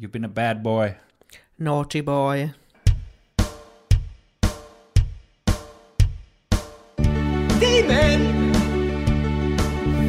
[0.00, 0.96] You've been a bad boy.
[1.58, 2.54] Naughty boy.
[7.60, 8.54] Demon!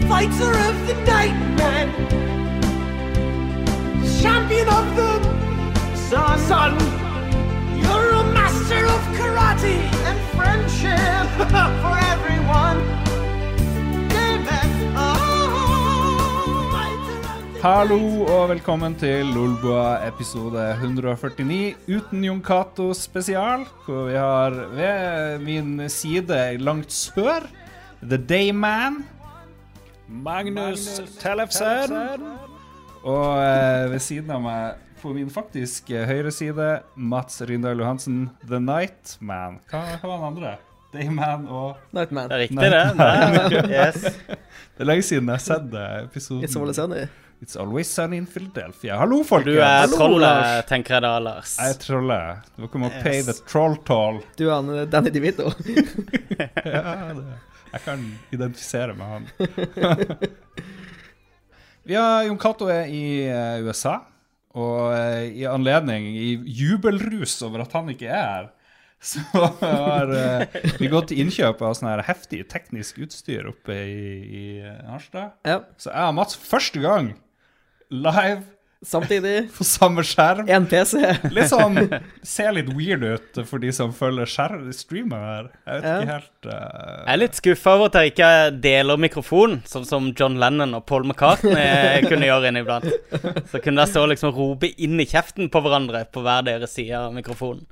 [0.07, 1.40] Fighter of the night,
[17.61, 25.43] Hallo og velkommen til Lolbua episode 149 uten Jon Cato spesial, hvor vi har ved
[25.45, 27.45] min side langt sør
[28.01, 29.03] The Dayman.
[30.09, 30.87] Magnus
[31.21, 31.93] Tellefsen.
[33.05, 38.57] Og eh, ved siden av meg på min faktisk høyre side Mats Rindal Johansen, The
[38.57, 39.61] Nightman.
[39.69, 40.57] Hva, hva var den andre?
[40.97, 42.25] Dayman og Nightman.
[42.25, 42.85] Det er riktig, det.
[42.97, 43.65] det.
[43.69, 44.13] Yes.
[44.71, 45.75] Det er lenge siden jeg har sett
[46.09, 46.47] episoden.
[46.49, 47.05] It's sunny.
[47.41, 48.97] It's always sunny in Philadelphia.
[48.99, 49.55] Hallo, folkens!
[49.55, 51.55] Du er trollet, tenker jeg da, Lars.
[51.57, 52.43] Jeg er trollet.
[52.59, 53.01] Dere må Yes.
[53.01, 54.19] pay the troll toll.
[54.37, 55.47] Du er han Danny DeVito.
[56.65, 57.23] Ja, det.
[57.71, 57.99] Jeg kan
[58.35, 59.25] identifisere med han.
[61.87, 63.95] Vi har Jon Cato er i eh, USA,
[64.53, 68.45] og eh, i anledning, i jubelrus over at han ikke er her,
[69.11, 69.17] så
[69.63, 70.45] har eh,
[70.77, 75.33] vi gått til innkjøp av sånn her heftig teknisk utstyr oppe i, i Harstad.
[75.47, 75.63] Ja.
[75.81, 77.15] Så jeg og Mats første gang
[77.91, 78.41] live
[78.81, 79.51] Samtidig.
[79.57, 80.47] på samme skjerm.
[80.49, 80.97] Én PC.
[81.35, 81.75] Litt sånn
[82.25, 84.25] Ser litt weird ut for de som følger
[84.73, 85.49] streamen her.
[85.67, 85.91] Jeg vet Ja.
[85.99, 86.55] ikke helt uh...
[87.05, 88.31] Jeg er litt skuffa over at jeg ikke
[88.63, 92.89] deler mikrofon, sånn som John Lennon og Paul McCartney kunne gjøre inniblant.
[93.53, 96.73] Så kunne dere stå og liksom rope inn i kjeften på hverandre på hver deres
[96.73, 97.67] side av mikrofonen.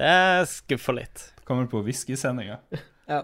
[0.00, 1.26] Det skuffer litt.
[1.44, 2.56] Kommer på whiskysendinga.
[3.08, 3.20] Ja.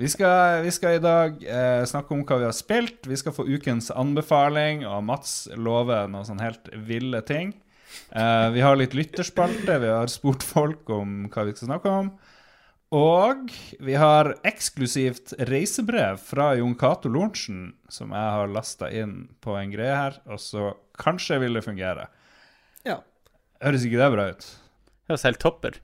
[0.00, 3.06] Vi skal, vi skal i dag eh, snakke om hva vi har spilt.
[3.08, 7.54] Vi skal få ukens anbefaling, og Mats lover noen sånn helt ville ting.
[8.10, 12.10] Eh, vi har litt lytterspalte, vi har spurt folk om hva vi skal snakke om.
[12.94, 13.50] Og
[13.82, 19.72] vi har eksklusivt reisebrev fra Jon Cato Lorentzen, som jeg har lasta inn på en
[19.72, 22.10] greie her, og så kanskje vil det fungere.
[22.86, 23.00] ja.
[23.64, 24.46] Høres ikke det bra ut?
[25.08, 25.76] Høres helt topp ut.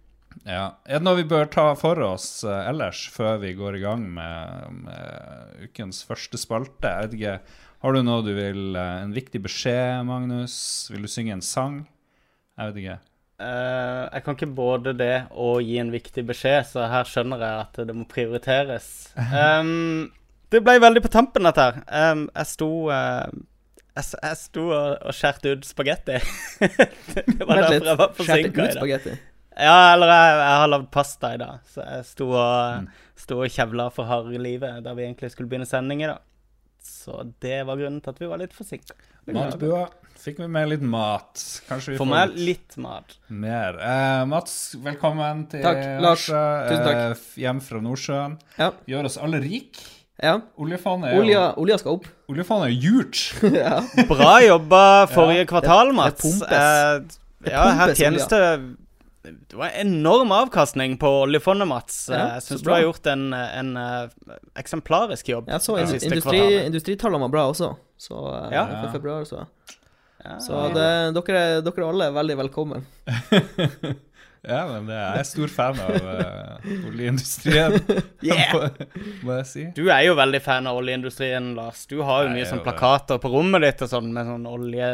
[0.46, 0.64] Ja.
[0.86, 4.06] Er det noe vi bør ta for oss eh, ellers, før vi går i gang
[4.14, 6.88] med, med ukens første spalte?
[6.88, 7.36] Jeg vet ikke,
[7.84, 10.54] Har du noe du vil eh, En viktig beskjed, Magnus?
[10.92, 11.82] Vil du synge en sang?
[12.56, 12.98] Jeg vet ikke.
[13.40, 17.66] Eh, jeg kan ikke både det og gi en viktig beskjed, så her skjønner jeg
[17.66, 18.90] at det må prioriteres.
[19.40, 20.10] Um,
[20.50, 21.76] det ble veldig på tampen, dette her.
[21.86, 23.30] Um, jeg sto uh,
[23.94, 26.18] jeg, jeg sto og, og skjærte ut spagetti.
[27.38, 29.10] det var Vent derfor jeg var forsinka i dag.
[29.60, 32.90] Ja, eller jeg, jeg har lagd pasta i dag, så jeg sto og,
[33.20, 36.22] sto og kjevla for harde livet da vi egentlig skulle begynne sending i dag.
[36.80, 38.96] Så det var grunnen til at vi var litt forsinka.
[39.30, 39.84] Matbua.
[40.20, 41.40] Fikk vi med litt mat?
[41.68, 43.14] Kanskje vi får meg litt mat.
[43.28, 43.78] mer.
[43.80, 46.26] Eh, Mats, velkommen til Takk, Lars.
[46.26, 46.98] Tusen takk.
[47.14, 48.36] eh, hjem fra Nordsjøen.
[48.58, 48.68] Ja.
[48.90, 49.80] Gjør oss alle rik.
[50.20, 50.34] ja.
[50.60, 52.10] Oljefondet er jo Olja, olja skal opp.
[52.32, 53.32] Oljefondet er huge.
[53.62, 53.80] ja.
[54.10, 56.20] Bra jobba forrige kvartal, Mats.
[56.20, 57.18] det det pumpes.
[57.46, 58.44] Eh, ja, her tjenes det
[59.22, 62.06] Det var enorm avkastning på oljefondet, Mats.
[62.08, 65.50] Ja, Eh, jeg så syns du har gjort en, en eh, eksemplarisk jobb.
[65.52, 67.74] Jeg så industri, industritallene var bra også.
[68.00, 68.64] Så eh, Ja.
[68.84, 69.44] for februar, så.
[70.24, 70.86] Ja, Så det,
[71.16, 72.86] dere, er- dere alle er veldig velkommen.
[74.40, 77.74] Ja, men det, jeg er stor fan av uh, oljeindustrien,
[78.24, 78.54] Yeah.
[78.54, 78.86] må,
[79.28, 79.64] må jeg si.
[79.76, 81.82] Du er jo veldig fan av oljeindustrien, Lars.
[81.90, 84.88] Du har jo Jeg mye sånn plakater på rommet ditt og sånn med sånn olje...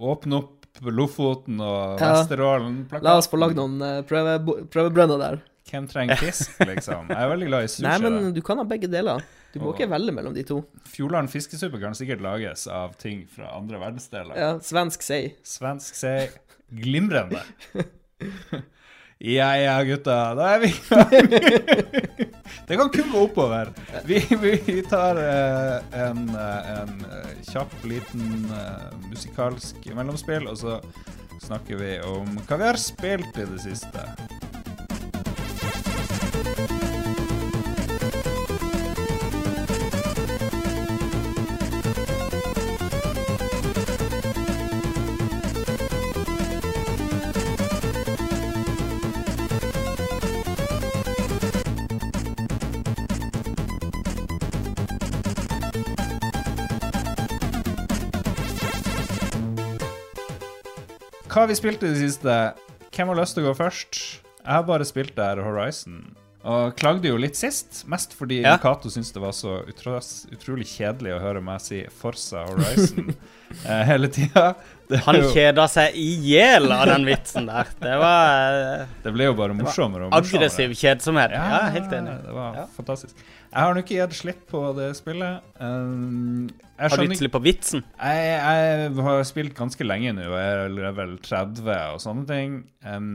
[0.00, 2.14] Åpne opp Lofoten og Ja.
[2.16, 2.86] Vesterålen.
[2.88, 3.04] Plakat.
[3.04, 4.38] La oss få lagd noen eh, prøve,
[4.72, 5.40] prøvebrønner der.
[5.70, 7.10] Hvem trenger fisk, liksom?
[7.12, 7.84] Jeg er veldig glad i sushi.
[7.86, 9.20] Nei, men du kan ha begge deler.
[9.52, 10.60] Du må ikke velge mellom de to.
[10.90, 14.34] Fjordland fiskesuppe kan sikkert lages av ting fra andre verdensdeler.
[14.38, 15.34] Ja, Svensk sei.
[15.46, 16.28] Svensk sei
[16.70, 17.44] glimrende.
[19.20, 20.14] Ja ja, gutta.
[20.32, 22.29] Da er vi i gang.
[22.68, 23.72] Det kan kun gå oppover.
[24.04, 30.80] Vi, vi tar eh, en, eh, en eh, kjapp, liten eh, musikalsk mellomspill, og så
[31.40, 34.06] snakker vi om hva vi har spilt i det siste.
[61.30, 62.38] Hva har vi spilt i det siste?
[62.90, 64.00] Hvem har lyst til å gå først?
[64.40, 66.00] Jeg har bare spilt der Horizon.
[66.40, 68.54] Og klagde jo litt sist, mest fordi Ja.
[68.58, 73.10] Cato syntes det var så utros, utrolig kjedelig å høre meg si Forsa Horizon
[73.68, 74.54] eh, hele tida.
[75.04, 77.68] Han jo- kjeda seg i hjel av den vitsen der.
[77.78, 80.48] Det var eh, det ble jo bare morsommere og morsommere.
[80.48, 81.36] aggressiv kjedsomhet.
[81.36, 82.16] Ja, helt enig.
[82.24, 82.66] Det var Ja.
[82.74, 83.14] fantastisk.
[83.50, 85.46] Jeg har nok ikke gitt slipp på det spillet.
[85.58, 86.46] Um,
[86.78, 87.82] jeg Har du gitt slipp på vitsen?
[87.98, 91.66] Jeg, jeg har spilt ganske lenge nå, jeg er vel 30
[91.96, 92.54] og sånne ting.
[92.86, 93.10] Em,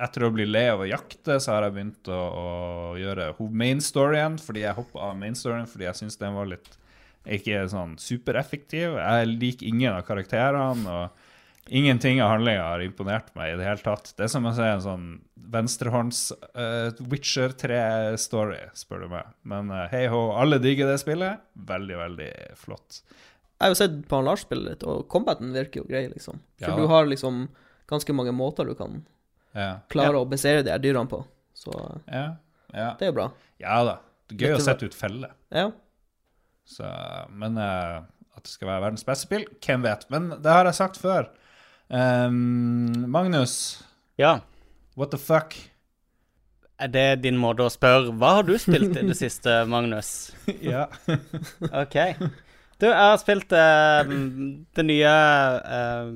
[0.00, 2.48] etter å bli lei av å jakte, så har jeg begynt å, å
[2.96, 6.72] gjøre main storyen, fordi jeg hoppa av main storyen fordi jeg syns den var litt
[7.36, 8.96] ikke sånn supereffektiv.
[8.96, 11.25] Jeg liker ingen av karakterene, og
[11.68, 14.12] ingenting av handlinga har imponert meg i det hele tatt.
[14.16, 15.06] Det er som å se en sånn
[15.52, 16.20] venstrehånds
[16.54, 19.28] eh, Witcher 3-story, spør du meg.
[19.46, 21.42] Men uh, hei hå, alle digger det spillet.
[21.68, 23.00] Veldig, veldig flott.
[23.56, 26.42] Jeg har jo sett på han Lars spille litt, og combaten virker jo grei, liksom.
[26.60, 26.76] For Ja.
[26.76, 27.46] du har liksom
[27.88, 29.04] ganske mange måter du kan
[29.54, 29.80] Ja.
[29.88, 31.22] klare å besere de her dyrene på.
[31.54, 31.72] Så
[32.10, 32.36] Ja,
[32.74, 32.90] ja.
[32.98, 33.30] det er jo bra.
[33.62, 33.98] ja da.
[34.28, 35.30] Det er gøy Dette å sette ut feller.
[35.54, 35.70] Ja.
[36.66, 36.84] Så,
[37.30, 38.02] men uh,
[38.36, 40.08] at det skal være verdens beste spill, hvem vet.
[40.10, 41.30] Men det har jeg sagt før.
[41.90, 43.82] Ehm, Magnus,
[44.18, 44.40] Ja.
[44.96, 45.54] what the fuck?
[46.78, 50.32] Er det din måte å spørre Hva har du spilt i det siste, Magnus?
[50.60, 50.86] ja.
[51.72, 51.96] OK.
[52.78, 54.10] Du, jeg har spilt eh,
[54.76, 55.12] det nye
[55.64, 56.10] eh,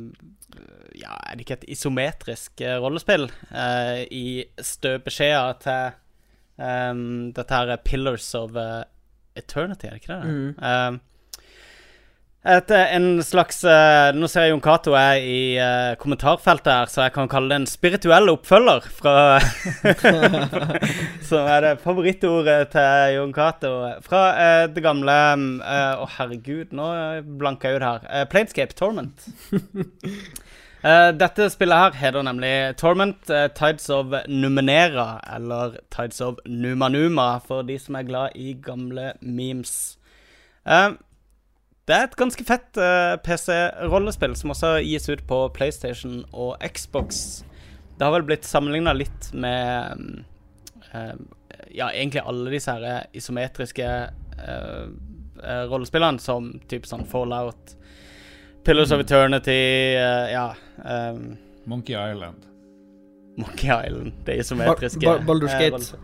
[1.00, 3.30] Ja, er det ikke et isometrisk eh, rollespill?
[3.54, 4.24] eh, I
[4.60, 5.94] støpeskjea til
[6.60, 7.00] eh,
[7.38, 8.82] dette her er Pillars of eh,
[9.40, 10.34] Eternity, er det ikke det?
[10.34, 10.50] Mm.
[10.60, 10.98] Eh,
[12.40, 16.88] et, eh, en slags eh, Nå ser jeg Jon Cato er i eh, kommentarfeltet her,
[16.88, 19.14] så jeg kan kalle det en spirituell oppfølger fra
[21.28, 23.74] Som er det favorittordet til Jon Cato.
[24.06, 24.22] Fra
[24.72, 26.88] det gamle Å, Å, herregud, nå
[27.40, 28.08] blanker jeg ut her.
[28.08, 29.28] Uh, Planescape Torment.
[31.20, 37.76] Dette spillet her heter nemlig Torment Tides of Numenera, eller Tides of Numanuma, for de
[37.78, 40.00] som er glad i gamle memes.
[40.66, 40.90] Eh,
[41.90, 47.42] det er et ganske fett uh, PC-rollespill som også gis ut på PlayStation og Xbox.
[47.98, 50.24] Det har vel blitt sammenligna litt med um,
[50.94, 51.12] eh,
[51.76, 53.88] Ja, egentlig alle disse her isometriske
[54.40, 54.86] uh,
[55.42, 57.74] uh, rollespillene, som type sånn Fallout,
[58.64, 59.58] Pillars of Eternity,
[59.98, 60.46] eh, ja
[60.80, 61.34] Um,
[61.68, 62.46] Monkey Island.
[63.36, 65.02] Monkey Island, det isometriske.
[65.04, 65.72] Ba- Ba- Baldur's eh, Gate.
[65.76, 66.00] rollespill.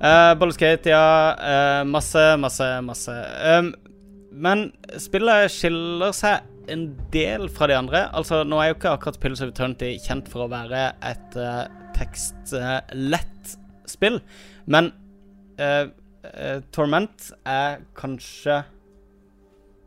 [0.00, 1.04] Eh, Baldur's Gate, ja.
[1.36, 3.18] eh, masse, masse, masse.
[3.58, 3.74] Um,
[4.32, 4.70] men
[5.00, 8.04] spillet skiller seg en del fra de andre.
[8.16, 11.64] Altså, Nå er jo ikke akkurat Pills of Eternity kjent for å være et uh,
[11.96, 13.56] tekstlett
[13.90, 14.20] spill,
[14.70, 14.92] men
[15.60, 15.90] uh,
[16.72, 18.62] Torment er kanskje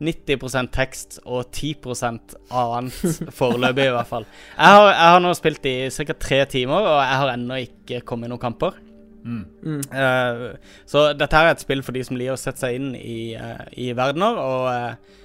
[0.04, 4.26] 90% tekst og 10% annet foreløpig, i hvert fall.
[4.52, 6.18] Jeg har, jeg har nå spilt i ca.
[6.20, 8.76] tre timer, og jeg har ennå ikke kommet i noen kamper.
[9.26, 9.80] Mm.
[9.90, 12.92] Uh, så dette her er et spill for de som liker å sette seg inn
[12.98, 14.38] i, uh, i verdener.
[14.38, 15.16] Og eh,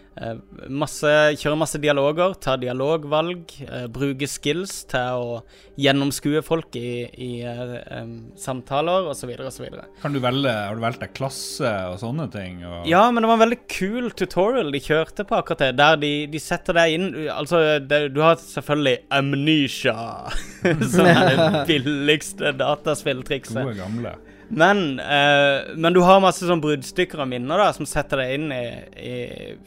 [0.68, 5.38] masse, kjøre masse dialoger, ta dialogvalg, eh, bruke skills til å
[5.80, 8.02] gjennomskue folk i, i eh,
[8.40, 9.32] samtaler osv.
[9.48, 9.70] osv.
[10.02, 12.60] Kan du velge, har du valgt deg klasse og sånne ting?
[12.66, 15.72] Og, Ja, men det var en veldig kul tutorial de kjørte på akkurat det.
[15.80, 19.96] Der de, de setter deg inn Altså, det, du har selvfølgelig amnesia,
[20.94, 23.64] som er det billigste dataspilltrikset.
[23.64, 24.18] Gode gamle.
[24.52, 28.50] Men, eh, men du har masse sånn bruddstykker av minner da, som setter deg inn
[28.52, 28.66] i,
[29.00, 29.16] i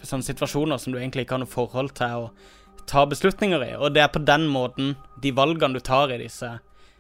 [0.05, 2.29] sånne situasjoner som du egentlig ikke har noe forhold til å
[2.85, 3.73] ta beslutninger i.
[3.81, 4.93] Og det er på den måten
[5.23, 6.51] de valgene du tar i disse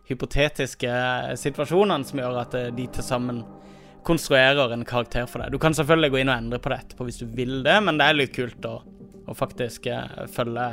[0.09, 0.95] hypotetiske
[1.41, 3.43] situasjonene, som gjør at eh, de til sammen
[4.05, 5.53] konstruerer en karakter for deg.
[5.53, 8.01] Du kan selvfølgelig gå inn og endre på det etterpå hvis du vil det, men
[8.01, 8.79] det er litt kult å,
[9.29, 10.73] å faktisk eh, følge,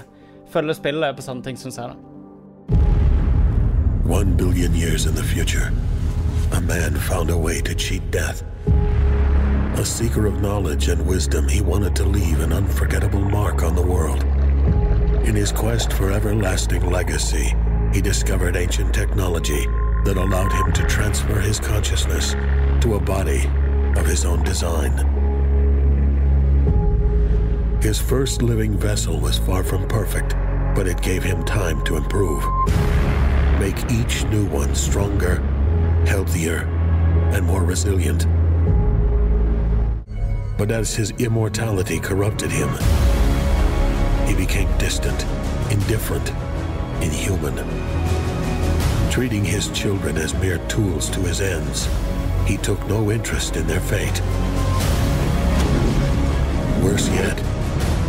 [0.52, 1.92] følge spillet på sånne ting, syns jeg.
[1.92, 1.98] da.
[4.12, 5.72] One billion years in the future,
[6.52, 8.44] a man found a way to cheat death.
[8.68, 13.82] A seeker of knowledge and wisdom, he wanted to leave an unforgettable mark on the
[13.82, 14.24] world.
[15.26, 17.56] In his quest for everlasting legacy,
[17.94, 19.66] he discovered ancient technology
[20.04, 22.34] that allowed him to transfer his consciousness
[22.82, 23.46] to a body
[23.98, 24.92] of his own design.
[27.82, 30.36] His first living vessel was far from perfect,
[30.76, 32.44] but it gave him time to improve
[33.62, 35.40] make each new one stronger,
[36.06, 36.68] healthier,
[37.34, 38.28] and more resilient.
[40.58, 42.70] But as his immortality corrupted him,
[44.28, 45.26] he became distant,
[45.72, 46.30] indifferent,
[47.02, 47.56] inhuman.
[49.10, 51.88] Treating his children as mere tools to his ends,
[52.46, 54.22] he took no interest in their fate.
[56.84, 57.38] Worse yet,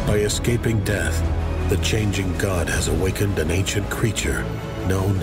[0.06, 1.20] by escaping death,
[1.68, 4.44] the changing god has awakened an ancient creature
[4.86, 5.18] known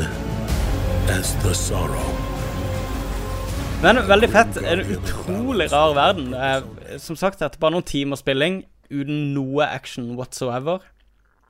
[1.09, 2.18] as the Sorrow.
[3.79, 4.57] Men veldig fett.
[4.67, 6.33] En utrolig rar verden.
[6.33, 8.57] Eh, som sagt, etter bare noen timer spilling
[8.89, 10.81] uten noe action whatsoever,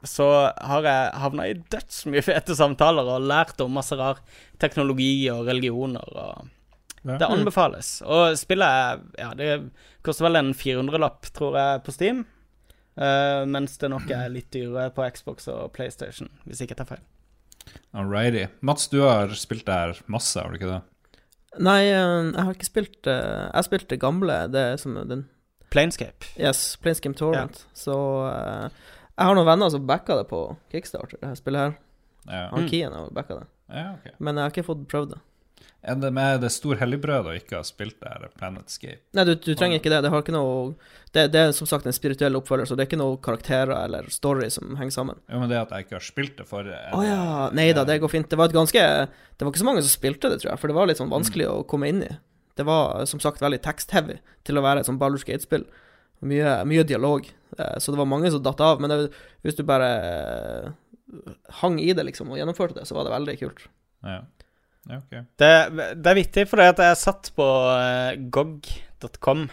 [0.06, 4.22] så har jeg havna i dødsmye fete samtaler og lært om masse rar
[4.62, 6.06] teknologi og religioner.
[6.06, 6.52] og
[7.02, 7.96] Det anbefales.
[8.06, 9.72] Og spillet Ja, det
[10.06, 12.28] koster vel en 400-lapp, tror jeg, på Steam.
[13.00, 16.94] Uh, mens det nok er litt dyrere på Xbox og PlayStation, hvis ikke jeg tar
[16.94, 17.04] feil.
[17.96, 18.46] Alrighty.
[18.62, 20.82] Mats, du har spilt der masse, har du ikke det?
[21.58, 25.26] Nei, eh, jeg har ikke spilt eh, Jeg spilte det gamle, det som den
[25.74, 26.26] Planescape.
[26.38, 27.64] Yes, Planescape Torrent.
[27.78, 27.96] Så
[28.30, 28.70] eh,
[29.20, 31.74] jeg har noen venner som backa det på Kickstarter, det her spillet her.
[32.30, 33.48] Ja, Han Kien har backa det.
[33.74, 34.14] ja okay.
[34.18, 35.20] Men jeg har ikke fått prøvd det.
[35.82, 39.00] Er det med det stor helligbrød å ikke ha spilt det her Planetscape?
[39.16, 40.02] Nei, du, du trenger ikke det.
[40.04, 40.74] Det noe
[41.16, 44.10] det, det er som sagt en spirituell oppfølger, så det er ikke noen karakterer eller
[44.12, 45.22] story som henger sammen.
[45.32, 47.22] Jo, men det at jeg ikke har spilt det for Å ja.
[47.56, 48.28] Nei da, det går fint.
[48.30, 50.78] Det var ganske Det var ikke så mange som spilte det, tror jeg, for det
[50.78, 52.12] var litt sånn vanskelig å komme inn i.
[52.60, 55.64] Det var som sagt veldig text-heavy til å være et sånn Baldur's Gate-spill.
[56.28, 57.24] Mye, mye dialog.
[57.56, 58.82] Eh, Så det var mange som datt av.
[58.84, 59.14] Men det,
[59.48, 60.72] hvis du bare eh,
[61.62, 63.64] hang i det, liksom, og gjennomførte det, så var det veldig kult.
[64.04, 64.20] Ja,
[64.90, 65.16] ja ok.
[65.40, 65.50] Det,
[66.02, 69.48] det er vittig, for jeg satt på uh, gog.com,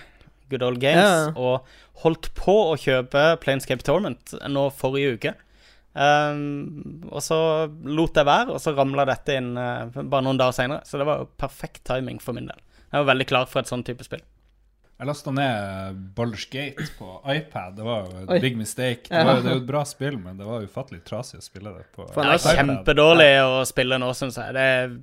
[0.50, 1.32] Good Old Games, Ja.
[1.36, 1.66] og
[2.04, 5.34] holdt på å kjøpe Planescape Torment nå forrige uke.
[5.96, 7.36] Um, og så
[7.88, 10.84] lot jeg være, og så ramla dette inn uh, bare noen dager seinere.
[10.84, 12.58] Så det var jo perfekt timing for min del.
[12.92, 14.20] Jeg var veldig klar for et sånn type spill.
[14.96, 17.74] Jeg lasta ned Baldur's Gate på iPad.
[17.76, 18.38] Det var jo et Oi.
[18.40, 19.10] big mistake.
[19.10, 21.72] Det, var, det er jo et bra spill, men det var ufattelig trasig å spille
[21.74, 22.16] det på iPad.
[22.16, 24.54] Det er kjempedårlig å spille nå, syns jeg.
[24.56, 24.94] Det er,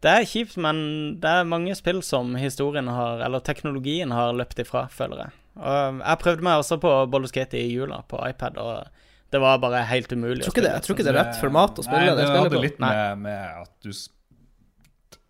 [0.00, 0.80] det er kjipt, men
[1.20, 5.36] det er mange spill som historien har, eller teknologien har løpt ifra, føler jeg.
[5.60, 8.88] Og jeg prøvde meg også på Baldur's Gate i jula på iPad, og
[9.30, 11.36] det var bare helt umulig Jeg tror ikke det, jeg tror ikke det er rett
[11.38, 12.64] format å spille Nei, det det hadde på.
[12.64, 13.92] litt med, med at du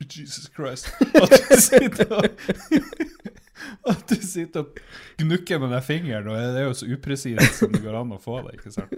[0.00, 0.88] Jesus Christ.
[1.20, 2.24] At du sitter og
[3.92, 4.80] At du sitter og
[5.20, 8.20] gnukker med den fingeren, og det er jo så upresist som det går an å
[8.22, 8.56] få det.
[8.58, 8.92] ikke sant?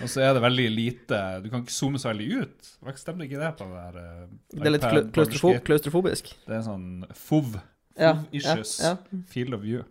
[0.00, 2.70] Og så er det veldig lite Du kan ikke zoome så veldig ut.
[2.96, 4.22] Stemmer ikke det på den der uh,
[4.54, 6.32] Det er litt iPad klau- klaustrofo klaustrofobisk.
[6.46, 6.86] Det er sånn
[7.26, 7.58] FOV.
[7.96, 8.78] Ja, FOV-issues.
[8.84, 9.20] ja, ja.
[9.32, 9.84] Field of view.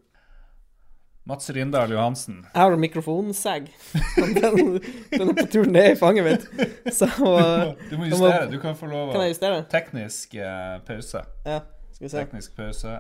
[1.26, 2.44] Mats Rindal Johansen.
[2.54, 3.72] Jeg har mikrofonsag.
[4.16, 4.76] Den,
[5.10, 6.94] den er på tur ned i fanget mitt.
[6.94, 7.08] Så
[7.90, 8.44] Du må jeg må- justere.
[8.52, 9.64] Du kan få lov Kan å?
[9.74, 11.24] Teknisk eh, pause.
[11.48, 11.64] Ja,
[11.96, 12.22] skal vi se.
[12.22, 13.00] Teknisk pause.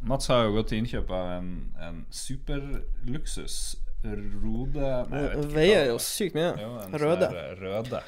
[0.00, 1.52] Mats har jo gått til innkjøp av en,
[1.82, 4.78] en superluksus Rode
[5.10, 6.50] Nei, jeg vet ikke Veier jo sykt mye.
[6.62, 7.28] Jo, en Røde.
[7.32, 8.02] sånn Røde.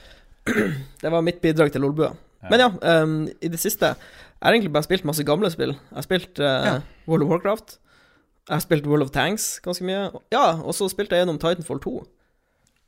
[1.03, 2.13] Det var mitt bidrag til Lolbua.
[2.49, 2.69] Men ja,
[3.03, 5.75] um, i det siste Jeg har egentlig bare spilt masse gamle spill.
[5.75, 6.79] Jeg har spilt uh,
[7.11, 7.77] World of Warcraft.
[8.49, 10.07] Jeg har spilt World of Tanks ganske mye.
[10.33, 11.93] Ja, og så spilte jeg gjennom Titanfall 2.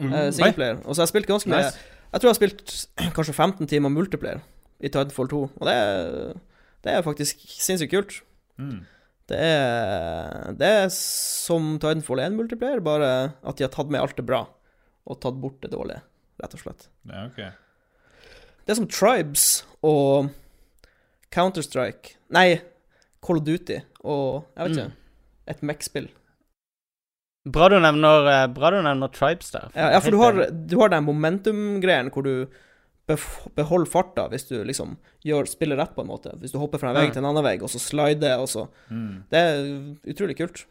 [0.02, 0.80] Uh, Singleplayer.
[0.86, 1.82] Og så har jeg spilt ganske mye Nice.
[2.12, 4.40] Jeg tror jeg har spilt kanskje 15 timer multiplayer
[4.80, 5.42] i Titanfall 2.
[5.60, 6.38] Og det er,
[6.86, 8.22] det er faktisk sinnssykt kult.
[8.60, 8.82] Mm.
[9.30, 14.18] Det er, det er som Titanfall 1 multiplayer, bare at de har tatt med alt
[14.18, 14.44] det bra
[15.02, 16.02] og tatt bort det dårlige,
[16.42, 16.88] rett og slett.
[17.08, 17.40] Ja, ok.
[18.62, 19.46] Det er som Tribes
[19.82, 20.30] og
[21.34, 22.60] Counter-Strike Nei,
[23.24, 24.98] Call of Duty og Jeg vet ikke.
[25.52, 26.10] Et Mech-spill.
[27.42, 29.72] Bra eh, bra du nevner Tribes der.
[29.74, 32.46] Ja, ja, for du har, du har den momentum-greien hvor du
[33.06, 36.32] beholder farta hvis du liksom gjør spiller rett, på en måte.
[36.40, 38.68] Hvis du hopper fra en vegg til en annen vegg, og så slider, og så
[38.90, 39.24] Mm.
[39.30, 40.64] Det er utrolig kult.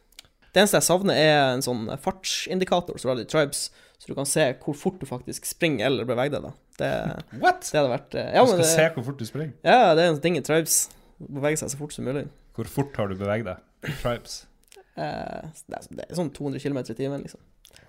[0.54, 3.70] Det eneste jeg savner, er en sånn fartsindikator som du i Tribes,
[4.00, 6.42] så du kan se hvor fort du faktisk springer eller beveger deg.
[6.44, 6.52] da.
[6.82, 7.62] Det, What?
[7.72, 9.54] det hadde vært eh, Ja, du skal det, se hvor fort du springer.
[9.64, 10.90] ja, det er en ting i Tribes.
[11.22, 12.26] Bevege seg så fort som mulig.
[12.58, 13.94] Hvor fort har du beveget deg?
[14.02, 14.46] Tribes.
[14.98, 17.40] Eh, det, er, det er sånn 200 km i timen, liksom.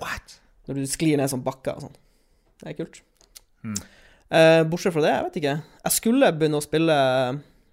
[0.02, 0.36] What?
[0.68, 1.96] Når du sklir ned sånn bakker og sånn.
[2.62, 3.00] Det er kult.
[3.64, 3.74] Hmm.
[4.32, 5.54] Eh, bortsett fra det, jeg vet ikke.
[5.84, 6.94] Jeg skulle begynne å spille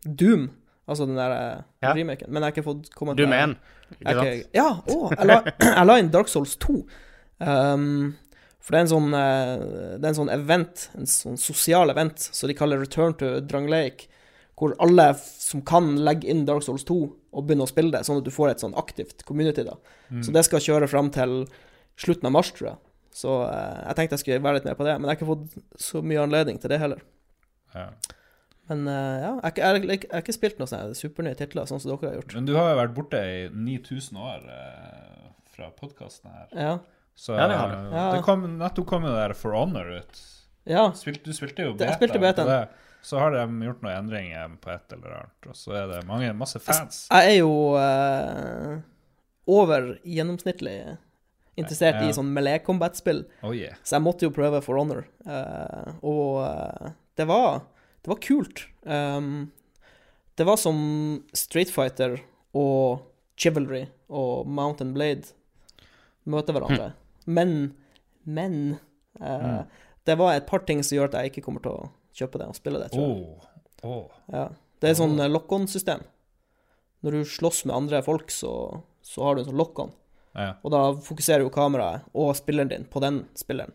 [0.04, 0.50] Doom,
[0.89, 1.94] altså den der eh, Ja.
[1.96, 3.54] remaken, men jeg har ikke fått kommet med en.
[4.00, 4.28] Ikke sant?
[4.28, 6.84] ikke- Ja, å, jeg, la, jeg la inn Dark Souls 2.
[7.39, 8.18] Um,
[8.60, 9.62] for det er en sånn eh,
[9.96, 13.70] Det er en sånn event, en sånn sosial event, som de kaller Return to Drang
[13.72, 14.10] Lake,
[14.60, 16.98] hvor alle som kan, legge inn Dark Souls 2
[17.32, 19.78] og begynne å spille det, sånn at du får et sånn aktivt community, da.
[20.12, 20.24] Mm.
[20.25, 21.46] Så det skal kjøre fram til
[21.96, 22.78] slutten av mars, tror jeg.
[23.20, 25.32] Så eh, jeg tenkte jeg skulle være litt mer på det, men jeg har ikke
[25.34, 27.02] fått så mye anledning til det heller.
[27.76, 27.88] Ja.
[28.70, 31.92] Men eh, ja, jeg, har ikke- ikke- ikke spilt noen sånne supernye titler, sånn som
[31.92, 32.36] dere har gjort.
[32.38, 36.48] Men du har jo vært borte i 9000 år eh, fra podkasten her.
[36.54, 36.76] Ja.
[37.20, 37.76] Så Ja, det har du.
[37.76, 38.12] eh, Ja.
[38.16, 40.22] det kom, nettopp kom jo det der For Honor ut.
[40.70, 40.92] ja.
[40.96, 41.90] Spilt, du spilte jo beta.
[41.90, 42.46] jeg spilte beta.
[42.46, 42.48] betaen.
[42.70, 42.86] det.
[43.02, 46.32] Så har de gjort noen endringer på et eller annet, og så er det mange,
[46.36, 47.08] masse fans.
[47.10, 48.80] Jeg er jo eh,
[49.48, 50.98] over gjennomsnittlig
[51.58, 52.08] interessert Ja.
[52.10, 53.75] i sånn melee combat-spill, Oh yeah.
[53.84, 55.06] så jeg måtte jo prøve For Honor.
[55.25, 57.62] Uh, og uh, det var
[58.03, 58.65] Det var kult.
[58.86, 59.51] Um,
[60.38, 62.22] Det var som Street Fighter
[62.56, 63.01] og
[63.36, 65.34] Chivalry og Mountain Blade
[66.25, 66.94] møter hverandre.
[67.27, 67.74] Men,
[68.24, 68.79] men
[69.22, 69.63] eh,
[70.06, 72.48] Det var et par ting som gjør at jeg ikke kommer til å kjøpe det
[72.48, 73.27] og spille det, tror jeg.
[73.84, 73.84] Oh.
[73.84, 74.08] Oh.
[74.32, 74.46] Ja.
[74.79, 76.03] Det er sånn lock-on-system.
[77.03, 79.91] Når du slåss med andre folk, så, så har du en sånn lock-on.
[80.38, 80.54] Ja.
[80.64, 83.74] Og da fokuserer jo kameraet og spilleren din på den spilleren.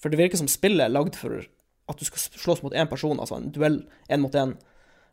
[0.00, 1.42] For det virker som spillet er lagd for
[1.90, 4.54] at du skal slåss mot én person, altså en duell én mot én.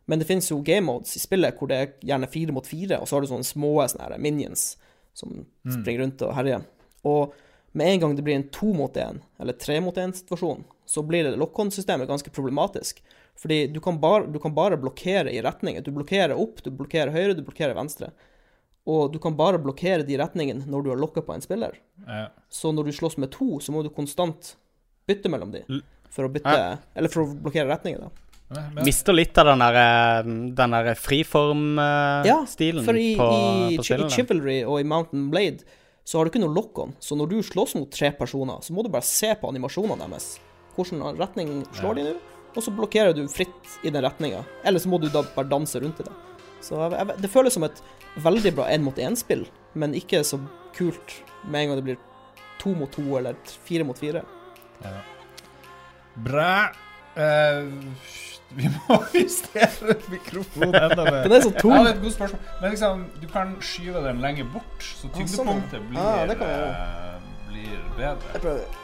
[0.07, 3.01] Men det finnes jo game modes i spillet hvor det er gjerne fire mot fire,
[3.01, 4.69] og så har du sånne små sånne minions
[5.17, 6.63] som springer rundt og herjer.
[7.09, 7.35] Og
[7.77, 11.27] med en gang det blir en to mot én, eller tre mot én-situasjon, så blir
[11.27, 13.01] det lock-on-systemet ganske problematisk.
[13.37, 15.83] Fordi du kan, bare, du kan bare blokkere i retninger.
[15.85, 18.09] Du blokkerer opp, du blokkerer høyre, du blokkerer venstre.
[18.87, 21.73] Og du kan bare blokkere de retningene når du har lokka på en spiller.
[22.07, 22.27] Ja.
[22.49, 24.53] Så når du slåss med to, så må du konstant
[25.07, 25.65] bytte mellom de.
[26.09, 26.53] For å bytte
[26.95, 28.09] Eller for å blokkere retninger, da.
[28.55, 30.23] Ja, men- Mister litt av den der, eh,
[30.55, 33.27] den der friform-stilen For i, på,
[33.73, 34.09] i, på Chi- i.
[34.09, 35.65] Chivalry og i Mountain Blade
[36.07, 36.93] så har du ikke noe lock-on.
[37.03, 40.37] Så når du slåss mot tre personer, så må du bare se på animasjonene deres.
[40.77, 42.13] Hvilken retning slår de nå?
[42.55, 44.45] Og så blokkerer du fritt i den retninga.
[44.63, 46.13] Eller så må du da bare danse rundt i det.
[46.61, 47.81] Så jeg, jeg, det føles som et
[48.23, 49.45] veldig bra én-mot-én-spill,
[49.77, 50.39] men ikke så
[50.77, 51.99] kult med en gang det blir
[52.61, 53.37] to mot to eller
[53.67, 54.23] fire mot fire.
[56.25, 56.69] Bra.
[57.17, 57.69] Uh,
[58.57, 61.21] vi må justere mikrofonen enda mer.
[61.25, 62.41] Den det er så Ja, det er et godt spørsmål.
[62.61, 67.17] Men liksom, du kan skyve den lenger bort, så Ah, sånn, tyngdepunktet blir, Ah,
[67.49, 68.33] blir bedre.
[68.33, 68.83] jeg eh,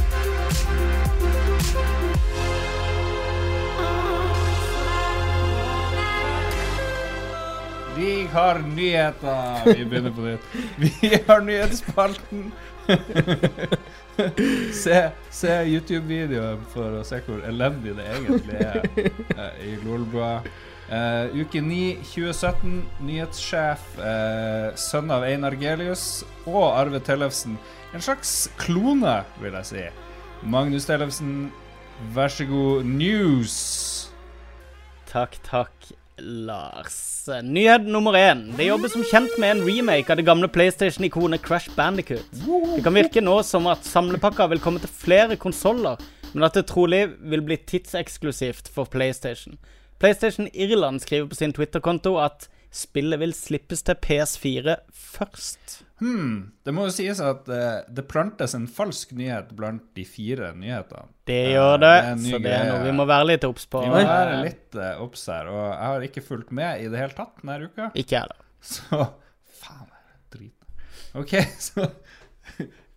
[8.01, 9.75] Vi har nyheter.
[9.77, 10.45] Vi begynner på nytt.
[10.77, 12.51] Vi har nyhetsspalten.
[14.83, 14.95] se
[15.29, 18.79] se YouTube-videoen for å se hvor elendig det egentlig er
[19.37, 20.31] eh, i Lolbua.
[20.89, 22.81] Uh, uke 9 2017.
[23.05, 27.59] Nyhetssjef, uh, sønn av Einar Gelius og Arve Tellefsen.
[27.93, 29.87] En slags klone, vil jeg si.
[30.41, 31.51] Magnus Tellefsen,
[32.17, 32.89] vær så god.
[32.97, 33.61] News.
[35.13, 37.29] Takk, takk, Lars.
[37.43, 38.53] Nyhet nummer én.
[38.57, 42.31] Det jobbes som kjent med en remake av det gamle PlayStation-ikonet Crash Bandicoot.
[42.75, 46.01] Det kan virke nå som at samlepakka vil komme til flere konsoller,
[46.33, 49.57] men at det trolig vil bli tidseksklusivt for PlayStation.
[50.01, 55.81] PlayStation Irland skriver på sin Twitter-konto at spillet vil slippes til PS4 først.
[56.01, 56.51] Hmm.
[56.65, 61.07] Det må jo sies at uh, det plantes en falsk nyhet blant de fire nyhetene.
[61.29, 63.27] Det Eh, gjør det, det er en ny så det er noe vi må være
[63.29, 63.83] litt obs på.
[63.85, 66.99] Vi må være litt uh, obs her, og jeg har ikke fulgt med i det
[67.03, 67.91] hele tatt denne uka.
[68.01, 68.47] Ikke jeg, da.
[68.71, 68.99] Så
[69.61, 69.87] faen,
[70.33, 70.69] drit.
[71.21, 71.35] OK,
[71.69, 71.85] så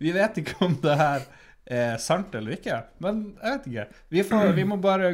[0.01, 1.27] Vi vet ikke om det her
[1.65, 3.85] er sant eller ikke, men jeg vet ikke.
[4.17, 5.13] Vi, får, vi må bare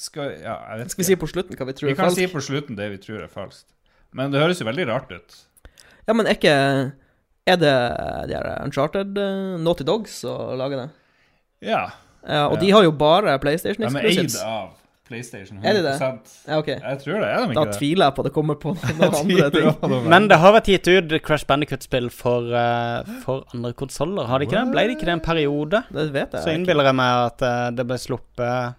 [0.00, 1.10] skal, Ja, jeg vet Skal vi ikke.
[1.14, 3.22] si på slutten hva vi tror Vi er kan si på slutten det vi tror
[3.24, 3.70] er falskt.
[4.16, 5.38] Men det høres jo veldig rart ut.
[6.08, 6.54] Ja, men er ikke
[7.50, 7.74] Er det
[8.30, 10.90] de her Uncharted uh, Naughty Dogs som lager det?
[11.66, 11.86] Ja.
[12.26, 12.60] Ja, og Ja.
[12.60, 14.42] de har jo bare PlayStation De er eid exclusives.
[14.44, 14.76] av
[15.10, 15.94] PlayStation 100 Er de det?
[16.46, 16.76] Ja, okay.
[16.78, 17.28] Jeg tror det.
[17.28, 19.70] Er de Da ikke Da tviler jeg på at det kommer på noen andre ting.
[19.80, 20.02] det.
[20.12, 24.46] Men det har vært gitt ut Crash Bandicoot-spill for, uh, for andre konsoller, har det
[24.48, 24.70] ikke det?
[24.76, 25.82] Ble det ikke det en periode?
[25.90, 28.76] Det vet jeg Så innbiller jeg meg at uh, det ble sluppet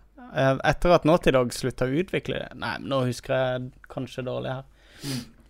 [0.63, 2.53] etter at Naughty Dog slutta å utvikle det.
[2.55, 4.63] Nei, nå husker jeg kanskje dårlig her.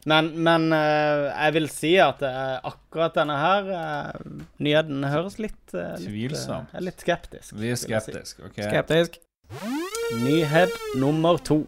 [0.09, 4.31] Men, men eh, jeg vil si at eh, akkurat denne her eh,
[4.63, 6.39] nyheten høres litt, eh, litt
[6.87, 7.53] litt skeptisk.
[7.53, 8.47] Vi er skeptisk, si.
[8.47, 8.57] OK?
[8.65, 9.19] Skeptisk.
[10.23, 11.61] Nyhet nummer to.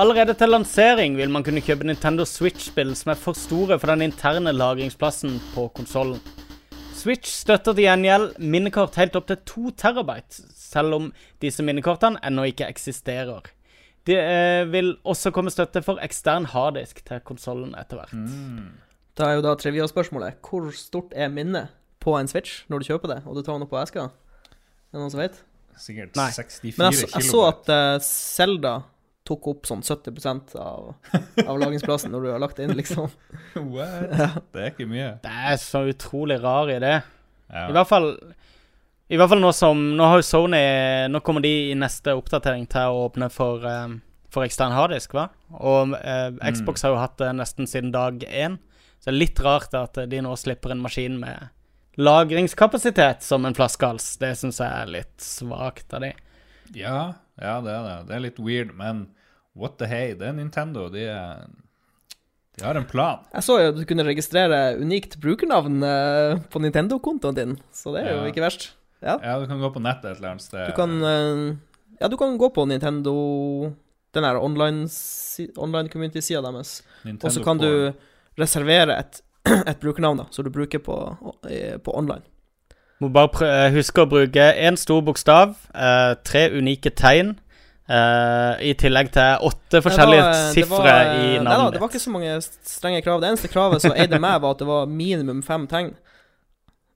[0.00, 4.04] Allerede til lansering vil man kunne kjøpe Nintendo Switch-spill som er for store for den
[4.10, 6.20] interne lagringsplassen på konsollen.
[7.00, 11.08] Switch støtter til gjengjeld minnekort helt opp til 2 terabyte, selv om
[11.40, 13.48] disse minnekortene ennå ikke eksisterer.
[14.08, 18.14] Det eh, vil også komme støtte for ekstern harddisk til konsollen etter hvert.
[19.18, 23.12] Da er jo da trivia-spørsmålet Hvor stort er minnet på en Switch når du kjøper
[23.12, 24.06] det, og du tar den opp på eska?
[24.08, 25.42] Er det noen som vet?
[25.80, 26.30] Sikkert Nei.
[26.36, 28.74] 64 Men jeg, jeg så at uh, Zelda
[29.28, 30.94] tok opp sånn 70% av,
[31.44, 33.12] av lagringsplassen når du har lagt det inn, liksom.
[33.74, 34.16] What?
[34.50, 35.12] Det er ikke mye.
[35.22, 36.96] Det er så utrolig rar idé.
[37.50, 37.68] Ja.
[37.68, 38.10] I hvert fall
[39.10, 40.60] I hvert fall nå som Nå har jo Sony
[41.10, 43.96] Nå kommer de i neste oppdatering til å åpne for, eh,
[44.30, 45.28] for ekstern harddisk, hva?
[45.58, 48.58] Og eh, Xbox har jo hatt det nesten siden dag én.
[49.00, 51.48] Så det er litt rart at de nå slipper en maskin med
[51.98, 54.12] lagringskapasitet som en flaskehals.
[54.20, 56.12] Det syns jeg er litt svakt av de.
[56.76, 57.96] Ja, ja, det er det.
[58.10, 59.08] Det er litt weird, men
[59.58, 60.12] what the hey?
[60.14, 60.86] Det er Nintendo.
[60.92, 61.48] De, er,
[62.60, 63.24] de har en plan.
[63.34, 68.04] Jeg så jo at du kunne registrere unikt brukernavn eh, på Nintendo-kontoen din, så det
[68.06, 68.30] er jo Ja.
[68.30, 68.70] ikke verst.
[69.00, 69.16] Ja.
[69.24, 70.66] Ja, du kan gå på nettet et eller annet sted.
[70.68, 71.56] Du kan eh,
[72.00, 73.14] Ja, du kan gå på Nintendo
[74.14, 77.92] Den der online-community-sida deres, Nintendo og så kan du
[78.40, 79.20] reservere et,
[79.70, 80.96] et brukernavn da, som du bruker på,
[81.48, 82.22] eh, på online.
[83.00, 87.36] Må bare eh, huske å bruke én stor bokstav, eh, tre unike tegn,
[87.88, 92.10] eh, i tillegg til åtte forskjellige det sifre i Nei da, det var ikke så
[92.12, 93.20] mange strenge krav.
[93.22, 95.94] Det eneste kravet som eide meg, var at det var minimum fem tegn.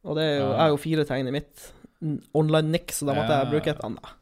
[0.04, 1.70] Og det er jo, er jo fire tegn i mitt
[2.34, 4.12] online-nick, så da måtte jeg bruke et annet.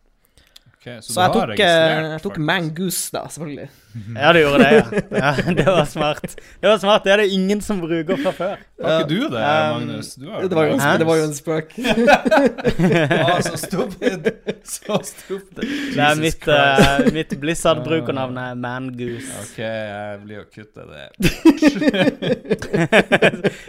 [0.83, 2.39] Okay, så, Så, jeg tok, eh, jeg tok.
[2.43, 3.69] Mangoose, da, selvfølgelig.
[4.23, 4.85] Ja, du gjorde det, ja.
[5.19, 5.33] ja.
[5.59, 6.37] Det var smart.
[6.61, 8.57] Det var smart, det er det ingen som bruker fra før.
[8.83, 10.15] Var ikke du det, Um, Magnus?
[10.15, 11.73] Du Det var jo det var jo en spøk.
[13.27, 14.31] ah, så stupid!
[14.65, 15.63] Så stupid.
[15.95, 19.31] Det er mitt, uh, mitt Blizzard-brukernavn er Mangoose.
[19.43, 21.07] OK, jeg blir å kutte det.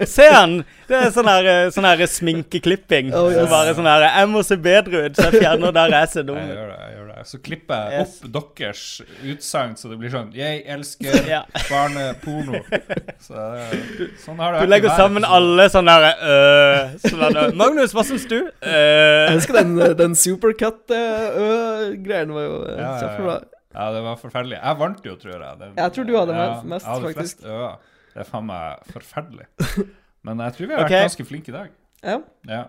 [0.07, 0.59] Se han!
[0.87, 3.13] Det er sånn her, eh, sånn her sminkeklipping.
[3.15, 3.43] Oh, yes.
[3.43, 6.27] Så Bare sånn her Jeg må se bedre ut, så jeg fjerner der jeg ser
[6.27, 6.57] dum ut.
[7.29, 8.17] Så klipper jeg Yes.
[8.35, 11.41] opp deres utsagn, så det blir sånn Jeg elsker Ja.
[11.69, 12.53] barneporno.
[13.23, 13.35] Så
[14.23, 16.81] sånn har det Du legger sammen alle sånne derre øh,
[17.61, 18.39] Magnus, hva syns du?
[18.39, 19.27] Jeg Øh.
[19.35, 23.37] husker den, den supercut-greien var jo eh, Ja, ja, ja.
[23.73, 24.59] Ja, det var forferdelig.
[24.61, 25.41] Jeg vant jo, tror jeg.
[25.59, 27.39] Det, Jeg tror du hadde ja, mest, jeg hadde faktisk.
[27.39, 27.73] flest ører.
[28.13, 29.45] Det er faen meg forferdelig.
[30.29, 31.69] Men jeg tror vi har vært ganske flinke i dag.
[32.05, 32.17] Ja.
[32.51, 32.61] Ja.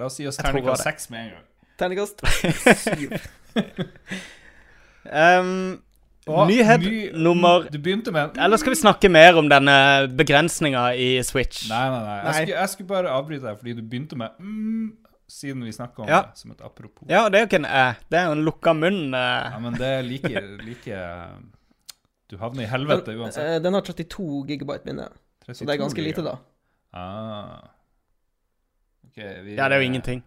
[0.00, 1.44] La oss gi oss Jeg terningkast seks med en gang.
[1.76, 2.16] Terningkast
[2.86, 3.12] syv.
[5.06, 5.78] Um,
[6.26, 10.08] Og nyhet ny- nummer Du begynte med en Eller skal vi snakke mer om denne
[10.18, 11.68] begrensninga i Switch?
[11.70, 12.14] Nei, nei, nei.
[12.16, 12.32] Jeg, Nei.
[12.32, 14.88] Skulle, jeg skulle bare avbryte deg fordi du begynte med mm,
[15.30, 16.20] siden vi snakka om Ja.
[16.26, 17.06] det som et apropos.
[17.08, 17.84] Ja, det er jo ikke en æ.
[18.10, 19.14] Det er jo en lukka munn.
[19.14, 19.60] Ja, eh.
[19.62, 20.98] men det er like, like
[22.30, 23.44] Du havner i helvete uansett.
[23.56, 25.08] Eh, Den har 32 gigabyte minne,
[25.46, 26.36] så det er ganske lite, da.
[26.92, 27.68] Ah.
[29.10, 30.22] Okay, vi, Ja, det er jo ingenting.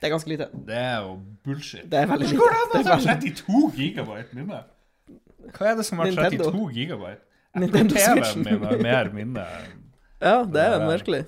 [0.00, 0.46] Det er ganske lite.
[0.66, 1.84] Det er jo bullshit.
[1.90, 2.40] Det er veldig Hvordan lite.
[2.40, 4.62] går det Det an er å ha 32 gigabyte minne?
[5.52, 6.50] Hva er det som har Nintendo.
[6.50, 7.22] 32 gigabyte?
[7.58, 8.44] Nintendo TV-en Switchen.
[8.46, 9.46] min har mer minne.
[10.22, 11.24] Ja, det er merkelig.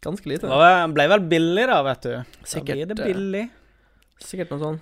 [0.00, 0.46] Ganske lite.
[0.46, 2.12] Og den ble vel billig, da, vet du.
[2.46, 3.42] Sikkert, Da blir det eh, billig.
[4.22, 4.78] Sikkert noe sånn.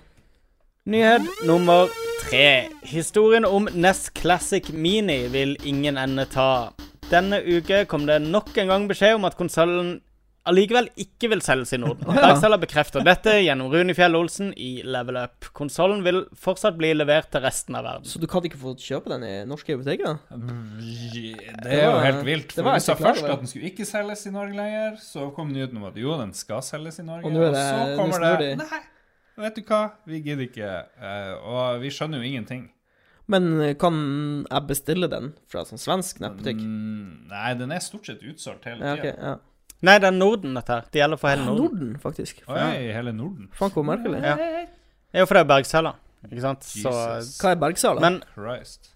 [0.93, 1.89] Nyhet nummer
[2.21, 2.69] tre.
[2.85, 6.69] Historien om NES Classic Mini vil ingen ende ta.
[7.09, 9.95] Denne uke kom det nok en gang beskjed om at konsollen
[10.49, 12.09] allikevel ikke vil selges i Norden.
[12.25, 15.47] Dagselger bekrefter dette gjennom Rune Fjell Olsen i Level Up.
[15.57, 18.09] Konsollen vil fortsatt bli levert til resten av verden.
[18.09, 20.19] Så du kan ikke få kjøpe den i norske butikker?
[20.33, 22.55] Det er jo helt vilt.
[22.57, 24.97] For vi sa først at den skulle ikke selges i Norge lenger.
[25.03, 27.25] Så kom nyheten om at jo, den skal selges i Norge.
[27.29, 28.51] Og nå er det- så kommer det.
[28.57, 28.81] Nei,
[29.45, 30.73] vet du hva, vi gidder ikke.
[30.99, 32.69] Eh, og vi skjønner jo ingenting.
[33.29, 36.57] Men eh, kan jeg bestille den fra sånn svensk nettbutikk?
[36.65, 39.35] Mm, nei, den er stort sett utsolgt hele Ja, okay, ok, ja.
[39.81, 40.87] Nei, det er Norden, dette her.
[40.91, 41.79] Det gjelder for hele Ah, Norden.
[41.79, 42.41] Norden, faktisk.
[42.47, 43.47] Oi, i hele Norden.
[43.55, 44.19] Faen, hvor merkelig.
[44.23, 44.35] Ja.
[45.13, 45.93] Er jo for det er Bergsela,
[46.27, 46.63] ikke sant?
[46.67, 47.99] Så Jesus Hva er Bergsala?
[48.03, 48.91] Men Christ.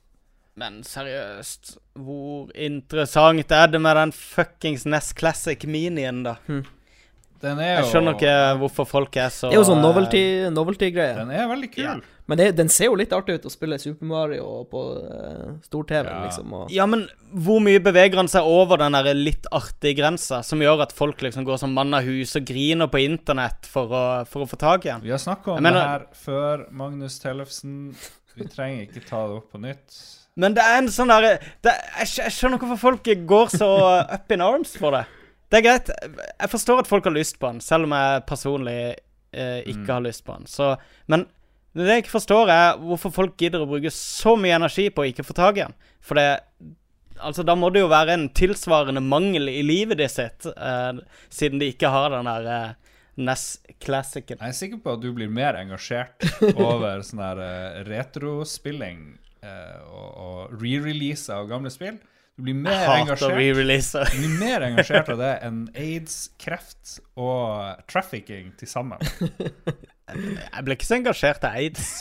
[0.55, 6.35] Men seriøst, hvor interessant er det med den fuckings Nest Classic Minien, da?
[7.43, 9.85] Den er jo Jeg skjønner ikke hvorfor folk er så det er jo sånn eh,
[9.85, 11.15] novelty- novelty-greie.
[11.19, 11.83] Den er veldig kul.
[11.83, 11.95] Ja.
[12.31, 16.07] Men det, den ser jo litt artig ut å spille Super Mario på uh, stor-TV,
[16.07, 16.21] Ja.
[16.23, 16.53] liksom.
[16.55, 17.03] Og, Ja, men
[17.35, 21.19] hvor mye beveger han seg over den der litt artige grensa, som gjør at folk
[21.25, 24.55] liksom går som mann av hus og griner på internett for å, for å få
[24.61, 25.03] tak i den?
[25.03, 27.75] Vi har snakka om mener- det her før, Magnus Tellefsen.
[28.39, 29.99] Vi trenger ikke ta det opp på nytt.
[30.39, 33.67] Men det er en sånn derre jeg, jeg skjønner ikke hvorfor folk går så
[34.15, 35.03] up in arms for det.
[35.53, 35.89] Det er greit.
[35.93, 40.01] Jeg forstår at folk har lyst på den, selv om jeg personlig eh, ikke har
[40.01, 40.47] lyst på den.
[40.49, 40.71] Så,
[41.05, 41.27] men
[41.77, 45.11] det jeg ikke forstår, er hvorfor folk gidder å bruke så mye energi på å
[45.11, 45.77] ikke få tak i den.
[46.01, 46.31] For det
[47.23, 50.97] Altså, da må det jo være en tilsvarende mangel i livet ditt sitt, eh,
[51.31, 53.43] siden de ikke har den der eh, NES
[53.79, 54.39] Classicen.
[54.41, 56.25] Jeg er sikker på at du blir mer engasjert
[56.57, 59.05] over sånn her eh, retrospilling
[59.45, 62.01] eh, og, og re-release av gamle spill.
[62.33, 63.29] Du blir mer engasjert.
[63.29, 68.97] Du blir mer engasjert av det enn aids, kreft og trafficking til sammen.
[70.09, 71.91] Jeg ble ikke så engasjert av aids.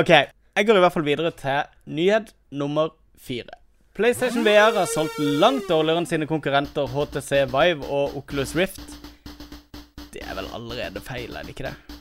[0.00, 0.12] OK.
[0.56, 1.60] Jeg går i hvert fall videre til
[2.00, 3.52] nyhet nummer fire.
[3.96, 8.80] PlayStation VR har solgt langt dårligere enn sine konkurrenter HTC Vive og Oculus Rift.
[10.14, 11.99] Det er vel allerede feil, er det ikke det?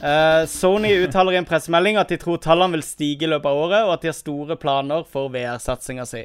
[0.00, 3.58] Eh, Sony uttaler i en pressemelding at de tror tallene vil stige i løpet av
[3.66, 6.22] året, og at de har store planer for VR-satsinga si.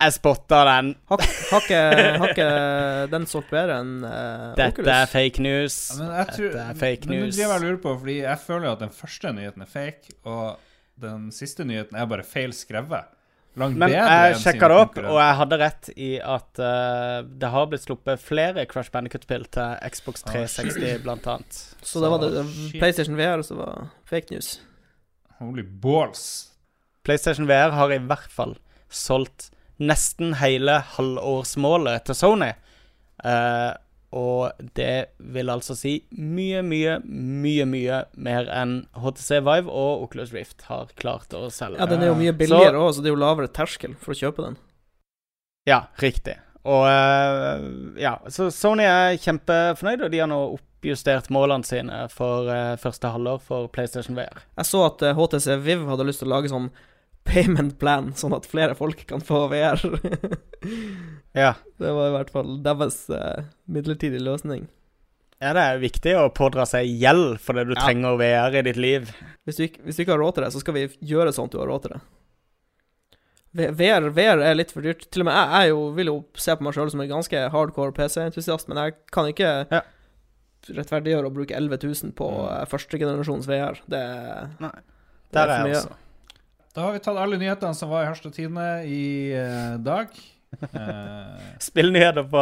[0.00, 0.94] Jeg spotta den.
[1.10, 1.20] Har
[1.60, 2.46] ikke,
[3.12, 4.92] den solgt bedre enn uh, Dette Oculus?
[4.94, 5.76] er fake news.
[5.92, 7.34] Ja, Men jeg tror, Dette er fake men news.
[7.36, 10.46] driver jeg og lurer på, fordi jeg føler at den første nyheten er fake, og
[11.04, 13.12] den siste nyheten er bare feil skrevet.
[13.58, 17.50] Langt Men bedre jeg sjekka det opp, og jeg hadde rett i at uh, det
[17.50, 21.58] har blitt sluppet flere Crash Bandicut-spill til Xbox 360, blant annet.
[21.82, 22.78] Så det var det Shit.
[22.78, 24.52] PlayStation VR som var fake news.
[25.40, 26.24] Holy balls.
[27.02, 28.54] PlayStation VR har i hvert fall
[28.86, 32.52] solgt nesten hele halvårsmålet til Sony.
[33.24, 33.70] Eh,
[34.10, 40.32] og det vil altså si mye, mye, mye mye mer enn HTC Vive og Oculus
[40.34, 41.78] Rift har klart å selge.
[41.78, 44.18] Ja, den er jo mye billigere òg, så det er jo lavere terskel for å
[44.18, 44.58] kjøpe den.
[45.68, 46.40] Ja, riktig.
[46.66, 47.62] Og eh,
[48.02, 53.14] ja, så Sony er kjempefornøyd, og de har nå oppjustert målene sine for eh, første
[53.14, 54.42] halvår for PlayStation VR.
[54.58, 56.68] Jeg så at eh, HTC Viv hadde lyst til å lage sånn
[57.24, 59.80] payment plan, sånn at flere folk kan få VR.
[61.32, 61.52] Ja.
[61.78, 64.64] det var i hvert fall deres uh, midlertidige løsning.
[65.40, 67.84] ja, det er viktig å pådra seg gjeld fordi du Ja.
[67.86, 69.12] trenger VR i ditt liv.
[69.46, 71.46] Hvis du, ikke, hvis du ikke har råd til det, så skal vi gjøre sånn
[71.46, 72.00] at du har råd til det.
[73.78, 75.06] VR, VR er litt for dyrt.
[75.10, 77.40] Til og med jeg, jeg jo, vil jo se på meg sjøl som en ganske
[77.54, 79.80] hardcore PC-entusiast, men jeg kan ikke Ja.
[80.70, 82.60] rettferdiggjøre å bruke 11 000 på Mm.
[82.60, 83.80] eh, førstegenerasjons VR.
[83.88, 84.02] Det,
[84.60, 84.70] det
[85.32, 85.80] Der er for jeg mye.
[85.80, 85.96] også.
[86.74, 90.08] Da har vi tatt alle nyhetene som var i Harstad Tidende i eh, dag.
[90.50, 92.40] Eh, Spillnyheter på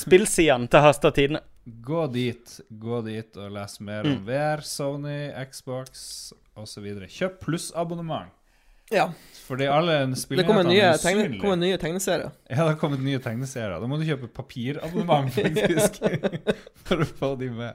[0.00, 1.42] spillsidene til Harstad Tidende.
[1.84, 4.14] gå dit, gå dit og les mer Mm.
[4.16, 5.18] om VR, Sony,
[5.50, 6.86] Xbox osv.
[7.12, 8.32] Kjøp plussabonnement.
[8.90, 9.10] Ja.
[9.42, 11.40] Fordi alle Det nye, er tegne, usynlige.
[11.40, 12.30] kommer nye tegneserier.
[12.48, 13.80] Ja, det har kommet nye tegneserier.
[13.82, 15.98] Da må du kjøpe papirabonnement, faktisk,
[16.86, 17.74] for å få de med.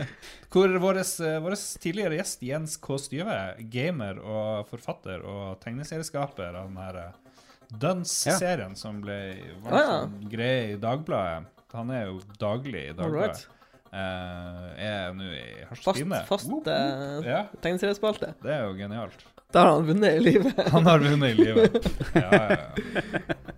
[0.52, 1.00] Hvor vår,
[1.46, 2.98] vår tidligere gjest Jens K.
[3.00, 3.38] Styve,
[3.72, 7.40] gamer og forfatter og tegneserieskaper av den her eh,
[7.80, 9.18] Duns-serien som ble
[9.64, 10.28] var Ah, ja.
[10.30, 11.48] greie i Dagbladet.
[11.74, 13.46] Han er jo daglig i Dagbladet.
[13.46, 13.50] right.
[13.94, 18.32] Eh, er nå i Fast, Harstad fast uh, eh, Ja, tegneseriespalte.
[18.42, 19.22] det er jo genialt.
[19.54, 20.54] Da har han vunnet i livet.
[20.74, 21.86] Han har vunnet i livet.
[22.12, 22.66] Ja, ja, ja.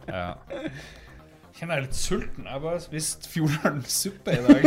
[0.07, 0.35] ja.
[1.57, 2.45] Kjenner jeg er litt sulten.
[2.45, 4.61] Jeg har bare spist Fjordalen suppe i dag.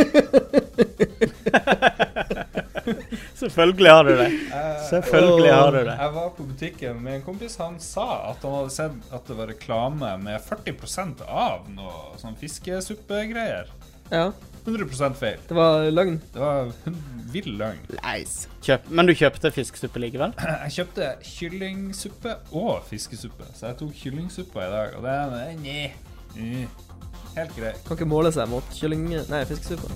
[3.40, 4.26] Selvfølgelig har du det.
[4.88, 5.94] Selvfølgelig har du det.
[6.02, 7.54] Jeg var på butikken med en kompis.
[7.62, 12.34] Han sa at han hadde sett at det var reklame med 40% av noe sånn
[12.42, 13.70] fiskesuppegreier.
[14.10, 14.32] Ja,
[14.66, 15.38] 100% feil.
[15.48, 16.20] det var løgn.
[16.34, 16.72] Det var
[17.32, 17.80] vill løgn.
[18.02, 18.48] Nice.
[18.66, 18.90] Kjøp.
[18.90, 20.34] Men du kjøpte fiskesuppe likevel?
[20.66, 25.84] Jeg kjøpte kyllingsuppe og fiskesuppe, så jeg tok kyllingsuppa i dag, og det er Nei.
[26.36, 26.66] Nei.
[27.36, 27.72] Helt grei.
[27.86, 29.06] Kan ikke måle seg mot kylling...
[29.30, 29.90] Nei, fiskesuppe.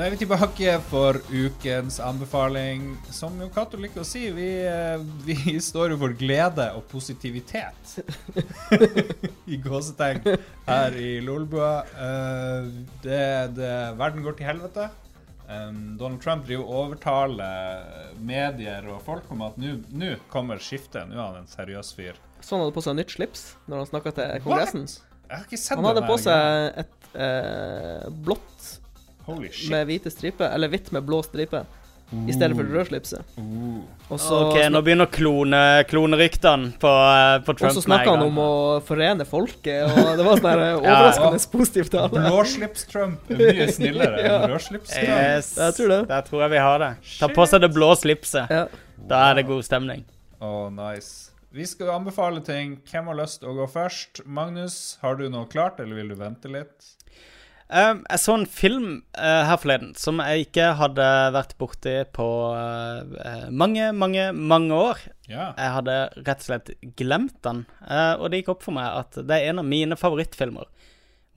[0.00, 2.86] Da er vi tilbake for ukens anbefaling.
[3.12, 7.98] Som jo Cato liker å si, vi, eh, vi står jo for glede og positivitet.
[9.52, 10.24] I gåsetegn
[10.70, 11.84] her i Lolbua.
[11.84, 12.72] Eh,
[13.04, 13.20] det,
[13.60, 14.88] det, verden går til helvete.
[15.50, 21.12] Um, Donald Trump driver og overtaler medier og folk om at nå kommer skiftet.
[21.12, 22.16] Nå er han en seriøs fyr.
[22.40, 24.88] Så han hadde på seg nytt slips når han snakka til Kongressen.
[25.28, 28.78] Jeg har ikke sett Han hadde på seg et eh, blått.
[29.70, 31.64] Med hvite striper, eller hvitt med blå striper,
[32.26, 33.22] i stedet for rødslipset.
[33.38, 33.84] Uh.
[34.10, 37.70] OK, nå begynner klone, kloneryktene på, eh, på Trump.
[37.70, 38.48] og så snakka han om å
[38.82, 40.72] forene folket, og det var sånn ja.
[40.80, 42.24] overraskende positivt tale.
[42.26, 44.40] Blåslips-Trump er mye snillere Ja.
[44.40, 45.06] enn rødslips-Trump.
[45.06, 46.00] Yes, Jeg tror det.
[46.10, 46.92] Der tror jeg vi har det.
[47.20, 48.50] Ta på seg det blå slipset.
[48.50, 48.64] Ja.
[49.10, 50.02] Da er det god stemning.
[50.42, 51.30] Oh, nice.
[51.54, 52.76] Vi skal anbefale ting.
[52.90, 54.20] Hvem har lyst til å gå først?
[54.26, 56.90] Magnus, har du noe klart, eller vil du vente litt?
[57.70, 61.04] Um, jeg så en film uh, her forleden som jeg ikke hadde
[61.36, 65.04] vært borti på uh, mange, mange, mange år.
[65.30, 65.52] Yeah.
[65.54, 69.20] Jeg hadde rett og slett glemt den, uh, og det gikk opp for meg at
[69.22, 70.66] det er en av mine favorittfilmer.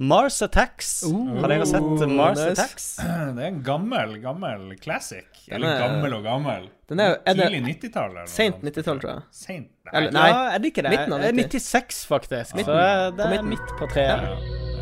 [0.02, 1.04] Mars Attacks.
[1.06, 2.50] Har dere sett Mars nice.
[2.56, 2.88] Attacks?
[3.38, 5.30] Det er en gammel, gammel classic.
[5.46, 6.65] Er, Eller er- gammel og gammel.
[6.89, 8.10] Den er er det Tidlig 90-tall.
[8.17, 9.24] eller Sent 90-tall, tror jeg.
[9.38, 9.69] Sent?
[9.86, 9.93] Nei.
[10.02, 10.28] Eller- Nei.
[10.34, 10.96] Ja, er det ikke det?
[10.98, 11.62] midten av Eh, 90.
[11.62, 12.56] 96, faktisk.
[12.58, 12.74] Midten.
[12.74, 14.30] Så det, det er midt på treet.
[14.34, 14.72] Ja.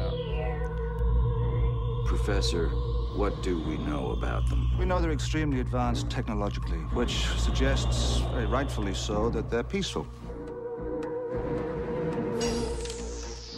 [2.12, 2.67] Professor,
[3.15, 4.69] what do we know about them?
[4.78, 10.06] We know they're extremely advanced technologically, which suggests, very rightfully so, that they're peaceful.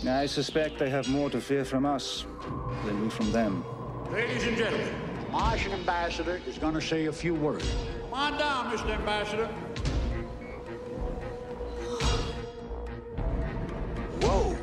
[0.04, 2.26] Now, I suspect they have more to fear from us
[2.86, 3.66] than we from them.
[4.12, 7.68] Ladies and gentlemen, the Martian ambassador is going to say a few words.
[8.04, 8.92] come on down, Mr.
[8.92, 9.48] Ambassador.
[14.22, 14.63] Whoa!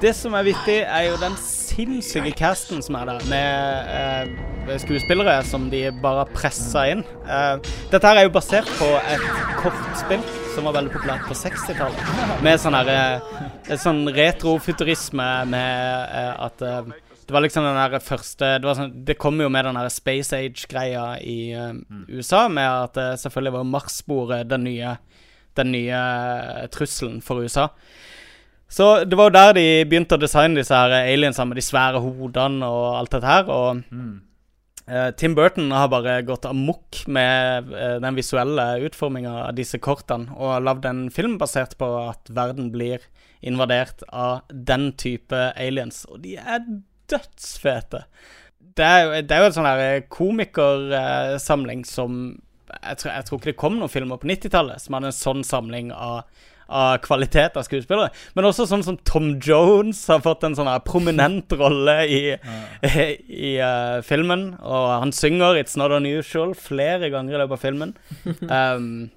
[0.00, 5.36] Det som er vittig, er jo den sinnssyke casten som er der, med eh, skuespillere
[5.46, 7.04] som de bare pressa inn.
[7.26, 9.26] Eh, dette her er jo basert på et
[9.60, 12.42] kortspill som var veldig populært på 60-tallet.
[12.46, 13.38] Med sånn her eh,
[13.78, 16.90] Sånn retrofuturisme med eh, at eh,
[17.30, 19.92] det var liksom den der første Det, var sånn, det kom jo med den der
[19.94, 21.76] Space Age-greia i eh,
[22.10, 24.96] USA, med at det selvfølgelig var Mars-sporet den nye,
[25.58, 27.68] den nye eh, trusselen for USA.
[28.70, 32.02] Så det var jo der de begynte å designe disse her aliensene med de svære
[32.04, 33.48] hodene og alt dette her.
[33.50, 33.80] Og
[34.86, 40.30] eh, Tim Burton har bare gått amok med eh, den visuelle utforminga av disse kortene,
[40.38, 43.02] og lagd en film basert på at verden blir
[43.40, 46.04] invadert av den type aliens.
[46.06, 46.62] Og de er
[47.10, 48.04] dødsfete.
[48.78, 52.20] Det er jo, det er jo en sånn her komikersamling som
[52.76, 55.44] jeg tror, jeg tror ikke det kom noen filmer på 90-tallet som hadde en sånn
[55.46, 56.24] samling av,
[56.70, 58.10] av kvalitet av skuespillere.
[58.36, 62.20] Men også sånn som Tom Jones har fått en sånn prominent rolle i,
[63.50, 64.52] i uh, filmen.
[64.60, 67.96] Og han synger 'It's Not Unusual' flere ganger i løpet av filmen.
[68.50, 69.10] Um,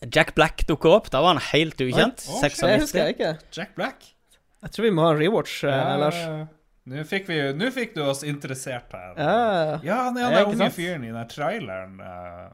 [0.00, 1.10] Jack Black dukker opp.
[1.12, 2.24] Da var han helt ukjent.
[2.24, 2.32] Oi.
[2.32, 2.56] oh, shit.
[2.56, 2.62] 96.
[2.64, 3.32] Det husker jeg ikke.
[3.52, 4.08] Jack Black?
[4.60, 6.16] Jeg tror vi må ha en rewatch, ja, Lars.
[6.88, 9.12] Nå fikk, vi, nå fikk du oss interessert her.
[9.18, 12.00] Ja, Ja, han er den unge fyren i den traileren.
[12.00, 12.48] eh.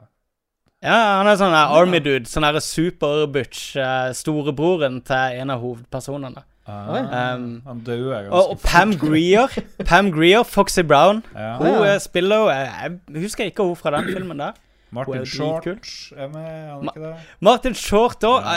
[0.84, 2.28] Ja, han er sånn army dude.
[2.28, 3.76] Sånn superbutch.
[3.78, 6.44] Uh, storebroren til en av hovedpersonene.
[6.66, 7.00] Oi.
[7.00, 9.52] Um, han døde ganske Og, og Pam Greer.
[9.86, 11.22] Pam Greer, Foxy Brown.
[11.34, 11.56] Ja.
[11.60, 11.94] Hun ja.
[11.94, 14.58] eh, spiller jeg husker ikke hun fra den filmen der.
[14.96, 17.12] Martin Short er med, er han ikke det?
[17.44, 18.48] Martin Short òg.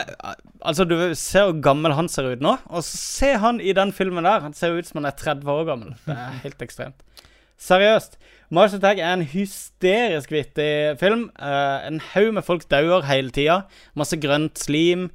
[0.59, 2.55] Altså, du ser hvor gammel han ser ut nå.
[2.71, 4.41] Og se han i den filmen der.
[4.45, 5.93] Han ser ut som han er 30 år gammel.
[6.07, 7.05] Det er helt ekstremt.
[7.59, 8.15] Seriøst.
[8.55, 11.27] Mars Attack er en hysterisk vittig film.
[11.37, 13.59] Uh, en haug med folk dauer hele tida.
[13.99, 15.09] Masse grønt slim.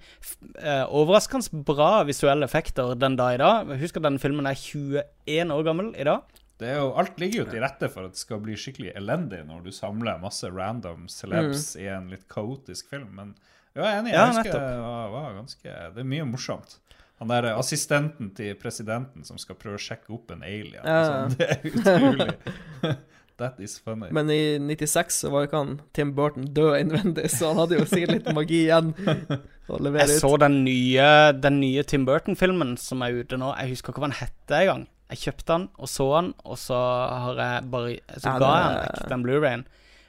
[0.60, 3.72] Eh, overraskende bra visuelle effekter den dag i dag.
[3.80, 6.22] Husk at denne filmen er 21 år gammel i dag.
[6.60, 9.40] Det er jo, alt ligger jo til rette for at det skal bli skikkelig elendig
[9.48, 13.32] når du samler masse random celebs i en litt kaotisk film, men
[13.74, 14.12] jeg er enig.
[14.12, 16.76] Jeg Ja, husker det var, var ganske Det er mye morsomt.
[17.18, 20.78] Han der assistenten til presidenten som skal prøve å sjekke opp en alien.
[20.84, 21.02] Ja.
[21.08, 22.30] sånn, det er utrolig.
[23.42, 24.12] That is funny.
[24.14, 27.80] Men i 96 så var jo ikke han Tim Burton død innvendig, så han hadde
[27.80, 30.22] jo sikkert litt magi igjen å levere Jeg ut.
[30.22, 33.50] så den nye, den nye Tim Burton-filmen som er ute nå.
[33.58, 34.84] Jeg husker ikke hva den hette engang.
[35.12, 36.78] Jeg kjøpte den og så den, og så
[37.24, 39.64] har jeg bare Så Ja, ga jeg den vekk, den Blu-rayen.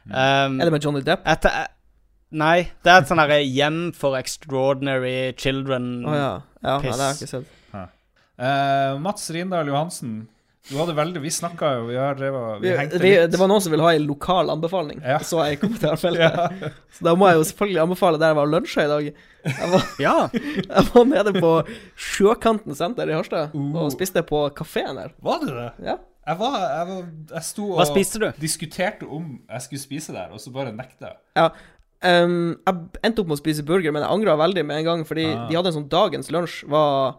[0.06, 1.26] Um, Er det med Johnny Depp?
[1.26, 1.68] etter, eh,
[2.32, 6.06] nei, det er et sånn herre hjem for extraordinary children.
[6.06, 6.30] Å ja.
[6.64, 7.52] Ja, det har jeg ikke sett.
[8.38, 10.28] Eh, Mats Rindal Johansen,
[10.70, 13.32] du hadde veldig Vi snakka jo, vi har drevet Vi hengte vi, litt.
[13.32, 15.20] det var noen som ville ha en lokal anbefaling, Ja.
[15.20, 16.72] så jeg i kommentarfeltet.
[16.96, 19.08] Så da må jeg jo selvfølgelig anbefale der jeg var lunsja i dag.
[19.46, 20.16] Jeg var, Ja.
[20.78, 21.52] jeg var nede på
[22.00, 23.76] Sjøkanten senter i Harstad Uh.
[23.84, 25.12] og spiste på kafeen her.
[25.22, 25.70] Var det det?
[25.92, 25.98] Ja.
[26.26, 27.02] Jeg var, jeg var
[27.36, 28.28] Jeg sto og Hva spiste du?
[28.42, 31.18] diskuterte om jeg skulle spise der, og så bare nekta jeg.
[31.38, 31.50] Ja.
[32.06, 35.04] Ehm, jeg endte opp med å spise burger, men jeg angra veldig med en gang,
[35.06, 35.48] fordi Ah.
[35.50, 37.16] de hadde en sånn dagens lunsj var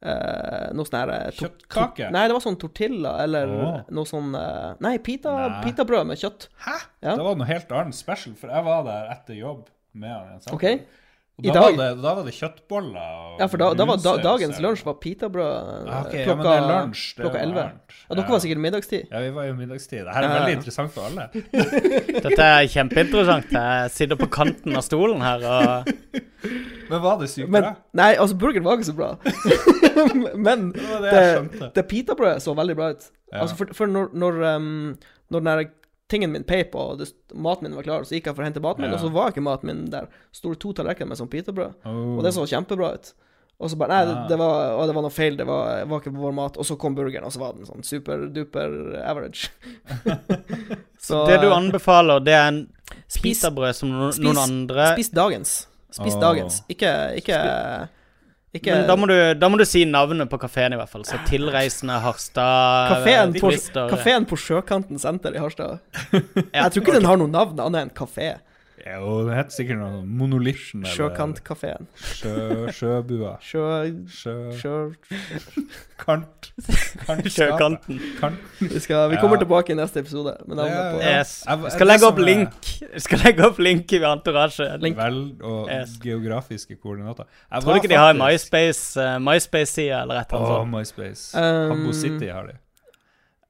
[0.00, 2.10] eh, noe sånn her eh, Kjøttkake?
[2.14, 3.80] Nei, det var sånn tortilla eller oh.
[3.94, 5.60] noe sånn uh, Nei, pita, Nei.
[6.08, 6.48] med kjøtt.
[6.66, 6.76] Hæ?
[7.02, 7.16] Ja.
[7.18, 9.66] Det var noe helt annet special, for jeg var der etter jobb
[9.98, 10.38] med han.
[10.38, 10.78] i
[11.38, 14.14] da, dag- Var det, da var det kjøttboller og Ja, for da, da var da,
[14.24, 17.54] dagens lunsj var pitabrød Ah, ok, ja, men klokka, er lunsj, klokka 11.
[17.54, 18.32] Ja, dere Ja.
[18.32, 19.04] var sikkert middagstid.
[19.12, 20.02] Ja, vi var jo middagstid.
[20.04, 20.40] Det her er Ja, ja.
[20.40, 21.28] veldig interessant for alle.
[22.26, 23.52] Dette er kjempeinteressant.
[23.54, 25.92] Jeg sitter på kanten av stolen her og
[26.90, 27.74] Men var det sykt bra?
[27.94, 29.14] Nei, altså, burgeren var ikke så bra.
[30.48, 33.08] Men det det, det pitabrødet så veldig bra ut.
[33.32, 33.42] Ja.
[33.42, 34.96] Altså, for, for når, når, um,
[35.30, 35.64] når den der
[36.08, 38.62] tingen min peip, og det, maten min var klar, så gikk jeg for å hente
[38.64, 38.96] maten min, Ja.
[38.96, 40.06] og så var ikke maten min der.
[40.32, 42.16] Sto det to tallerkener med sånn pitabrød, Oh.
[42.18, 43.12] og det så kjempebra ut.
[43.60, 45.98] Og så bare Nei, det, det, var, å, det var noe feil, det var, var
[46.00, 46.56] ikke vår mat.
[46.62, 49.48] Og så kom burgeren, og så var den sånn superduper average.
[50.98, 52.60] så Det du anbefaler, det er en
[53.22, 55.56] pitabrød som no, spis- noen andre Spis dagens.
[55.90, 56.20] Spis oh.
[56.22, 56.60] dagens.
[56.70, 57.38] Ikke Ikke,
[58.56, 61.04] ikke Men da må, du, da må du si navnet på kafeen, i hvert fall.
[61.04, 63.34] Så Tilreisende Harstad Kafeen
[64.24, 65.82] på, på Sjøkanten senter i Harstad.
[66.56, 68.38] Jeg tror ikke den har noe navn annet enn kafé.
[68.86, 71.88] Jo, det heter sikkert noe sånn Monolitten eller Sjøkantkafeen.
[71.98, 73.32] Sjø, sjøbua.
[73.48, 73.62] Sjø...
[74.06, 74.34] Sjø...
[74.60, 74.74] Sjø...
[75.98, 76.50] Kant.
[77.06, 77.98] Kant Sjøkanten.
[78.20, 78.38] Kant.
[78.60, 79.42] Vi, skal, vi kommer Ja.
[79.42, 81.32] tilbake i neste episode med navnet på Yes.
[81.48, 84.68] Jeg- Vi skal legge opp link Vi skal legge opp link i Entourage.
[84.84, 84.96] Link.
[85.00, 85.98] Vel, og Yes.
[86.02, 87.24] geografiske koordinater.
[87.50, 90.54] Jeg Tror du ikke de har en faktisk- MySpace, uh, MySpace-side eller et eller annet
[90.54, 90.70] sånt?
[90.76, 91.34] MySpace.
[91.34, 92.56] Um, Habbo City har de.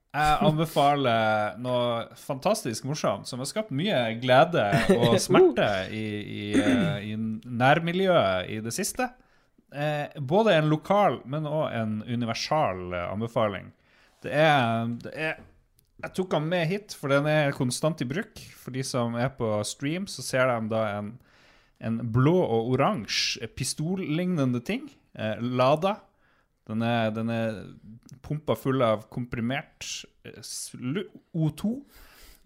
[0.09, 4.65] Jeg anbefaler noe fantastisk morsomt som har skapt mye glede
[4.97, 6.45] og smerte i, i,
[7.11, 9.11] i nærmiljøet i det siste.
[9.69, 13.69] Eh, både en lokal, men òg en universal anbefaling.
[14.25, 15.39] Det er, det er
[15.99, 18.39] Jeg tok den med hit, for den er konstant i bruk.
[18.57, 21.13] For de som er på stream, så ser de da en,
[21.83, 24.89] en blå og oransje pistollignende ting.
[25.19, 25.97] Eh, lada.
[26.69, 27.63] Den er, den er
[28.25, 29.87] pumpa full av komprimert
[30.29, 30.43] eh,
[31.35, 31.71] O2,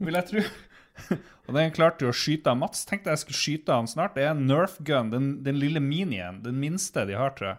[0.02, 0.44] vil jeg tro.
[1.48, 2.84] og den klarte jo å skyte av Mats.
[2.88, 4.14] Tenkte jeg skulle skyte av han snart.
[4.14, 6.40] Det er en Nerf gun, den, den lille minien.
[6.44, 7.58] Den minste de har, tror jeg.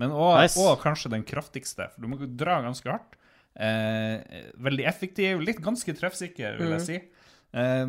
[0.00, 0.66] Men òg Nice.
[0.82, 3.16] kanskje den kraftigste, for du må dra ganske hardt.
[3.60, 6.86] Eh, veldig effektiv, litt ganske treffsikker, vil jeg Mhm.
[6.86, 7.00] si.
[7.52, 7.86] Eh,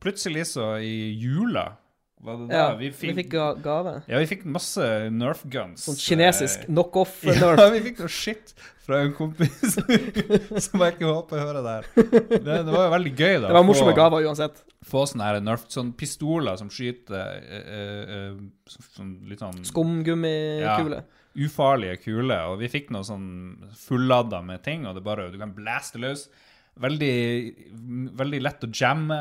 [0.00, 1.72] plutselig så i jula
[2.24, 3.94] var det Ja, vi vi fikk, fikk ga gave.
[4.08, 5.84] ja, vi fikk masse Nerf guns.
[5.86, 7.64] Sånn kinesisk Eh, knockoff ja, Nerf.
[7.74, 8.54] vi fikk noe shit
[8.84, 9.78] fra en kompis
[10.66, 11.86] som jeg ikke håper hører det her.
[12.44, 13.48] Det, det var jo veldig gøy, da.
[13.48, 14.58] Det var å morsomme gaver uansett.
[14.84, 18.34] Få sånne her Nerf, sånne pistoler som skyter eh, eh,
[18.98, 20.98] sånn litt sånn Skumgummikule.
[21.46, 22.50] ufarlige kuler.
[22.52, 23.28] Og vi fikk noe sånn
[23.86, 26.28] fulladda med ting, og det bare Du kan blaste løs.
[26.80, 27.10] Veldig,
[28.18, 29.16] veldig lett å jamme.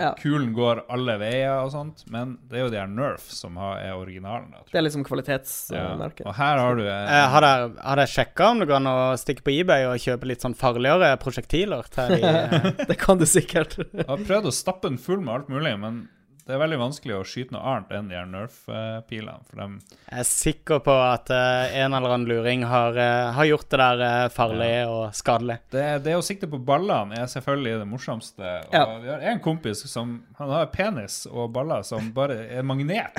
[0.00, 0.08] Ja.
[0.18, 2.02] Kulen går alle veier og sånt.
[2.10, 4.50] Men det er jo de her Nerf som har, er originalen.
[4.56, 4.64] Da.
[4.72, 6.24] Det er liksom kvalitetsmerket.
[6.26, 8.90] Og her har du en, Eh, har dere har dere sjekka om det går an
[8.90, 13.22] å stikke på eBay og kjøpe litt sånn farligere prosjektiler til de eh, det kan
[13.22, 13.78] du sikkert.
[13.86, 16.08] Jeg har prøvd å stappe den full med alt mulig, men
[16.46, 19.40] det er veldig vanskelig å skyte noe annet enn de her Nerf-pilene.
[19.48, 23.48] For dem Jeg er sikker på at uh, en eller annen luring har, uh, har
[23.48, 25.56] gjort det der uh, farlig og skadelig.
[25.74, 28.52] det, det å sikte på ballene er selvfølgelig det morsomste.
[28.68, 28.84] Og Ja.
[29.02, 33.18] Vi har en kompis som han har penis og baller som bare er magnet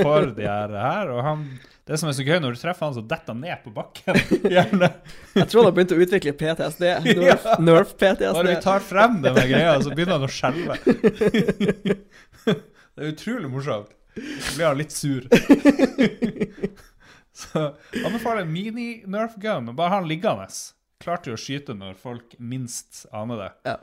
[0.00, 0.74] for de her.
[0.74, 1.46] her og han,
[1.84, 4.16] det som er så gøy, når du treffer han, så detter han ned på bakken.
[4.54, 4.88] Gjerne.
[5.34, 6.84] Jeg tror han har begynt å utvikle PTSD.
[7.24, 7.36] Ja.
[7.60, 8.30] nerf PTSD.
[8.34, 10.78] Bare vi tar frem denne greia, så begynner han å skjelve.
[12.94, 13.90] Det er utrolig morsomt.
[14.14, 15.26] Så blir han litt sur.
[17.34, 17.64] Så
[18.04, 19.72] anbefaler mini-Nerf gun.
[19.74, 20.46] Bare ha den liggende.
[21.02, 23.50] Klar til å skyte når folk minst aner det.
[23.66, 23.76] Ja.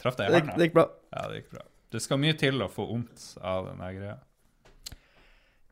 [0.00, 0.56] Traff deg i hjernen?
[0.56, 0.86] det gikk bra.
[1.12, 1.64] Ja, det gikk bra.
[1.90, 4.18] Det skal mye til å få vondt av denne greia.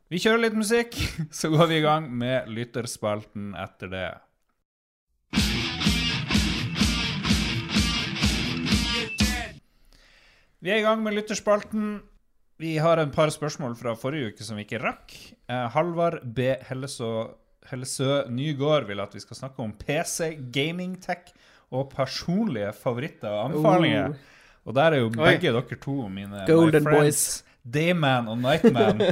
[0.09, 0.97] Vi kjører litt musikk,
[1.39, 4.07] så går vi i gang med lytterspalten etter det.
[10.59, 11.99] Vi er i gang med lytterspalten.
[12.59, 15.13] Vi har en par spørsmål fra forrige uke som vi ikke rakk.
[15.47, 16.49] Eh, Halvard B.
[16.67, 17.29] Hellesø,
[17.69, 21.31] Hellesø Nygård vil at vi skal snakke om PC, gaming tech
[21.71, 24.17] og personlige favoritter og anbefalinger.
[24.67, 27.45] Og der er jo begge dere to mine Golden my friends.
[27.63, 28.99] Dayman og Nightman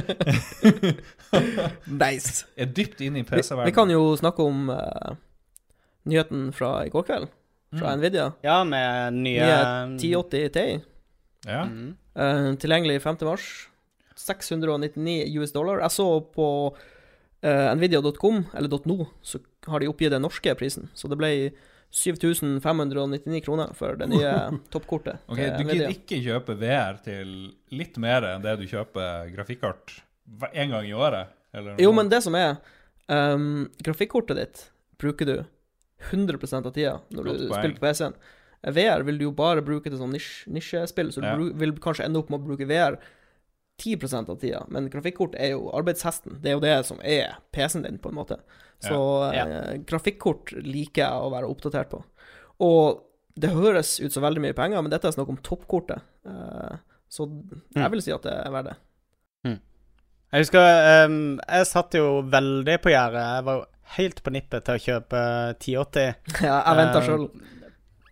[2.02, 2.44] Nice.
[2.60, 5.16] er dypt inne i Vi, vi kan jo snakke om uh,
[6.08, 7.26] nyheten fra i går kveld,
[7.78, 7.98] fra Mm.
[8.00, 8.30] Nvidia.
[8.42, 10.80] Ja, med nye, Nye 1080 Ti.
[11.46, 11.64] Ja.
[11.68, 11.96] Mm.
[12.18, 13.22] Uh, tilgjengelig 5.
[13.28, 13.48] mars.
[14.18, 15.82] 699 US dollar.
[15.84, 20.88] Jeg så på uh, nvidia.com, eller .no, så har de oppgitt den norske prisen.
[20.98, 21.32] Så det ble
[21.94, 24.32] 7599 kroner for det nye
[24.72, 25.22] toppkortet.
[25.26, 30.00] Ok, Du gidder ikke kjøpe VR til litt mer enn det du kjøper grafikkart
[30.52, 31.32] én en gang i året?
[31.56, 32.58] Eller Jo, men det som er
[33.08, 34.66] um, Grafikkortet ditt
[35.00, 35.36] bruker du
[36.10, 38.18] 100% av tida når du spiller på PC-en.
[38.66, 41.52] VR vil du jo bare bruke til sånn nisjespill, så du Ja.
[41.54, 42.98] vil kanskje ende opp med å bruke VR
[43.78, 44.64] 10% av tida.
[44.68, 46.40] Men grafikkort er jo arbeidshesten.
[46.42, 48.40] Det er jo det som er PC-en din, på en måte.
[48.82, 49.46] Så Ja.
[49.46, 52.02] eh, grafikkort liker jeg å være oppdatert på.
[52.60, 53.02] Og
[53.38, 56.02] det høres ut som veldig mye penger, men dette er snakk om toppkortet.
[56.26, 56.76] Eh,
[57.08, 57.30] så
[57.74, 58.76] jeg vil si at det er verdt det.
[60.30, 63.22] Jeg husker um, Jeg satt jo veldig på gjerdet.
[63.22, 63.64] Jeg var jo
[63.96, 65.20] helt på nippet til å kjøpe
[65.56, 67.24] 1080 Ja, jeg venta um, sjøl.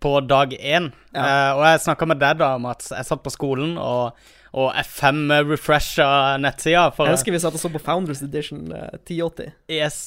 [0.02, 0.90] På dag én.
[1.14, 1.22] Ja.
[1.22, 4.18] Uh, og jeg snakka med deg da om at jeg satt på skolen og,
[4.56, 6.08] og F5 refresha
[6.42, 6.90] nettsida.
[6.96, 9.56] For, Jeg husker vi satt og så på Founders Edition uh, 1080.
[9.72, 10.00] Yes.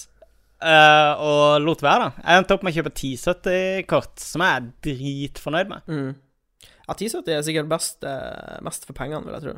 [0.60, 2.24] Uh, og lot være, da.
[2.26, 5.86] Jeg endte opp med å kjøpe 1070-kort, som jeg er dritfornøyd med.
[5.88, 6.10] Mm.
[6.90, 9.54] Ja, 1070 er sikkert best, eh, mest for pengene, vil jeg tro.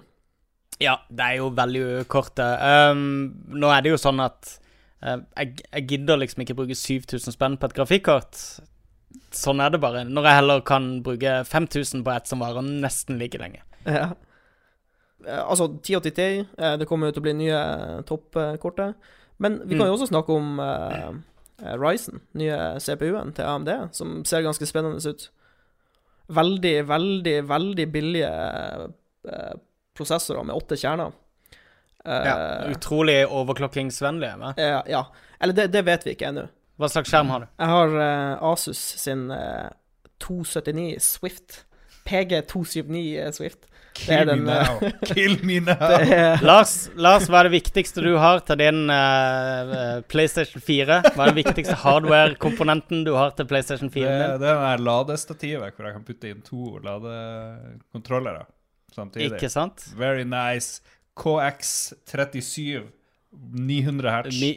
[0.82, 2.60] Ja, det er jo veldig kortet.
[2.92, 4.58] Um, nå er det jo sånn at
[5.06, 8.42] eh, jeg, jeg gidder liksom ikke bruke 7000 spenn på et grafikkort.
[9.32, 10.04] Sånn er det bare.
[10.08, 13.62] Når jeg heller kan bruke 5000 på et som varer nesten like lenge.
[13.86, 14.12] Ja.
[15.26, 17.60] Eh, Altså, 1080 Ti, eh, det kommer jo til å bli nye
[18.10, 18.96] toppkortet.
[19.40, 19.92] Men vi kan Mm.
[19.92, 21.14] jo også snakke om uh,
[21.64, 25.30] eh, Ryzen, nye CPU-en til AMD, som ser ganske spennende ut.
[26.30, 28.30] Veldig, veldig, veldig billige
[29.26, 29.54] uh,
[29.98, 31.12] prosessorer med åtte kjerner.
[32.06, 32.36] Uh, Ja,
[32.72, 34.54] utrolig overklokkingsvennlige.
[34.58, 35.06] eh, ja.
[35.40, 36.48] Eller det, det vet vi ikke ennå.
[36.82, 37.50] Hva slags skjerm har du?
[37.62, 39.70] Jeg har uh, Asus sin uh,
[40.26, 41.66] 279 Swift.
[42.10, 43.68] PG279 Swift.
[43.92, 44.92] Det er Kill me eh, now.
[45.14, 45.76] Kill me now.
[45.76, 50.64] Det er Lars, Lars, hva er det viktigste du har til din eh, eh, PlayStation
[50.64, 51.02] 4?
[51.12, 54.08] Hva er den viktigste hardware-komponenten du har til PlayStation 4?
[54.08, 58.48] Det, det er ladestativet hvor jeg kan putte inn to ladekontrollere
[58.96, 59.36] samtidig.
[59.36, 59.86] Ikke sant?
[60.00, 60.82] Very nice.
[61.20, 62.88] KX37
[63.32, 64.40] 900 hertz.
[64.40, 64.56] Mi,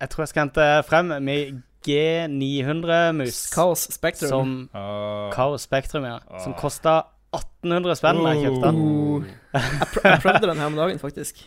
[0.00, 3.38] jeg tror jeg skal hente frem min G900-mus.
[3.54, 4.28] Kaos Spectrum.
[4.30, 5.30] Som Ah.
[5.32, 6.18] Kaos Spektrum, ja.
[6.42, 6.58] Som Ah.
[6.60, 6.94] kosta
[7.32, 8.78] 1800 spenn da jeg kjøpte den.
[8.80, 9.24] Uh,
[9.54, 11.44] jeg, pr jeg prøvde den her om dagen, faktisk.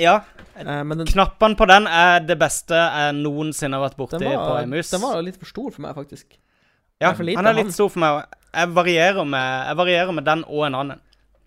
[0.00, 0.20] Ja,
[0.56, 4.56] Eh, den, knappene på den er det beste jeg noensinne har vært borti den, på
[4.60, 4.90] en mus.
[4.90, 6.26] den var litt for stor for meg, faktisk.
[7.00, 8.24] Ja, er lite, han er litt stor for meg.
[8.52, 11.00] Jeg varierer med, jeg varierer med den og en annen,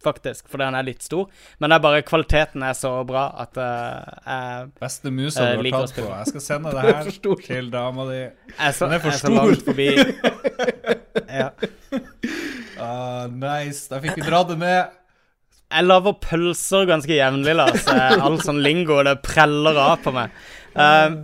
[0.04, 1.28] faktisk, fordi han er litt stor.
[1.60, 5.80] Men det er bare kvaliteten er så bra at uh, jeg, Beste musa du liker
[5.84, 6.10] har tatt på.
[6.10, 8.24] Jeg skal sende det er her til dama di.
[8.60, 9.56] så, Den er for stor.
[9.70, 9.90] forbi.
[11.42, 11.50] ja.
[12.78, 13.88] Uh, nice.
[13.92, 15.00] Da fikk vi dra det med.
[15.74, 17.88] Jeg lager pølser ganske jevnlig, Lars.
[17.90, 20.36] Eh, All sånn lingo, det preller av på meg.
[20.78, 21.18] Um,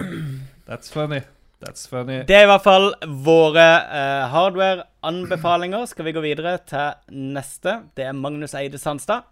[0.65, 1.21] That's funny.
[1.59, 2.21] That's funny.
[2.23, 2.93] Det er i hvert fall
[3.25, 5.89] våre uh, hardware-anbefalinger.
[5.91, 7.81] Skal vi gå videre til neste?
[7.99, 9.27] Det er Magnus Eide Sandstad.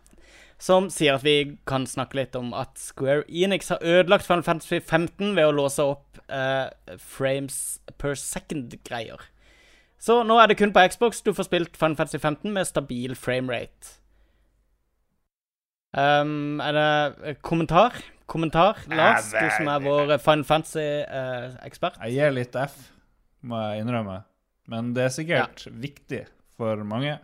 [0.60, 4.80] Som sier at vi kan snakke litt om at Square Enix har ødelagt Final Fantasy
[4.82, 6.68] 15 ved å låse opp uh,
[7.00, 9.22] frames per second-greier.
[10.02, 13.16] Så nå er det kun på Xbox du får spilt Final Fantasy 15 med stabil
[13.16, 13.96] framerate.
[15.98, 16.90] Um, er det
[17.24, 17.96] eh, kommentar?
[18.28, 19.30] Kommentar, Lars?
[19.32, 22.00] Du som er vår Fun Final Fantasy-ekspert.
[22.04, 22.76] Jeg gir litt F,
[23.48, 24.18] må jeg innrømme.
[24.68, 26.26] Men det er sikkert viktig
[26.60, 27.18] for mange.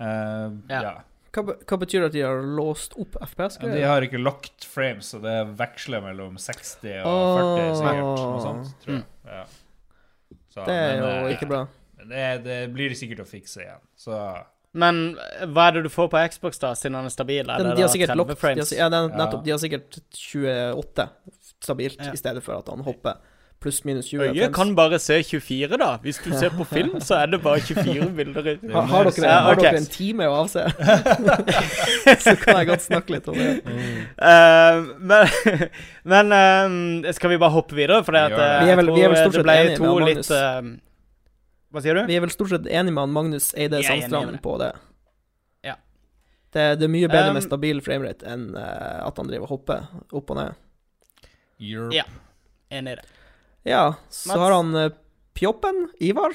[0.00, 0.80] Uh, Ja.
[0.80, 0.92] ja.
[1.30, 3.60] Hva, hva betyr det at de har låst opp FPS?
[3.62, 7.36] Ja, De har ikke locked frames, så det veksler mellom 60 og oh.
[7.38, 8.22] 40, sikkert.
[8.24, 9.04] Noe sånt, tror jeg.
[9.28, 9.44] Ja.
[10.50, 11.60] Så, Det er men, jo eh, ikke bra.
[12.00, 13.84] Det, det blir de sikkert å fikse igjen.
[13.94, 14.16] Så
[14.72, 17.42] Men eh, hva er det du får på Xbox, da, siden han er stabil?
[17.42, 19.98] Er Den, det de har sikkert 30 locked, de har, ja, nettopp, de har sikkert
[20.14, 21.08] 28
[21.60, 22.12] stabilt, Ja.
[22.14, 23.18] i stedet for at han hopper
[23.60, 24.54] pluss minus 20 Øyet frames.
[24.56, 25.88] kan bare se 24, da.
[26.00, 28.46] Hvis du ser på film, så er det bare 24 bilder.
[28.72, 30.62] har, har dere, Ja, har dere en time å avse?
[32.24, 33.50] så kan jeg godt snakke litt om det.
[34.16, 35.28] Eh, men
[36.14, 38.00] men uh, skal vi bare hoppe videre?
[38.06, 39.98] For det at, Vi er vel- vi er vel stort sett ble enige med to
[40.08, 40.62] litt eh,
[41.70, 42.02] Hva sier du?
[42.10, 44.72] Vi er vel stort sett enige med han Magnus Eide Sandstrand på det.
[45.66, 45.76] Ja.
[46.50, 49.52] Det, det er mye bedre Um, med stabil framerate enn uh, at han driver og
[49.54, 49.86] hopper
[50.18, 50.58] opp og ned.
[51.60, 51.94] Europe.
[51.94, 52.06] Ja.
[52.74, 53.06] Enig i det.
[53.68, 54.40] Ja, så Mats?
[54.42, 54.88] har han uh,
[55.38, 56.34] Pjoppen, Ivar.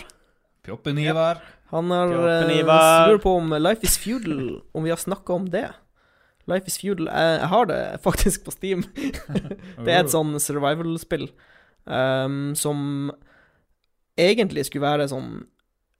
[0.63, 1.41] Pjoppen Ivar.
[1.73, 3.09] Han har uh, Ivar.
[3.09, 5.67] lurer på om Life is Feudal, om vi har snakka om det.
[6.45, 8.87] Life is Feudal Jeg, jeg har det faktisk på Steam.
[9.83, 11.27] det er et sånn survival-spill
[11.89, 13.11] um, som
[14.17, 15.45] egentlig skulle være sånn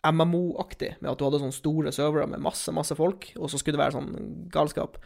[0.06, 3.78] MMO-aktig, med at du hadde sånne store servere med masse, masse folk, og så skulle
[3.78, 5.00] det være sånn galskap.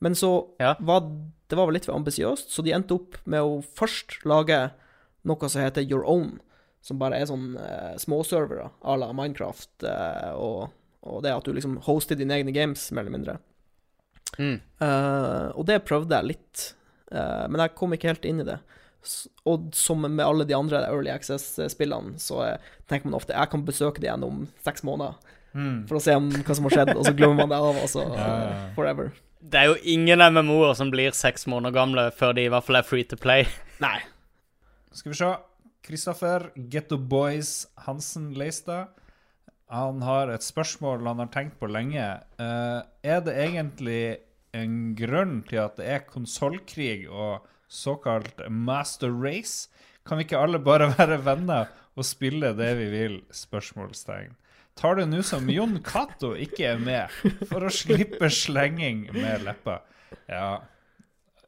[0.00, 0.74] Men så Ja.
[0.80, 1.00] var
[1.48, 4.72] det var vel litt for ambisiøst, så de endte opp med å først lage
[5.24, 6.40] noe som heter Your Own,
[6.82, 10.70] som bare er sånn eh, småservere à la Minecraft, eh, og,
[11.02, 13.38] og det at du liksom hoster dine egne games, mer eller mindre.
[14.38, 14.60] Mm.
[14.82, 16.64] Uh, og det prøvde jeg litt,
[17.12, 18.58] uh, men jeg kom ikke helt inn i det.
[19.46, 23.64] Og som med alle de andre Early Access-spillene, så eh, tenker man ofte jeg kan
[23.66, 25.14] besøke det igjen om seks måneder,
[25.56, 25.86] Mm.
[25.88, 28.02] for å se om hva som har skjedd, og så glemmer man det av, Altså,
[28.04, 28.64] så Ja, ja, ja.
[28.76, 29.06] forever.
[29.40, 32.76] Det er jo ingen MMO-er som blir seks måneder gamle før de i hvert fall
[32.76, 33.46] er free to play.
[33.80, 34.00] Nei.
[34.92, 35.30] Skal vi se.
[35.86, 38.88] Kristoffer Getto Boys Hansen Leistad.
[39.72, 42.04] Han har et spørsmål han har tenkt på lenge.
[42.38, 44.00] Uh, er det egentlig
[44.56, 49.68] en grunn til at det er konsollkrig og såkalt master race?
[50.06, 53.18] Kan vi ikke alle bare være venner og spille det vi vil?
[53.34, 54.36] Spørsmålstegn.
[54.76, 57.12] Tar det nå som Jon Cato ikke er med,
[57.48, 59.78] for å slippe slenging med leppa?
[60.28, 60.58] Ja,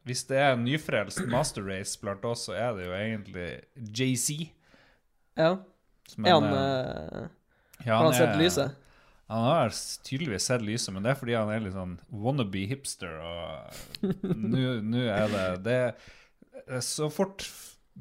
[0.09, 4.49] hvis det er en nyfrelst master race blant oss, så er det jo egentlig JC.
[5.37, 5.51] Ja.
[6.25, 7.27] Er han eh,
[7.85, 8.79] ja, Har han sett lyset?
[9.29, 9.73] Han har
[10.07, 15.03] tydeligvis sett lyset, men det er fordi han er litt sånn wannabe hipster, og nå
[15.05, 17.45] er det Det Så fort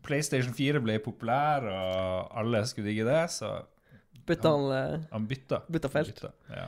[0.05, 3.57] PlayStation 4 ble populær, og alle skulle digge det, så
[4.27, 5.61] Bytta han eh, Han bytta.
[5.71, 6.13] Bytta felt?
[6.15, 6.65] Bytta, ja.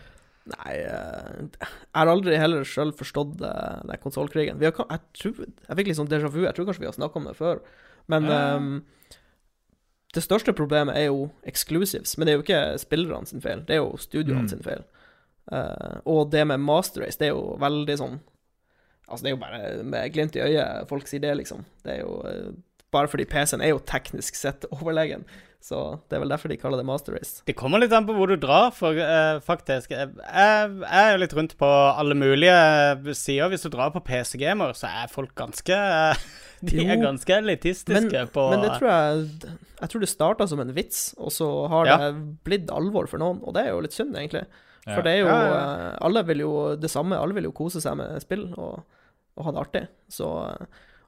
[0.49, 1.67] Nei, eh, jeg
[1.99, 4.57] har aldri heller sjøl forstått den konsollkrigen.
[4.57, 5.35] Vi har ka- Jeg
[5.67, 6.41] Jeg fikk litt sånn déjà vu.
[6.45, 7.59] Jeg tror kanskje vi har snakka om det før.
[8.07, 8.39] Men Ja.
[8.57, 8.83] ehm,
[10.15, 12.15] det største problemet er jo exclusives.
[12.17, 14.49] Men det er jo ikke spillerne sin feil, det er jo studioene Mm.
[14.49, 14.83] sin feil.
[15.51, 18.19] Uh, og det med Master Race, det er jo veldig sånn
[19.09, 21.63] Altså, det er jo bare med glimt i øyet folk sier det, liksom.
[21.83, 22.51] Det er jo uh,
[22.93, 25.23] Bare fordi PC-en er jo teknisk sett overlegen.
[25.61, 27.41] Så det er vel derfor de kaller det Master Race.
[27.45, 31.19] Det kommer litt an på hvor du drar, for uh, faktisk Jeg, jeg er jo
[31.23, 32.53] litt rundt på alle mulige
[33.17, 33.49] sider.
[33.49, 35.73] Hvis du drar på PC-gamer, så er folk ganske
[36.61, 40.59] De er ganske elitistiske Men, på men det tror jeg Jeg tror det starta som
[40.59, 41.97] en vits, og så har Ja.
[42.01, 42.09] det
[42.43, 44.45] blitt alvor for noen, og det er jo litt synd, egentlig.
[44.85, 44.95] Ja.
[44.95, 47.79] For det er jo Ja, eh, Alle vil jo det samme, alle vil jo kose
[47.81, 48.83] seg med spill og,
[49.37, 49.83] og ha det artig.
[50.11, 50.65] Så eh,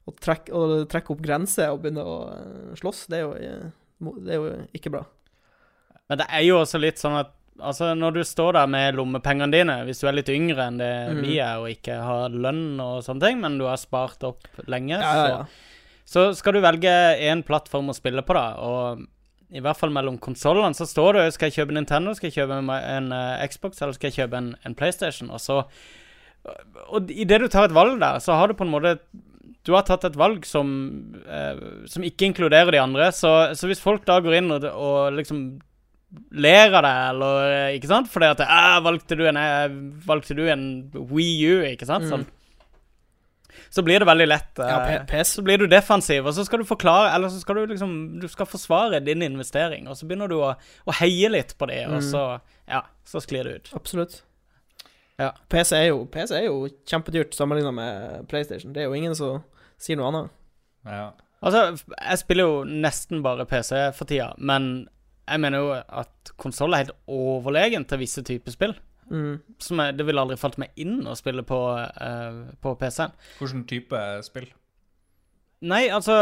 [0.07, 4.33] å trekke, å trekke opp grenser og begynne å eh, slåss, det er jo, det
[4.33, 5.03] er jo ikke bra.
[6.09, 9.51] Men det er jo også litt sånn at Altså, når du står der med lommepengene
[9.53, 11.19] dine, hvis du er litt yngre enn det mm.
[11.25, 14.95] vi er, og ikke har lønn og sånne ting, men du har spart opp lenge,
[14.97, 15.43] Ja, ja, ja.
[16.05, 16.91] Så, så skal du velge
[17.23, 18.47] én plattform å spille på, da.
[18.59, 19.03] Og
[19.51, 22.59] i hvert fall mellom konsollene så står det skal jeg kjøpe Nintendo, skal jeg kjøpe
[22.61, 25.31] en, en eh, Xbox, eller skal jeg kjøpe en, en PlayStation?
[25.31, 25.63] Og så
[26.89, 28.95] Og idet du tar et valg der, så har du på en måte
[29.61, 30.69] du har tatt et valg som,
[31.21, 33.11] eh, som ikke inkluderer de andre.
[33.13, 35.43] Så, så hvis folk da går inn og, og liksom
[36.31, 38.09] ler av deg, eller eh, Ikke sant?
[38.11, 39.67] Fordi at «Ah, valgte, du en, eh,
[40.07, 42.07] valgte du en Wii U, ikke sant?
[42.09, 42.25] Sånn.
[43.71, 45.35] Så blir det veldig lett eh, Ja, PS.
[45.37, 48.27] Så blir du defensiv, og så skal du forklare Eller så skal du liksom Du
[48.31, 50.51] skal forsvare din investering, og så begynner du å,
[50.87, 52.09] å heie litt på det, og Mm.
[52.11, 52.25] så
[52.67, 53.71] Ja, så sklir det ut.
[53.75, 54.21] Absolutt.
[55.19, 55.31] Ja.
[55.51, 58.71] PC er jo, PC er jo kjempedyrt sammenligna med PlayStation.
[58.73, 59.43] Det er jo ingen som
[59.77, 60.31] sier noe annet.
[60.87, 61.11] Ja.
[61.43, 64.87] Altså, jeg spiller jo nesten bare PC for tida, men
[65.31, 68.75] jeg mener jo at konsoll er helt overlegen til visse typer spill.
[69.11, 69.41] Mm.
[69.59, 73.15] Som jeg, det ville aldri falt meg inn å spille på, uh, på PC-en.
[73.39, 74.49] Hvilken type spill?
[75.61, 76.15] Nei, altså,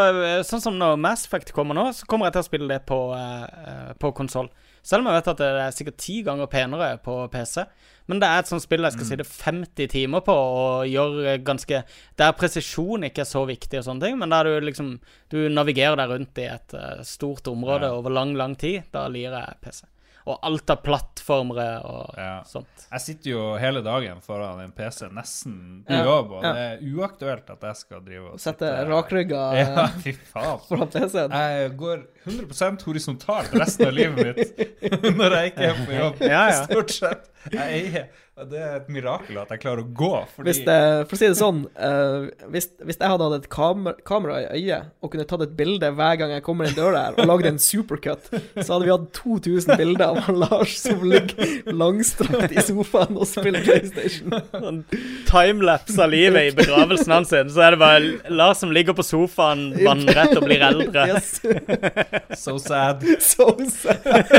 [0.43, 2.97] sånn som når Mass Effect kommer nå, så kommer jeg til å spille det på,
[3.15, 4.49] uh, på konsoll.
[4.83, 7.63] Selv om jeg vet at det er sikkert ti ganger penere på PC.
[8.09, 11.83] Men det er et sånt spill jeg skal sitte 50 timer på og gjøre ganske
[12.17, 14.95] Der presisjon ikke er så viktig, og sånne ting, men der du liksom
[15.29, 17.93] Du navigerer deg rundt i et eh, stort område Ja.
[17.99, 18.89] over lang, lang tid.
[18.91, 19.83] Da lirer jeg PC.
[20.29, 22.43] Og alt av plattformere og Ja.
[22.45, 22.83] sånt.
[22.91, 25.55] Jeg sitter jo hele dagen foran en PC, nesten
[25.87, 26.03] på Ja.
[26.05, 30.59] jobb, og det er uaktuelt at jeg skal drive og Sette rakrygga Ja, fy faen.
[30.67, 31.31] foran PC-en.
[31.31, 34.59] Jeg går 100% horisontalt resten av livet mitt
[35.17, 36.21] når jeg ikke er på jobb.
[36.21, 36.63] Ja, ja.
[36.69, 37.29] Stort sett.
[37.51, 38.09] Jeg er,
[38.47, 40.11] det er et mirakel at jeg klarer å gå.
[40.35, 40.77] Fordi Hvis det,
[41.09, 44.61] for å si det sånn, eh, hvis, hvis jeg hadde hatt et kamer, kamera i
[44.61, 47.49] øyet og kunne tatt et bilde hver gang jeg kommer inn døra her, og lagd
[47.49, 53.19] en supercut, så hadde vi hatt 2000 bilder av Lars som ligger langstrakt i sofaen
[53.19, 54.31] og spiller PlayStation.
[54.53, 54.81] Sånn
[55.29, 57.33] timelapse av livet i begravelsen hans.
[57.33, 61.09] Så er det bare Lars som ligger på sofaen vannrett og blir eldre.
[61.11, 61.39] Yes.
[62.39, 63.03] So sad.
[63.19, 64.29] So sad.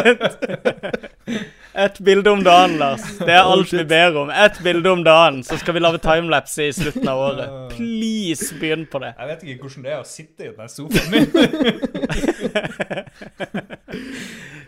[1.81, 3.01] Et bilde om dagen, Lars.
[3.19, 4.31] Det er alt vi ber om.
[4.31, 7.49] Et bilde om dagen, så skal vi lage timelapse i slutten av året.
[7.73, 9.15] Please, begynn på det.
[9.17, 11.27] Jeg vet ikke hvordan det er å sitte i den sofaen min.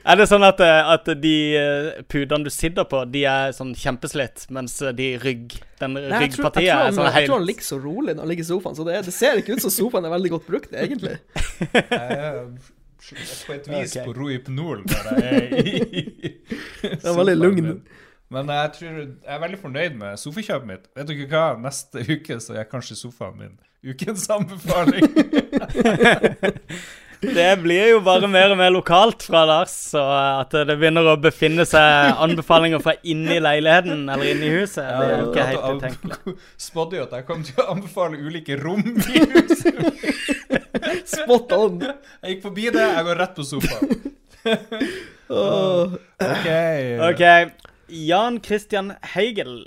[0.02, 3.70] Er det sånn at, eh, at de eh, pudene du sitter på, de er sånn
[3.78, 7.30] kjempeslitt, mens de rygg, den Nei, jeg, tror, jeg, ryggpartiet tror er sånn helt jeg
[7.30, 9.54] tror han ligger så rolig når han ligger i sofaen, så det, det ser ikke
[9.54, 11.20] ut som sofaen er veldig godt brukt, egentlig.
[13.02, 14.04] På et vis okay.
[14.06, 16.02] på Rohypnol når jeg er i
[16.82, 17.72] Det er veldig lugn.
[18.32, 20.88] Men jeg tror jeg er veldig fornøyd med sofakjøpet mitt.
[20.96, 21.44] Vet dere hva?
[21.60, 25.08] Neste uke så er kanskje sofaen min ukens anbefaling.
[27.22, 30.00] Det blir jo bare mer og mer lokalt fra Lars, så
[30.42, 35.20] at det begynner å befinne seg anbefalinger fra inni leiligheten eller inni huset, det er
[35.20, 36.34] jo ikke helt utenkelig.
[36.66, 40.02] Spådde jo at jeg kom til å anbefale ulike rom i huset.
[41.06, 41.78] Spot on.
[42.22, 44.12] Jeg gikk forbi det, jeg går rett på sofaen.
[45.32, 45.94] Åh.
[46.22, 46.48] OK.
[47.10, 47.22] OK.
[47.88, 49.66] Jan Christian Heigel.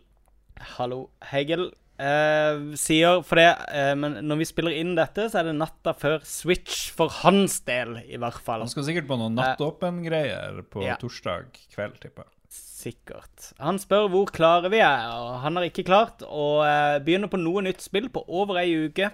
[0.75, 1.71] Hallo, Heigel.
[1.99, 5.93] eh, sier For det eh, Men når vi spiller inn dette, så er det natta
[5.95, 8.63] før Switch, for hans del, i hvert fall.
[8.65, 10.97] Han skal sikkert på noen nattåpen-greier på Ja.
[11.01, 12.31] torsdag kveld, tipper jeg.
[12.55, 13.51] Sikkert.
[13.63, 17.39] Han spør hvor klare vi er, og han har ikke klart å eh, begynne på
[17.41, 19.09] noe nytt spill på over ei uke.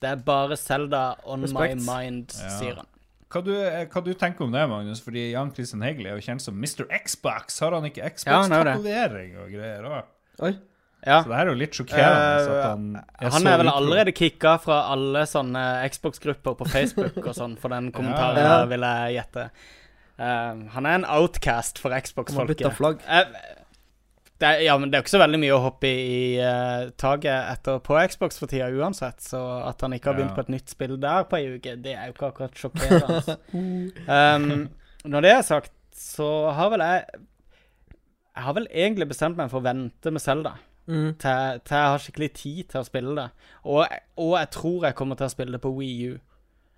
[0.00, 1.76] Det er bare Zelda on Respekt.
[1.76, 2.48] my mind, Ja.
[2.58, 2.86] sier han.
[3.30, 5.00] Hva du, eh, hva du tenker om det, Magnus?
[5.04, 6.86] Fordi Jan Christian Hegel er jo kjent som Mr.
[7.04, 7.60] Xbox.
[7.60, 8.50] Har han ikke Ja, han.
[8.50, 10.58] Xbox-tatovering og greier òg?
[11.06, 11.22] Ja.
[11.22, 12.48] Så det her er jo litt sjokkerende.
[12.48, 16.66] Uh, at han er Han så er vel allerede kicka fra alle sånne Xbox-grupper på
[16.68, 18.58] Facebook og sånn, for den kommentaren Ja.
[18.58, 18.64] ja.
[18.66, 19.46] vil jeg gjette.
[20.20, 22.58] Uh, han er en outcast for Han har Xbox-folket.
[22.58, 23.00] bytta flagg.
[23.08, 23.24] Eh,
[24.40, 26.90] det ja, men det er jo ikke så veldig mye å hoppe i, i uh,
[27.00, 30.36] taket etter på Xbox for tida uansett, så at han ikke har begynt Ja.
[30.38, 33.36] på et nytt spill der på ei uke, det er jo ikke akkurat sjokkerende.
[34.08, 34.68] um,
[35.12, 37.04] når det er sagt, så har vel jeg
[38.36, 40.54] Jeg har vel egentlig bestemt meg for å vente med Selda.
[40.90, 41.12] Mm.
[41.22, 43.26] til, til jeg har skikkelig tid til å spille det.
[43.62, 43.84] Og,
[44.18, 46.14] og jeg tror jeg kommer til å spille det på Wii U.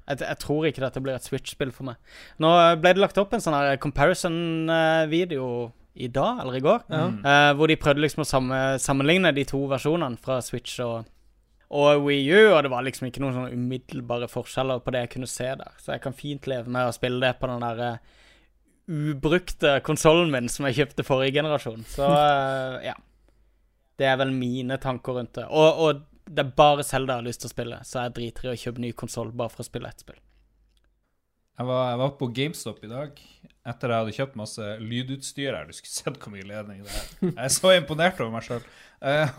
[0.08, 1.96] Jeg, jeg tror ikke dette blir et Switch-spill for meg.
[2.42, 2.50] Nå
[2.82, 5.46] ble det lagt opp en sånn her comparison-video
[5.94, 7.06] i dag, eller i går, Ja.
[7.08, 11.04] uh, hvor de prøvde liksom å samme, sammenligne de to versjonene fra Switch og,
[11.68, 15.10] og Wii U, og det var liksom ikke noen sånne umiddelbare forskjeller på det jeg
[15.16, 15.74] kunne se der.
[15.80, 17.98] Så jeg kan fint leve med å spille det på den der uh,
[18.92, 21.84] ubrukte konsollen min som jeg kjøpte forrige generasjon.
[21.88, 22.96] Så uh, ja.
[24.00, 25.44] Det er vel mine tanker rundt det.
[25.52, 28.48] Og, og det er bare Selda jeg har lyst til å spille, så jeg driter
[28.48, 30.18] i å kjøpe ny konsoll bare for å spille ett spill.
[31.58, 33.20] Jeg var, jeg var på GameStop i dag
[33.68, 35.68] etter jeg hadde kjøpt masse lydutstyr her.
[35.68, 37.12] Du skulle sett hvor mye ledning det er.
[37.28, 38.64] Jeg er så imponert over meg sjøl.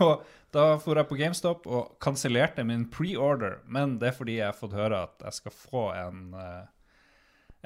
[0.06, 4.46] og da for jeg på GameStop og kansellerte min pre-order, men det er fordi jeg
[4.52, 6.62] har fått høre at jeg skal få en, eh,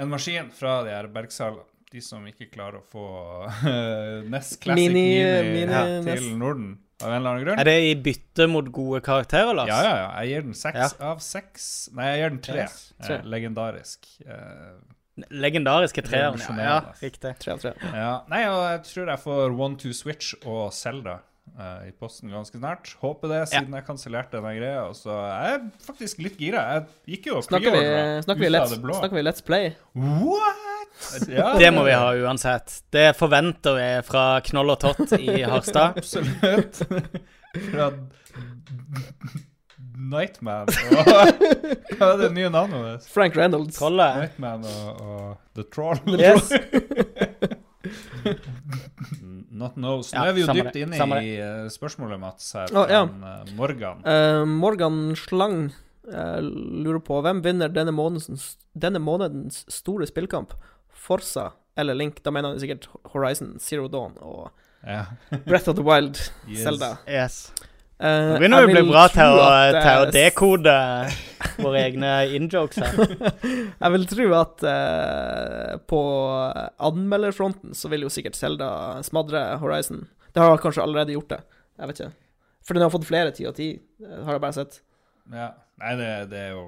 [0.00, 1.66] en maskin fra de her Bergsalene.
[1.88, 3.02] De som ikke klarer å få
[3.48, 6.18] uh, NES Classic Mini- Mini, mini ja, NES.
[6.20, 7.60] til Norden av en eller annen grunn.
[7.62, 9.70] Er det i bytte mot gode karakterer, Lars?
[9.70, 10.10] Ja, ja, ja.
[10.20, 11.64] Jeg gir den seks av seks.
[11.96, 12.66] Nei, jeg gir den tre.
[12.66, 13.16] Yes, tre.
[13.22, 14.10] Eh, legendarisk.
[14.26, 14.74] Eh,
[15.30, 16.40] Legendariske treeren.
[16.58, 17.34] Ja, ja, riktig.
[17.42, 17.72] Tre tre.
[17.92, 21.18] Ja, nei, og jeg tror jeg får One Two Switch og Zelda
[21.58, 22.92] uh, i posten ganske snart.
[23.02, 24.86] Håper det, siden jeg kansellerte den greia.
[24.88, 26.64] Og så er jeg faktisk litt gira.
[26.76, 27.84] Jeg gikk jo og Snakker vi,
[28.26, 29.74] snakker, vi let's, snakker vi Let's Play?
[29.98, 30.64] What?!
[31.30, 32.80] Ja, Det må vi ha uansett.
[32.90, 36.00] Det forventer vi fra Knoll og Tott i Harstad.
[36.00, 36.80] Absolutt.
[37.68, 37.92] Fra
[39.98, 41.08] Nightman og
[41.98, 43.08] Hva er det nye navnet hans?
[43.12, 43.78] Frank Reynolds.
[43.78, 44.06] Kalle.
[44.22, 46.00] Nightman og, og The Troll.
[46.18, 46.52] Yes.
[49.58, 50.12] Not knows.
[50.12, 51.72] Nå Ja, er vi jo dypt det, inne samme i det.
[51.74, 52.72] spørsmålet, Mats, her.
[52.76, 53.02] oh, ja.
[53.04, 54.02] eh, Morgan.
[54.06, 55.70] Uh, Morgan Slang
[56.12, 60.54] uh, lurer på hvem vinner denne månedens, denne månedens store spillkamp?
[60.98, 62.22] Forsa eller Link?
[62.26, 64.50] Da mener han sikkert Horizon Zero Dawn og
[64.86, 65.04] Ja.
[65.46, 66.78] Breath of the Wild, Yes.
[67.08, 67.52] Yes.
[67.98, 70.74] Eh, Nå begynner vi å bli bra til å, til å dekode
[71.58, 73.14] våre egne in-jokes her.
[73.82, 76.02] Jeg vil tro at uh, på
[76.88, 78.70] anmelderfronten så vil jo sikkert Zelda
[79.06, 80.04] smadre Horizon.
[80.30, 81.40] Det har kanskje allerede gjort det.
[81.78, 82.12] Jeg vet ikke.
[82.68, 83.72] For den har fått flere ti og ti,
[84.04, 84.82] eh, har jeg bare sett.
[85.34, 85.54] ja.
[85.78, 86.62] Nei, det, det, er jo,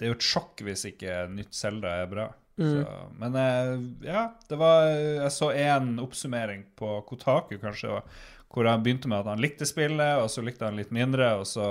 [0.00, 2.30] det er jo et sjokk hvis ikke nytt Zelda er bra.
[2.56, 2.70] Mm.
[2.72, 8.16] Så, men uh, ja, det var Jeg så én oppsummering på Kotaku, kanskje, og-
[8.54, 11.44] hvor han begynte med at han likte spillet, og så likte han litt mindre, og
[11.46, 11.66] så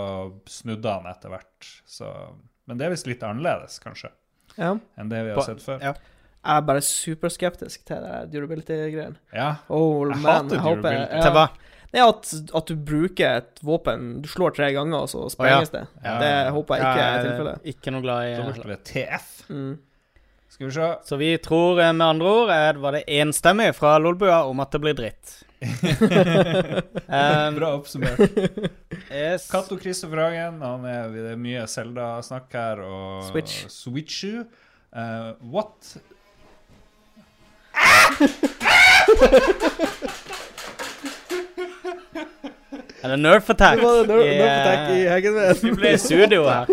[0.48, 1.70] snudde han etter hvert.
[1.90, 2.12] Så,
[2.70, 4.12] men det er visst litt annerledes, kanskje,
[4.58, 4.76] Ja.
[4.98, 5.82] enn det vi har På- sett før.
[5.82, 5.94] ja.
[6.48, 9.18] Jeg er bare superskeptisk til det durability-greien.
[9.34, 9.56] Ja.
[9.70, 11.22] Oh, Jeg man, hater jeg durability.
[11.26, 11.48] Til hva?
[11.92, 15.70] Det er at, at du bruker et våpen Du slår tre ganger, og så sprenges
[15.74, 15.82] det.
[16.04, 16.14] Ja.
[16.22, 17.68] Det håper jeg ikke er tilfellet.
[17.74, 18.78] Ikke noe glad i heller.
[18.78, 19.28] WTF.
[19.50, 19.78] Mm.
[20.48, 20.88] Skal vi se.
[21.10, 24.82] Så vi tror eh, med andre ord var det enstemmig fra Lolbua om at det
[24.86, 25.44] blir dritt.
[27.08, 28.20] Um, Bra oppsummert.
[29.10, 29.48] yes.
[29.52, 33.64] Cato Christopher Hagen, han er, det er mye Zelda-snakk her, og Switch.
[33.74, 34.44] Switchu.
[34.94, 35.98] Uh, what
[43.04, 43.78] Er det Nerf Attack?
[43.80, 44.38] Det var Nerf- yeah.
[44.40, 45.62] Nerf Attack i Heggenved.
[45.64, 46.66] Vi ble i studio her.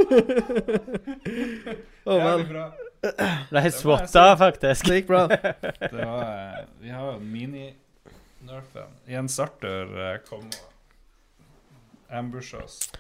[2.05, 2.65] oh, Jævlig bra.
[3.51, 4.89] Ble swatta, faktisk.
[4.89, 5.27] Det gikk bra.
[5.29, 7.19] Det var, eh, vi har jo
[8.45, 8.91] mini-nerfen.
[9.07, 12.91] Jens Arthur eh, kom og ambusha oss.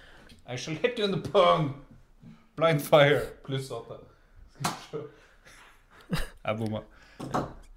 [0.49, 1.75] I shall hit you in the pung!
[2.57, 3.99] Blind fire pluss åtte.
[6.45, 6.83] Jeg bomma.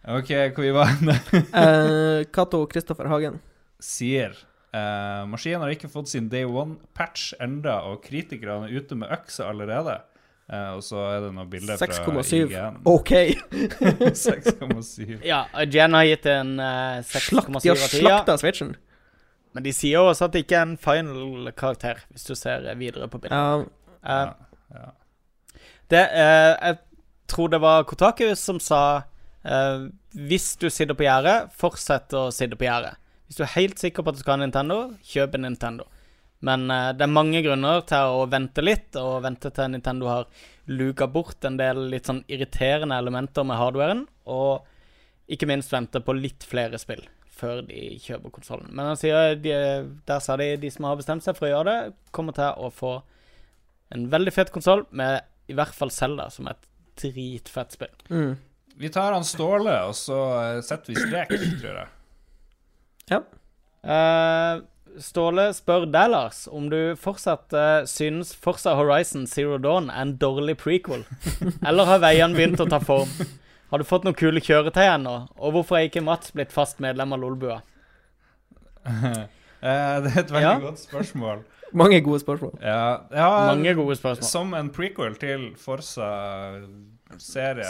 [0.07, 1.09] OK, hvor vi var hen?
[1.63, 3.39] Eh, Cato Kristoffer Hagen.
[3.79, 4.35] Sier
[4.73, 9.49] eh, maskinen har ikke fått sin day one-patch enda, og kritikerne er ute med øksa
[9.49, 9.99] allerede.
[10.47, 12.19] Eh, og så er det noen bilder fra IGN.
[12.23, 12.83] 6,7.
[12.87, 13.13] OK.
[14.25, 15.17] 6,7.
[15.27, 18.03] Ja, IGN har gitt en uh, 6,7 Slakt, de av har 10.
[18.03, 18.75] Slakta switchen.
[19.55, 22.67] Men de sier jo også at det ikke er en final karakter, hvis du ser
[22.79, 23.67] videre på bildet.
[23.67, 23.67] Uh,
[24.07, 24.31] uh,
[24.71, 24.89] Ja.
[25.87, 26.77] Det, eh, jeg
[27.31, 29.03] tror det var Kotaku som sa
[29.43, 32.97] eh, Hvis du sitter på gjerdet, fortsett å sitte på gjerdet.
[33.27, 35.87] Hvis du er helt sikker på at du skal ha Nintendo, kjøp en Nintendo.
[36.45, 40.27] Men uh, det er mange grunner til å vente litt, og vente til Nintendo har
[40.67, 44.67] luka bort en del litt sånn irriterende elementer med hardwaren, og
[45.31, 47.03] ikke minst vente på litt flere spill
[47.37, 48.71] før de kjøper konsollen.
[48.73, 49.53] Men han sier de,
[50.09, 52.71] der sa de de som har bestemt seg for å gjøre det, kommer til å
[52.73, 52.93] få
[53.93, 56.65] en veldig fet konsoll med i hvert fall Zelda som et
[56.99, 57.93] dritfett spill.
[58.09, 58.35] mm.
[58.77, 61.31] Vi tar han Ståle, og så eh, setter vi strek,
[61.61, 61.87] tror jeg.
[63.09, 63.17] ja.
[63.81, 64.59] Eh,
[65.03, 70.15] Ståle spør deg, Lars, om du fortsatt uh, synes Forza Horizon Zero Dawn er en
[70.17, 71.03] dårlig prequel.
[71.67, 73.09] Eller har veiene begynt å ta form?
[73.69, 75.15] Har du fått noen kule kjøretøy ennå?
[75.37, 77.57] Og hvorfor er ikke Mats blitt fast medlem av Lolbua?
[79.57, 80.59] Eh, det er et veldig Ja.
[80.61, 81.39] godt spørsmål.
[81.73, 82.51] Mange gode spørsmål.
[82.61, 84.27] Ja, ja, Mange gode spørsmål.
[84.29, 87.65] Som en prequel til Forsa-serien.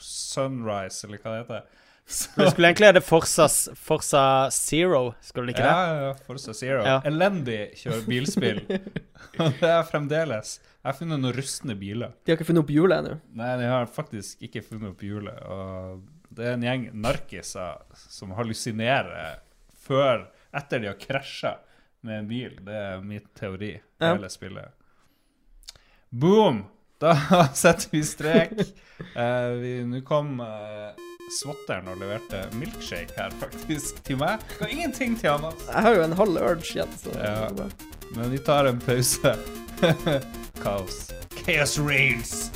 [0.00, 1.60] Sunrise, eller hva det heter.
[2.08, 3.46] Det skulle egentlig hete Forsa,
[3.78, 4.22] Forza
[4.52, 5.70] Zero, skulle du ikke det?
[5.70, 6.82] ja, ja, Forza Zero.
[6.84, 6.98] Ja.
[7.08, 8.60] Elendig kjør bilspill.
[9.60, 10.58] Det er fremdeles.
[10.82, 12.10] Jeg har funnet noen rustne biler.
[12.26, 13.14] De har ikke funnet opp hjulet ennå.
[13.38, 15.38] Nei, de har faktisk ikke funnet opp hjulet.
[15.46, 16.02] Og
[16.36, 17.80] det er en gjeng narkiser
[18.10, 19.40] som hallusinerer
[19.86, 21.54] før Etter de har krasja
[22.04, 22.58] med en bil.
[22.66, 23.70] Det er min teori.
[24.02, 24.10] Ja.
[24.10, 24.74] Hele spillet.
[26.12, 26.64] Boom!
[27.00, 27.14] Da
[27.56, 28.52] setter vi strek.
[29.16, 29.56] uh,
[29.88, 30.92] Nå kom uh,
[31.40, 34.42] svotteren og leverte milkshake her, faktisk, til meg.
[34.60, 35.44] Og ingenting til han.
[35.50, 35.70] altså.
[35.72, 37.48] Jeg har jo en halv urge igjen, så Ja.
[38.16, 39.34] Men vi tar en pause.
[40.62, 41.08] Kaos.
[41.44, 42.50] Chaos reigns.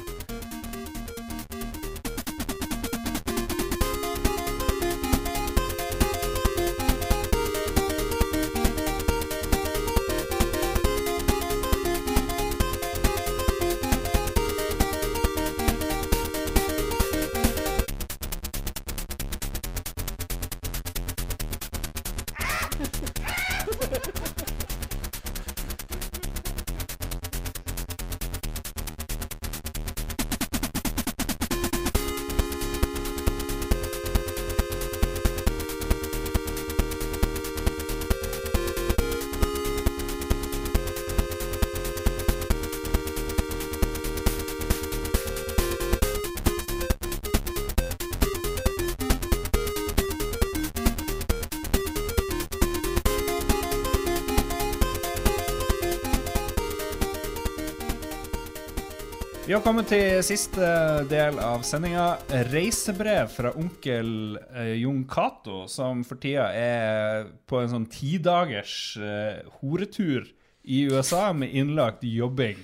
[59.67, 60.67] Kommet til siste
[61.11, 62.05] del av sendinga.
[62.53, 69.41] Reisebrev fra onkel eh, Jon Cato, som for tida er på en sånn tidagers eh,
[69.59, 70.29] horetur
[70.63, 72.63] i USA med innlagt jobbing.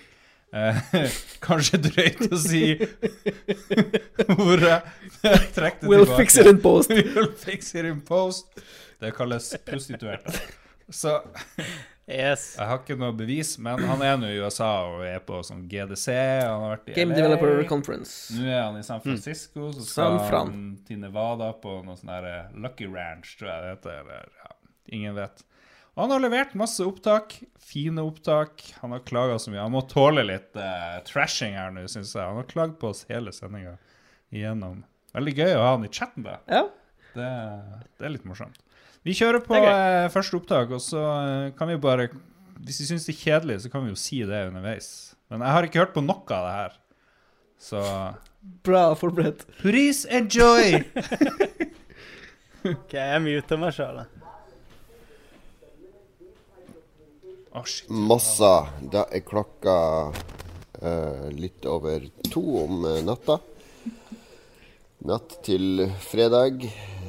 [0.54, 0.78] Eh,
[1.46, 2.62] kanskje drøyt å si
[4.38, 4.78] ordet.
[5.58, 6.22] Trekk det We'll tilbake.
[6.22, 6.94] fix it in post.
[7.16, 8.62] We'll fix it in post.
[9.02, 10.38] Det kalles prostituerte.
[10.92, 11.18] Så
[12.12, 12.42] Yes.
[12.58, 15.64] jeg har ikke noe bevis, men han er nå i USA og er på sånn
[15.70, 16.06] GDC.
[16.44, 17.20] Han har vært i Game LA.
[17.22, 18.34] Developer Conference.
[18.36, 20.52] Nå er han i San Francisco, så skal San Fran.
[20.52, 24.02] han til Nevada på noe sånn der eh, Lucky Ranch, tror jeg det heter.
[24.04, 24.52] Eller, ja,
[24.98, 25.44] ingen vet.
[25.92, 27.36] Og han har levert masse opptak.
[27.60, 28.62] Fine opptak.
[28.80, 29.60] Han har klaga så mye.
[29.60, 32.24] Han må tåle litt uh, trashing her nå, syns jeg.
[32.24, 33.74] Han har klagd på oss hele sendinga
[34.32, 34.86] igjennom.
[35.12, 36.38] Veldig gøy å ha han i chatten, da.
[36.48, 36.62] Ja.
[37.12, 37.28] Det,
[38.00, 38.61] det er litt morsomt.
[39.02, 42.06] Vi kjører på eh, første opptak, og så eh, kan vi bare
[42.62, 44.90] Hvis vi syns det er kjedelig, så kan vi jo si det underveis.
[45.32, 46.76] Men jeg har ikke hørt på noe av det her.
[47.62, 47.82] Så
[48.66, 49.46] Bra forberedt.
[49.62, 50.82] Please enjoy!
[52.62, 53.96] Ok, jeg muter meg sjøl.
[57.50, 57.88] Å, shit.
[57.90, 58.50] Massa.
[58.92, 59.74] Da er klokka
[60.14, 63.40] uh, litt over to om natta.
[65.02, 66.60] Natt til fredag.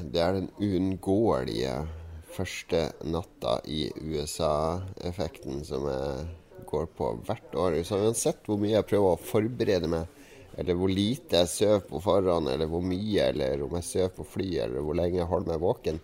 [0.09, 1.75] Det er den uunngåelige
[2.33, 6.23] første natta i USA-effekten som jeg
[6.71, 7.77] går på hvert år.
[7.85, 10.09] Så uansett hvor mye jeg prøver å forberede meg,
[10.57, 14.25] eller hvor lite jeg sover på forhånd, eller hvor mye, eller om jeg sover på
[14.39, 16.01] fly, eller hvor lenge jeg holder meg våken,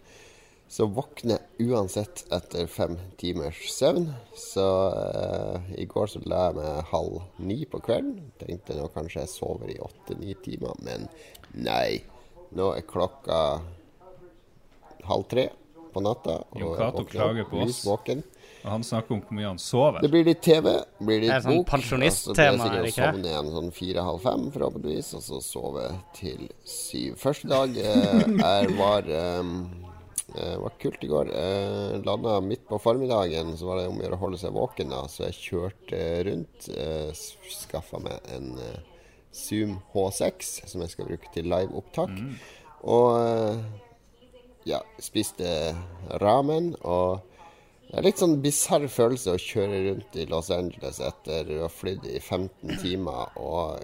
[0.70, 4.12] så våkner jeg uansett etter fem timers søvn.
[4.38, 8.30] Så eh, i går så la jeg meg halv ni på kvelden.
[8.38, 11.10] Tenkte nå kanskje jeg sover i åtte-ni timer, men
[11.54, 12.02] nei.
[12.56, 13.40] Nå er klokka
[15.10, 15.48] halv tre
[15.94, 16.40] på natta.
[16.58, 17.70] Jon og jeg Cato klager på oss.
[17.72, 18.24] lys våken.
[18.60, 20.02] Og han snakker om hvor mye han sover.
[20.04, 21.70] Det blir litt TV, blir litt Det er sånn bok.
[21.72, 23.14] pensjonisttema, så blir jeg er det sikkert å ikke det?
[23.14, 25.86] sovne igjen sånn fire-halv fem, forhåpentligvis, og så sove
[26.18, 27.16] til syv.
[27.22, 29.54] Første dag eh, er, var eh,
[30.36, 31.32] Det var kult i går.
[31.34, 34.92] Eh, Landa midt på formiddagen, så var det om å gjøre å holde seg våken.
[34.92, 36.70] da Så jeg kjørte rundt.
[36.76, 37.10] Eh,
[37.50, 38.76] Skaffa meg en eh,
[39.36, 42.16] Zoom H6 som jeg skal bruke til liveopptak.
[42.90, 43.62] Og eh,
[44.70, 45.76] ja, spiste
[46.22, 46.74] ramen.
[46.82, 47.20] Og
[47.90, 51.72] det er litt sånn bisarr følelse å kjøre rundt i Los Angeles etter å ha
[51.74, 53.80] flydd i 15 timer, og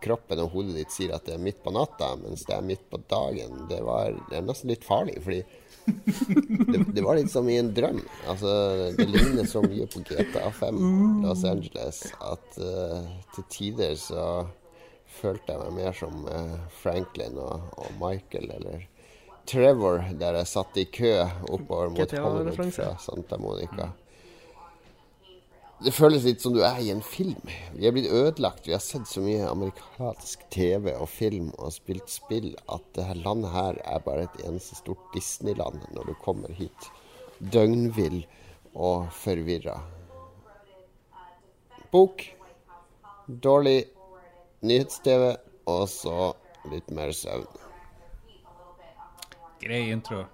[0.00, 2.86] kroppen og hodet ditt sier at det er midt på natta, mens det er midt
[2.88, 3.66] på dagen.
[3.68, 5.42] Det, var, det er nesten litt farlig, fordi
[5.90, 8.00] det, det var litt som i en drøm.
[8.30, 8.54] Altså,
[8.96, 10.80] det ligner så mye på GTA5
[11.24, 13.04] Los Angeles at uh,
[13.36, 14.24] til tider så
[15.10, 18.86] følte jeg meg mer som eh, Franklin og, og Michael eller
[19.50, 21.10] Trevor, der jeg satt i kø
[21.50, 23.90] oppover mot Hollywood fra Santa Monica.
[25.80, 27.40] Det føles litt som du er i en film.
[27.72, 28.66] Vi er blitt ødelagt.
[28.68, 33.22] Vi har sett så mye amerikansk TV og film og spilt spill at det her
[33.24, 36.90] landet her er bare et eneste stort Disneyland når du kommer hit.
[37.40, 38.26] Døgnvill
[38.74, 39.78] og forvirra.
[41.90, 42.26] Bok.
[43.26, 43.86] Dårlig
[44.62, 45.36] nyhets-TV.
[45.70, 46.32] Og så
[46.72, 47.48] litt mer søvn.
[49.60, 50.24] Grei intro.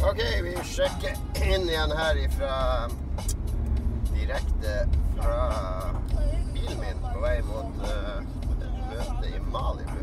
[0.00, 2.54] Ok, vi sjekker inn igjen her ifra
[4.14, 4.86] Direkte
[5.18, 5.42] fra
[6.54, 8.22] bilen min på vei mot uh,
[8.96, 10.00] et i Malibu.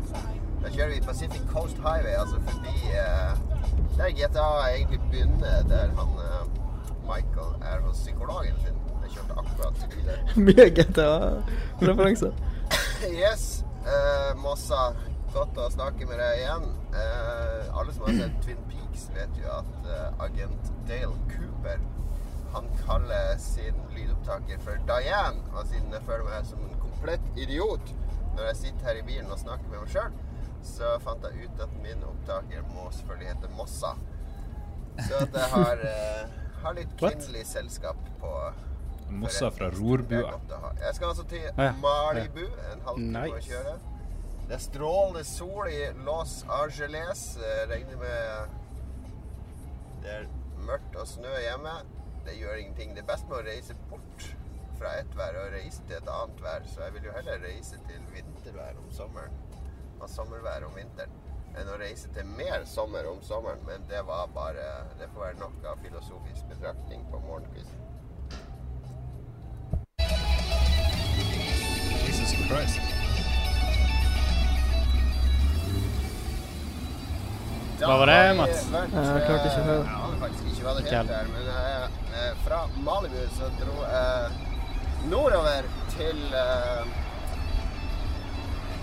[0.62, 3.34] Da kjører vi Pacific Coast Highway, altså forbi uh,
[3.98, 6.57] der GTA egentlig begynner, der han uh,
[7.08, 8.76] Michael er hos psykologen sin.
[9.04, 10.20] Jeg kjørte akkurat forbi der.
[10.46, 12.34] Mye GTA-referanse.
[13.08, 14.90] Yes, Uh, Mossa.
[15.32, 16.64] Godt å snakke med deg igjen.
[16.92, 21.80] Uh, alle som har sett Twin Peaks, vet jo at uh, agent Dale Cooper
[22.52, 25.40] han kaller sin lydopptaker for Diane.
[25.54, 27.92] Og siden jeg føler meg som en komplett idiot
[28.34, 30.12] når jeg sitter her i bilen og snakker med meg sjøl,
[30.64, 33.94] så fant jeg ut at min opptaker må selvfølgelig hete Mossa.
[34.98, 37.18] Så at jeg har, eh, har litt What?
[37.18, 38.32] kvinnelig selskap på
[39.08, 40.34] Mossa fra Rorbua.
[40.82, 41.72] Jeg skal altså til ja.
[41.80, 43.76] Malibu, en halvtime å kjøre.
[44.48, 47.22] Det er strålende sol i Los Angeles.
[47.40, 48.56] Jeg regner med
[50.02, 50.28] det er
[50.64, 51.74] mørkt og snø hjemme.
[52.24, 52.94] Det gjør ingenting.
[52.96, 54.28] Det er best med å reise bort
[54.78, 56.68] fra ett vær og reise til et annet vær.
[56.70, 59.34] Så jeg vil jo heller reise til vintervær om sommeren
[59.98, 61.12] og sommervær om vinteren
[61.60, 63.60] enn å reise til mer sommer om sommeren.
[63.66, 64.66] Men det var bare
[64.98, 67.84] Det får være nok av filosofisk betraktning på morgenkvisten.
[72.06, 72.98] Jesus Christ.
[77.78, 78.64] Hva var det, Mats?
[78.72, 79.82] Vært, Jeg klarte ikke å høre.
[79.84, 83.76] Jeg hadde faktisk ikke vært Ikke helt der, men eh, eh, fra Malibu så dro
[83.84, 84.48] jeg
[85.12, 86.96] nordover til eh,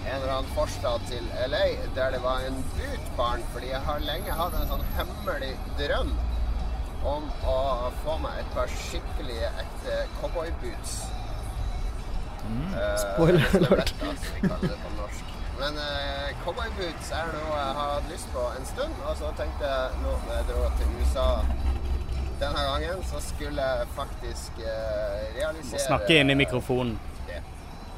[0.06, 4.38] en eller annen forstad til LA, der det var en bootbarn, fordi jeg har lenge
[4.39, 6.14] hatt en sånn hemmelig drøm
[7.06, 7.60] om å
[8.03, 10.97] få meg et par skikkelig ekte cowboyboots.
[12.45, 13.93] Eh, Spoiler alert.
[15.60, 19.70] Men uh, cowboyboots er noe jeg har hatt lyst på en stund, og så tenkte
[19.70, 21.28] jeg nå når jeg dro til USA
[22.41, 26.97] denne gangen, så skulle jeg faktisk uh, realisere Må snakke inn i mikrofonen.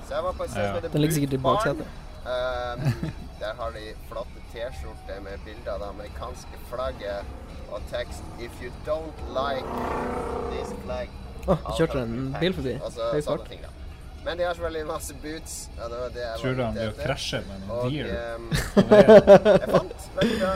[0.07, 0.11] Det.
[0.11, 1.87] Så jeg var på et sted som heter Den ligger sikkert i baksetet.
[2.27, 7.35] Um, der har de flotte T-skjorter med bilder av det amerikanske flagget
[7.71, 9.67] og tekst If you don't like
[10.51, 11.07] this flag
[11.47, 12.73] Å, I'll kjørte en bil forbi.
[13.13, 13.53] Høy fart.
[14.25, 15.53] Men de har selvfølgelig masse boots.
[15.77, 18.09] Ja, det var det jeg Tror du han blir krasje med noen deer?
[18.17, 18.49] ehm,
[19.61, 20.55] jeg fant veldig bra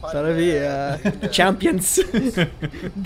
[0.00, 1.98] par Så er det vi eh, champions.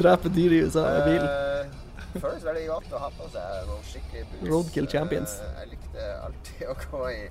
[0.01, 1.25] Dreper dyr i USA med bil.
[1.25, 1.84] Eh,
[2.23, 4.45] føles veldig godt å ha på seg noen skikkelige boots.
[4.51, 5.35] Roadkill champions.
[5.41, 7.23] Eh, jeg likte alltid å gå i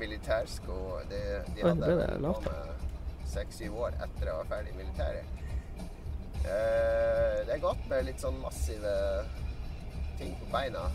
[0.00, 0.78] militærsko.
[1.10, 1.20] Det,
[1.56, 2.76] de hadde jeg på meg
[3.30, 5.36] seks-syv år etter jeg var ferdig i militæret.
[6.40, 8.94] Eh, det er godt med litt sånn massive
[10.18, 10.86] ting på beina.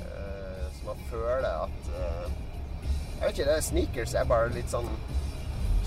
[0.00, 1.90] Eh, så man føler at
[3.20, 4.86] Jeg vet ikke, det er sneakers er bare litt sånn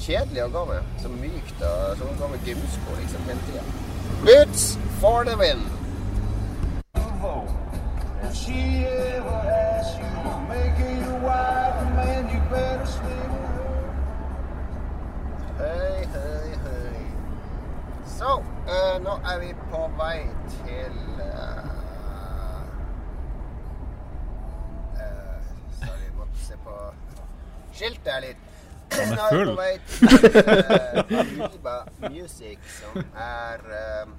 [0.03, 0.91] kjedelig å gå med.
[1.01, 3.63] Så mykt og som å gå med gymsko liksom hele tida.
[4.27, 4.67] Boots
[5.01, 5.63] for the win!
[7.23, 13.31] If she ever asks you to make her your wife, man, you better slip
[15.57, 17.05] Hei, hei, hei.
[18.17, 20.19] Så, eh, nå er vi på vei
[20.49, 21.63] til eh,
[24.99, 25.47] eh,
[25.79, 26.75] Sorry, måtte se på
[27.71, 28.43] skiltet her litt.
[28.97, 29.73] Han er Nå er vi på vei
[31.47, 34.11] til Music, som er eh,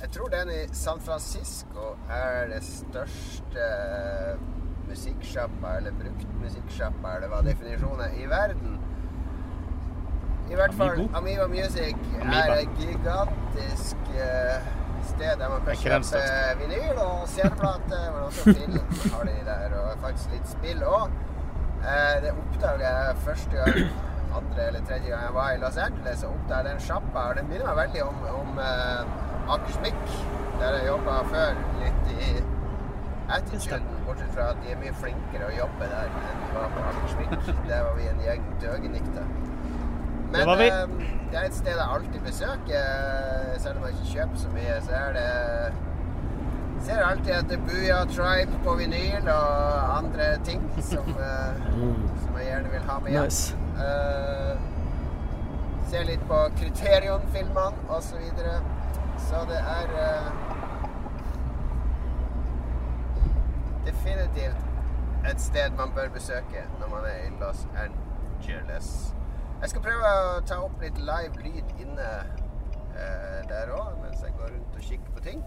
[0.00, 3.66] Jeg tror den i San Francisco er det største
[4.88, 8.78] musikksjappa eller bruktmusikksjappa, eller hva definisjonen er, i verden.
[10.50, 11.04] I hvert fall?
[11.14, 12.40] Amiba Music Amiba.
[12.40, 14.70] er et gigantisk eh,
[15.12, 16.24] sted der man kan kjøpe
[16.62, 18.78] vinyl og CD-plate, men også film
[19.14, 21.18] har de der, og faktisk litt spill òg.
[21.84, 23.96] Eh, det oppdaget jeg første gang,
[24.40, 27.32] andre eller tredje gang jeg var i Los Angeles og oppdaget den sjappa.
[27.36, 29.18] Den minner meg veldig om, om eh,
[29.56, 30.00] Akersmik,
[30.60, 32.30] der jeg jobba før, litt i
[33.30, 36.80] Attituden, bortsett fra at de er mye flinkere å jobbe der enn de var på
[36.90, 37.34] Akersmik.
[37.68, 39.28] Der var vi en gjeng døgenikter.
[40.30, 40.66] Men Det var vi.
[40.70, 42.82] eh, det er et sted jeg alltid besøker,
[43.62, 44.80] selv om jeg ikke kjøper så mye.
[44.88, 45.30] Så er det
[46.80, 51.58] Ser alltid etter Booyah Tribe på vinyl og andre ting som, eh,
[52.22, 53.24] som jeg gjerne vil ha med hjem.
[53.24, 53.54] Nice.
[53.76, 54.54] Eh,
[55.90, 58.22] ser litt på Kriterion-filmene osv.
[59.30, 60.30] Så, det er eh,
[63.86, 64.64] definitivt
[65.30, 69.14] et sted man bør besøke når man er i Los Angeles.
[69.60, 74.34] Jeg skal prøve å ta opp litt live lyd inne eh, der òg, mens jeg
[74.40, 75.46] går rundt og kikker på ting.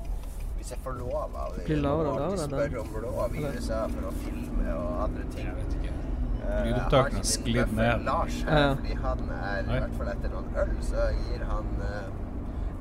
[0.55, 4.13] Hvis jeg får lov av Blir lavere og lavere, spør om lov i USA for
[4.13, 5.51] å filme og andre ting.
[5.51, 5.95] Jeg vet ikke.
[6.39, 8.07] Eh, Lydopptakene sklidd ned.
[8.07, 8.75] Lars her, ja.
[8.79, 11.73] fordi han er, i hvert fall etter noen øl, så gir han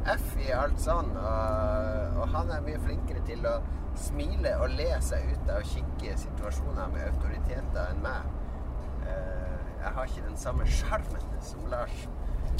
[0.07, 1.12] F i alt sånn.
[1.14, 3.59] Og, og han er mye flinkere til å
[3.98, 8.26] smile og le seg ut av kikke situasjoner med autoriteter enn meg.
[9.07, 12.05] Eh, jeg har ikke den samme sjarmen som Lars.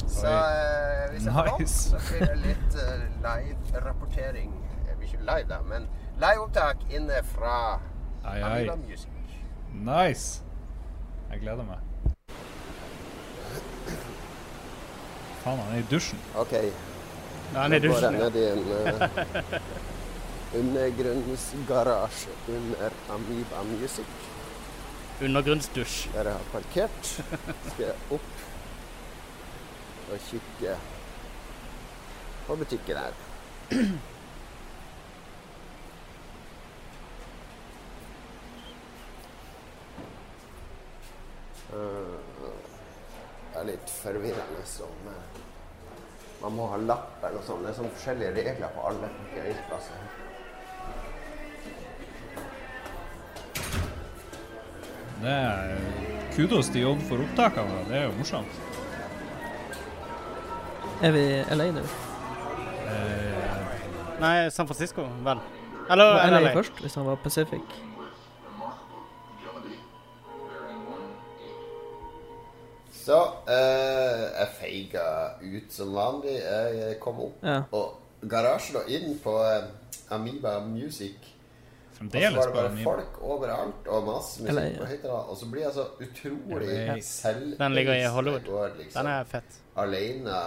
[0.07, 1.89] Så eh, hvis jeg får Nice.
[1.89, 4.53] så blir det litt eh, live-rapportering.
[4.85, 5.87] Det blir ikke live, da, men
[6.21, 7.57] live-opptak inne fra.
[8.23, 9.09] Amiga Music.
[9.73, 10.43] Nice.
[11.31, 11.79] Jeg gleder meg.
[15.43, 16.19] Faen, han er i dusjen.
[16.39, 16.53] OK.
[17.53, 18.13] Ja, han i Nå dusjen.
[18.17, 19.03] ned i en uh,
[20.59, 24.05] undergrunnsgarasje under Amiba Music,
[25.21, 26.07] Undergrunnsdusj.
[26.13, 27.11] der jeg har parkert.
[27.69, 28.31] Skal jeg opp
[30.13, 30.73] og kikke
[32.47, 33.13] på butikken her.
[41.73, 42.19] Eh,
[43.53, 45.32] Det er litt forvirrende som eh,
[46.43, 47.61] man må ha lapp eller sånn.
[47.63, 50.09] Det er sånn forskjellige regler på alle parkeringsplasser.
[55.23, 55.77] Det er
[56.35, 57.83] kudos til Jon for opptakene.
[57.87, 58.61] Det er jo morsomt.
[61.03, 61.23] Er vi
[61.55, 61.83] LA nå?
[62.91, 65.39] Eh, Nei, San Francisco, vel.
[65.91, 66.51] Eller Var LA LA.
[66.55, 67.61] først, hvis han var Pacific?
[73.03, 73.17] Så
[73.51, 75.05] eh, jeg feiga
[75.41, 76.37] ut som vanlig.
[76.39, 77.57] Jeg kom opp Ja.
[77.75, 77.99] og
[78.31, 79.65] garasjen og inn på eh,
[80.15, 81.17] Amiba Music.
[82.03, 82.83] Og så var det bare Amiba.
[82.91, 84.85] folk overalt og masse musikk Eller, ja.
[84.89, 85.27] høyttaler.
[85.29, 86.95] Og så blir jeg så utrolig Ja.
[86.99, 88.43] selvbevisst Den ligger i Hollywood.
[88.47, 89.59] Går, går Den liksom er fett.
[89.75, 90.39] alene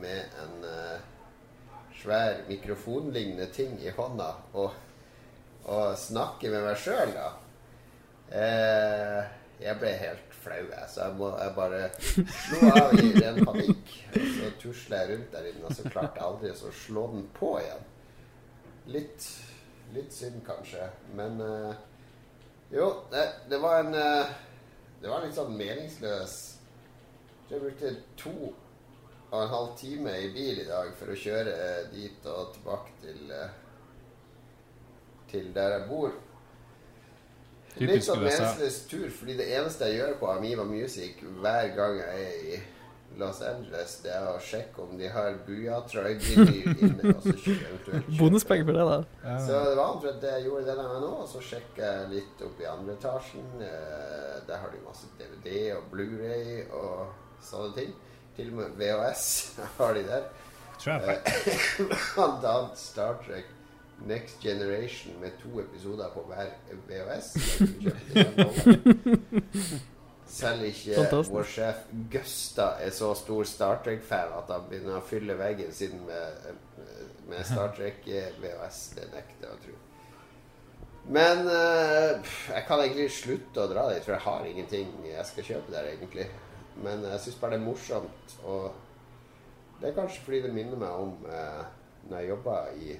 [0.00, 0.98] med en uh,
[2.02, 4.70] svær mikrofonlignende ting i hånda og,
[5.64, 7.30] og snakker med meg sjøl, da.
[8.30, 9.24] Eh,
[9.60, 11.82] jeg ble helt flau, jeg, så jeg, må, jeg bare
[12.44, 13.92] slo av i ren panikk.
[14.12, 17.24] Og så tusla jeg rundt der inne, og så klarte jeg aldri å slå den
[17.36, 17.86] på igjen.
[18.92, 19.30] Litt,
[19.96, 20.90] litt synd, kanskje.
[21.16, 21.72] Men uh,
[22.74, 24.36] jo, det, det var en uh,
[25.00, 26.32] Det var litt sånn meningsløs
[27.46, 28.34] Jeg brukte to
[29.26, 32.92] og en halv time i bil i dag for å kjøre eh, dit og tilbake
[33.02, 33.48] til uh,
[35.30, 36.14] Til der jeg bor.
[37.76, 42.24] Litt sånn meningsløs tur, fordi det eneste jeg gjør på Amiva Music hver gang jeg
[42.24, 42.60] er i
[43.16, 47.14] Los Angeles, det er å sjekke om de har Buja-trøyd inne.
[48.18, 49.36] Bonuspenger for det, da.
[49.46, 51.22] så det var omtrent det jeg gjorde denne gangen òg.
[51.30, 53.46] Så sjekker jeg litt opp i andre etasjen.
[53.64, 57.94] Eh, der har de masse DVD og Blu-ray og sånne ting.
[58.36, 59.26] Til og med VHS
[59.78, 60.28] har de der.
[60.82, 61.36] Tror Eh,
[62.14, 63.48] Blant annet Star Trek
[64.06, 66.52] Next Generation med to episoder på hver
[66.88, 67.32] VHS.
[70.26, 71.32] Selv ikke Fantastisk.
[71.32, 71.82] vår sjef
[72.12, 76.48] Gusta er så stor Star Trek-fan at han begynner å fylle veggen sin med,
[77.30, 78.80] med Star Trek-VHS.
[78.98, 79.76] Det nekter jeg å tro.
[81.06, 85.48] Men eh, jeg kan egentlig slutte å dra dit, for jeg har ingenting jeg skal
[85.52, 86.26] kjøpe der, egentlig.
[86.82, 88.36] Men jeg syns bare det er morsomt.
[88.44, 91.62] Og det er kanskje fordi det minner meg om uh,
[92.08, 92.96] når jeg jobba i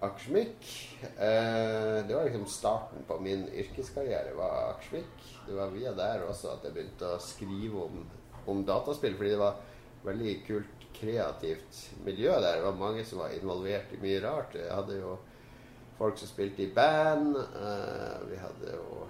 [0.00, 0.58] Akersmik.
[1.02, 5.24] Eh, det var liksom starten på min yrkeskarriere, var Akersmik.
[5.46, 8.04] Det var via der også at jeg begynte å skrive om,
[8.46, 9.58] om dataspill, fordi det var
[10.06, 12.60] veldig kult, kreativt miljø der.
[12.60, 14.54] Det var mange som var involvert i mye rart.
[14.54, 15.16] Jeg hadde jo
[15.98, 17.36] folk som spilte i band.
[17.36, 19.06] eh, vi hadde jo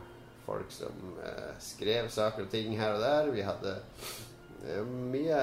[0.47, 3.33] folk som eh, skrev saker og ting her og der.
[3.37, 3.77] Vi hadde
[4.89, 5.43] mye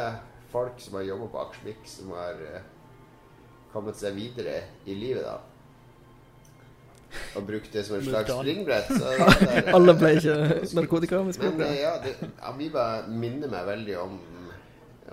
[0.51, 2.63] folk som har jobba på Akersmik, som eh,
[3.75, 5.37] kommet seg videre i livet, da.
[7.35, 8.89] Og brukt det som et slags springbrett.
[9.75, 10.37] Alle ble ikke
[10.75, 11.69] narkotika med springbrett.
[11.69, 14.17] Men ja, det, Amiba minner meg veldig om,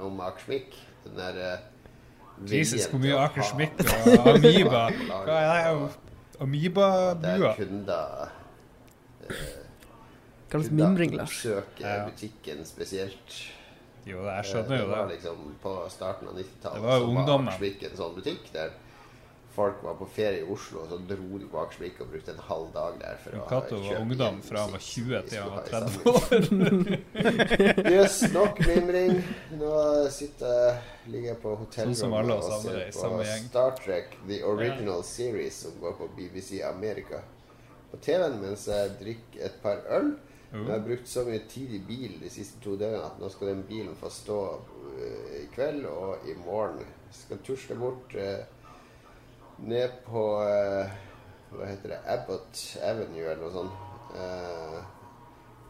[0.09, 0.75] om Akersmik.
[1.05, 4.11] Den der uh, Jesus, hvor mye Akersmikk og
[4.47, 4.71] laget.
[4.71, 5.31] Hva er det?
[5.31, 5.99] Der
[6.43, 7.55] Amiba-bua?
[7.59, 8.31] kunder
[9.23, 9.35] uh,
[10.51, 11.43] Kalles kunder mimring, Lars.
[12.11, 13.43] butikken spesielt.
[14.09, 14.97] Jo, jeg skjønner jo det.
[14.97, 16.81] var liksom på starten av 90-tallet.
[16.81, 18.73] Det var så var Akersvik en sånn butikk der
[19.53, 22.41] folk var på ferie i Oslo, og så dro de på Akersvik og brukte en
[22.47, 25.67] halv dag der for å Cato var ungdom fra han var 20 til han var
[25.67, 27.91] skulle ha i 30 år.
[27.93, 29.21] Yes, nok mimring.
[29.61, 29.75] Nå
[30.15, 30.81] sitter
[31.13, 33.47] ligger jeg på Sånn hotellrommet oss og ser på samme gjeng.
[33.53, 37.21] Star Trek The Original Series som går på BBC America
[37.93, 40.15] på TV-en mens jeg drikker et par øl.
[40.53, 43.55] Jeg har brukt så mye tid i bil de siste to døgnene at nå skal
[43.55, 44.41] den bilen få stå
[45.01, 46.83] øh, i kveld og i morgen.
[46.83, 48.43] Jeg skal tusle bort eh,
[49.65, 50.93] ned på eh,
[51.53, 52.01] Hva heter det?
[52.09, 53.81] Abbott Avenue eller noe sånt.
[54.17, 54.77] Eh,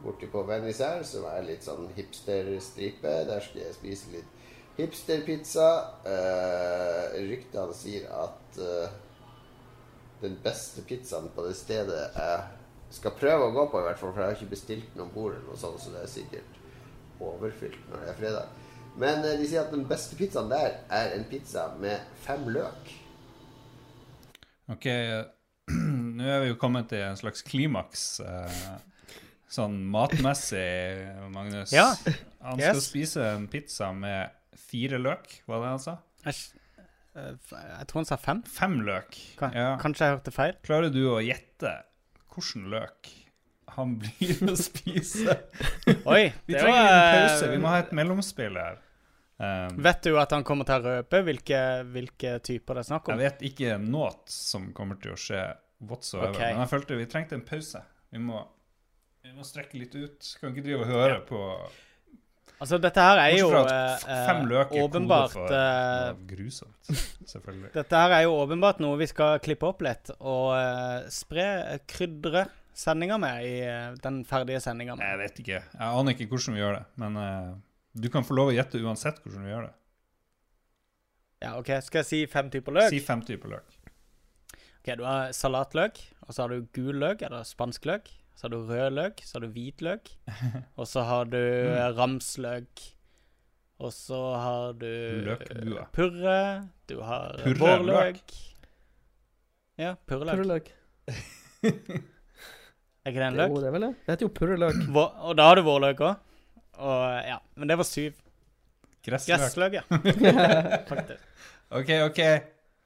[0.03, 3.13] borti på Vernissær, som er litt sånn hipsterstripe.
[3.29, 4.43] Der skal jeg spise litt
[4.81, 5.69] hipsterpizza.
[6.11, 8.91] Eh, ryktene sier at uh,
[10.23, 12.62] den beste pizzaen på det stedet jeg
[12.93, 15.37] skal prøve å gå på, i hvert fall, for jeg har ikke bestilt noen bord,
[15.37, 16.59] eller noe sånt, så det er sikkert
[17.23, 18.59] overfylt når det er fredag.
[19.01, 22.93] Men eh, de sier at den beste pizzaen der er en pizza med fem løk.
[24.73, 24.89] Ok,
[26.19, 28.65] nå er vi jo kommet til en slags klimaks eh,
[29.53, 30.67] sånn matmessig,
[31.33, 31.73] Magnus.
[31.75, 31.93] Ja,
[32.43, 32.89] Han skal yes.
[32.89, 34.33] spise en pizza med
[34.69, 35.97] fire løk, var det han sa?
[36.25, 36.39] Jeg,
[37.17, 38.45] eh, jeg tror han sa fem.
[38.49, 39.17] Fem løk.
[39.41, 39.71] K Ja.
[39.81, 40.55] Kanskje jeg hørte feil?
[40.65, 41.75] Klarer du å gjette
[42.35, 43.11] hvilken løk
[43.77, 45.37] han blir å spise?
[46.05, 47.45] Oi, Vi trenger var, en pause.
[47.47, 48.81] eh, Vi må ha et mellomspill her.
[49.43, 51.61] Um, Vet du at han kommer til å røpe hvilke,
[51.91, 53.17] hvilke typer det er snakk om?
[53.19, 55.41] jeg vet ikke noe som kommer til å skje
[55.83, 56.53] whatsoever, Okay.
[56.53, 57.81] men jeg følte vi trengte en pause.
[58.13, 58.43] Vi må,
[59.25, 60.29] vi må strekke litt ut.
[60.39, 61.41] Kan ikke drive og høre på
[62.63, 66.93] Altså, dette her er jo eh, f- fem løk er åpenbart for eh, grusomt.
[67.33, 67.73] Selvfølgelig.
[67.75, 71.81] Dette her er jo åpenbart noe vi skal klippe opp litt og uh, spre, eh,
[71.91, 74.95] krydre sendinga med i uh, den ferdige sendinga.
[75.03, 75.59] Jeg vet ikke.
[75.75, 77.51] Jeg aner ikke hvordan vi gjør det, men eh,
[78.07, 79.75] du kan få lov å gjette uansett hvordan vi gjør det.
[81.43, 81.73] Ja, OK.
[81.83, 82.91] Skal jeg si fem typer løk?
[82.95, 83.79] Si fem typer løk.
[84.83, 85.99] Ok, Du har salatløk,
[86.29, 88.07] og så har du gul løk, eller spansk løk.
[88.35, 90.11] Så har du rød løk, så har du hvit løk.
[90.81, 92.85] Og så har du eh, ramsløk.
[93.83, 94.89] Og så har du
[95.27, 95.89] Løkbua.
[95.95, 96.39] purre.
[96.87, 98.21] Du har Purre, vårløk.
[99.81, 100.39] Ja, purreløk.
[100.39, 100.73] Purreløk.
[103.03, 103.51] Er ikke det en løk?
[103.51, 103.93] Jo, det er vel det.
[104.07, 104.77] Det heter jo purreløk.
[104.95, 106.29] Vår, og da har du vårløk òg.
[106.83, 108.13] Og ja, men det var syv.
[109.03, 109.41] Gressløk.
[109.43, 109.83] Gressløk, ja.
[110.91, 111.25] Faktisk.
[111.75, 112.21] OK, OK.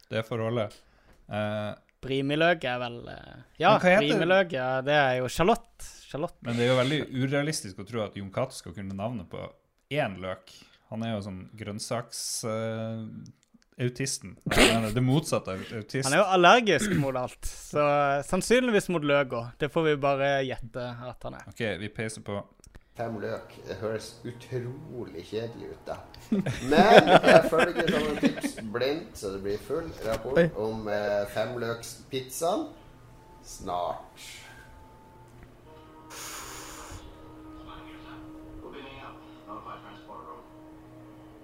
[0.09, 0.65] Det får holde.
[1.29, 1.69] Eh,
[2.07, 3.95] Brimiløk er vel eh, Ja, det?
[4.57, 5.69] ja, det er jo sjalott.
[6.07, 6.37] Sjalott.
[6.47, 9.41] men det er jo veldig urealistisk å tro at Jon Cato skal kunne navnet på
[9.91, 10.53] én løk.
[10.93, 14.37] Han er jo sånn grønnsaksautisten.
[14.95, 16.07] det motsatte av autist.
[16.07, 17.83] Han er jo allergisk mot alt, så
[18.29, 19.47] sannsynligvis mot løk òg.
[19.59, 21.45] Det får vi bare gjette at han er.
[21.51, 22.35] OK, vi peiser på.
[22.97, 23.53] Fem løk.
[23.69, 25.97] Det høres utrolig kjedelig ut, da.
[26.71, 32.65] Men jeg følger sånne tips blindt, så det blir full rapport om eh, femløkspizzaen
[33.47, 34.25] snart.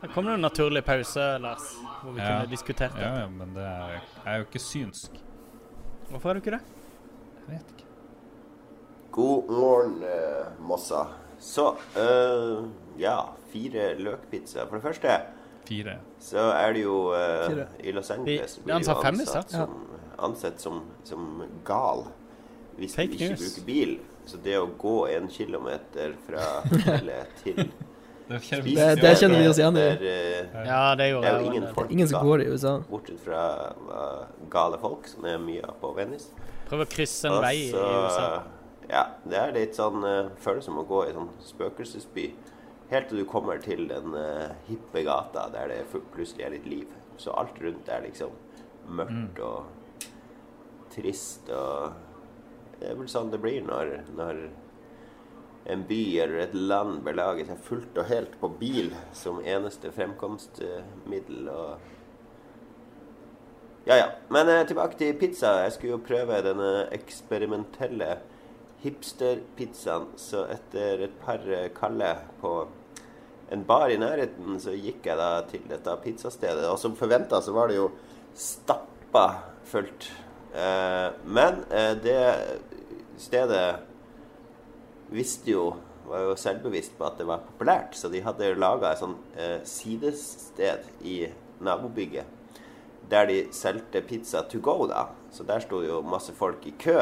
[0.02, 1.68] Her kommer det en naturlig pause, Lars,
[2.02, 2.26] hvor vi Ja.
[2.40, 3.02] kunne diskutert det.
[3.02, 5.10] Ja, ja, men det er, jeg er jo ikke synsk.
[6.10, 6.60] Hvorfor er du ikke det?
[7.48, 7.84] Jeg vet ikke.
[9.12, 11.04] God morgen, eh, Mossa.
[11.42, 11.64] Så
[11.98, 12.68] uh,
[13.02, 13.16] ja,
[13.52, 14.68] fire løkpizzaer.
[14.70, 15.16] For det første
[15.66, 15.96] Fire.
[16.22, 19.50] så er det jo uh, i Los Angeles Vi- han sa fem i stad.
[19.50, 19.74] som,
[20.22, 22.04] ansett som, som gal
[22.78, 23.42] hvis Fake du ikke news.
[23.42, 23.96] bruker bil.
[24.26, 27.58] Så det å gå en kilometer fra hotellet til
[28.28, 29.88] Det Det- det kjenner vi oss igjen i.
[29.98, 32.46] Det er, eh, Ja, det gjorde det er jo ingen folk Ingen som går i
[32.54, 32.76] USA.
[32.88, 33.42] bortsett fra
[33.90, 36.30] uh, gale folk, som er mye på Venice.
[36.70, 38.42] Prøv å krysse en vei i USA.
[38.92, 42.26] Ja, det er litt sånn uh, Føles som å gå i sånn spøkelsesby.
[42.90, 45.78] Helt til du kommer til den uh, hippe gata der det
[46.12, 46.90] plutselig er litt liv.
[47.16, 48.34] Så alt rundt er liksom
[48.92, 49.64] mørkt og
[50.92, 51.92] trist og
[52.80, 54.40] Det er vel sånn det blir når, når
[55.70, 61.48] en by eller et land belager seg fullt og helt på bil som eneste fremkomstmiddel.
[61.48, 61.78] Og
[63.86, 64.08] Ja, ja.
[64.30, 65.62] Men eh, tilbake til pizza.
[65.62, 68.18] Jeg skulle jo prøve denne eksperimentelle
[68.82, 70.10] hipsterpizzaen.
[70.20, 71.44] Så etter et par
[71.76, 72.54] kalde på
[73.52, 76.66] en bar i nærheten, så gikk jeg da til dette pizzastedet.
[76.70, 77.90] Og som forventa så var det jo
[78.34, 79.26] stappa
[79.68, 80.08] fullt.
[80.56, 82.20] Eh, men eh, det
[83.20, 83.64] stedet
[85.12, 85.70] visste jo
[86.08, 89.60] var jo selvbevisst på at det var populært, så de hadde laga et sånn eh,
[89.68, 91.22] sidested i
[91.62, 92.40] nabobygget
[93.12, 95.06] der de solgte pizza to go, da.
[95.30, 96.96] Så der sto jo masse folk i kø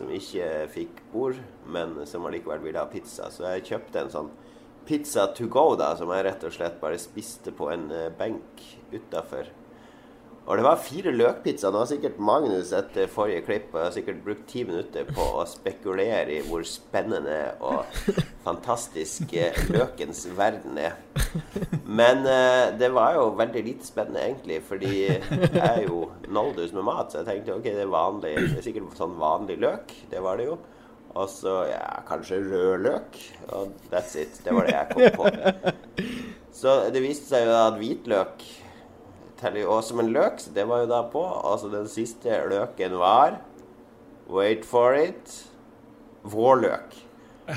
[0.00, 1.36] som ikke fikk bord,
[1.68, 3.28] men som allikevel ville ha pizza.
[3.28, 4.30] Så jeg kjøpte en sånn
[4.88, 8.64] pizza to go, da, som jeg rett og slett bare spiste på en eh, benk
[8.94, 9.50] utafor.
[10.48, 11.72] Og det var fire løkpizzaer.
[11.72, 15.44] Nå har sikkert Magnus etter forrige klipp og har sikkert brukt ti minutter på å
[15.46, 17.84] spekulere i hvor spennende og
[18.46, 20.96] fantastisk eh, løkens verden er.
[21.84, 26.88] Men eh, det var jo veldig lite spennende, egentlig, fordi jeg er jo noldus med
[26.88, 27.12] mat.
[27.12, 29.94] Så jeg tenkte ok, det er vanlig, det er sikkert sånn vanlig løk.
[30.10, 30.58] Det var det jo.
[31.10, 33.22] Og så ja, kanskje rød løk.
[33.54, 34.40] Og that's it.
[34.44, 35.74] Det var det jeg kom på.
[36.60, 38.42] Så det viste seg jo at hvitløk
[39.40, 41.22] teller jo også som en løk, så det var jo da på.
[41.52, 43.40] Altså den siste løken var
[44.30, 45.32] Wait for it
[46.22, 46.98] vårløk.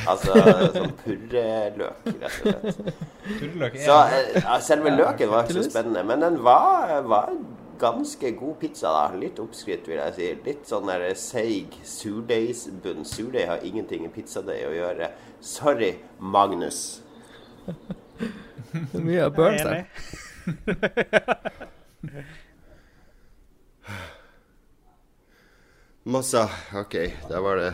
[0.10, 0.34] Altså
[0.76, 2.94] sånn purreløk, rett og slett.
[3.28, 3.84] Purreløk ja.
[3.84, 3.98] Så
[4.40, 7.30] eh, selve løken var ikke så spennende, men den var, var
[7.84, 9.04] ganske god pizza, da.
[9.20, 10.32] Litt oppskrytt, vil jeg si.
[10.48, 13.06] Litt sånn der seig surdeigsbunn.
[13.08, 15.12] Surdeig har ingenting i pizzadeig å gjøre.
[15.44, 16.84] Sorry, Magnus.
[18.74, 19.84] Mye av mye burns der.
[26.04, 26.50] Massa.
[26.76, 26.96] Ok,
[27.30, 27.74] da var det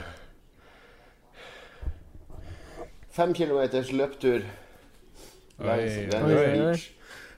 [3.09, 4.45] Fem kilometers løptur
[5.57, 6.57] langs Oi, Venice oi, oi.
[6.57, 6.91] Beach.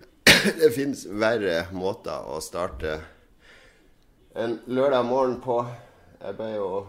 [0.62, 2.99] Det fins verre måter å starte
[4.36, 5.66] en lørdag morgen på.
[6.22, 6.88] Jeg ble jo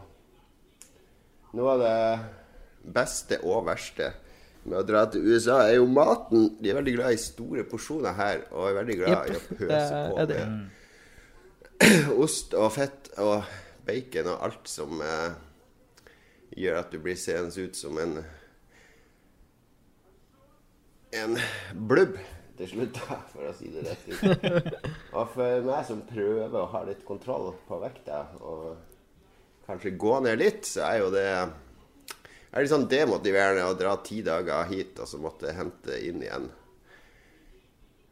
[1.52, 2.18] Noe av det
[2.96, 4.12] beste og verste
[4.64, 6.52] med å dra til USA er jo maten.
[6.62, 10.02] De er veldig glad i store porsjoner her, og er veldig glad i å pøse
[10.12, 10.44] på det.
[10.46, 10.70] med
[12.22, 13.42] ost og fett og
[13.86, 15.32] bacon og alt som eh,
[16.62, 18.20] gjør at du blir seende ut som en
[21.12, 21.36] en
[21.88, 22.14] blubb
[22.56, 24.76] til slutt, da, for å si det rett ut.
[25.18, 28.64] Og for meg som prøver å ha litt kontroll på vekta og
[29.66, 31.26] kanskje gå ned litt, så er jo det
[32.52, 36.50] er litt sånn demotiverende å dra ti dager hit og så måtte hente inn igjen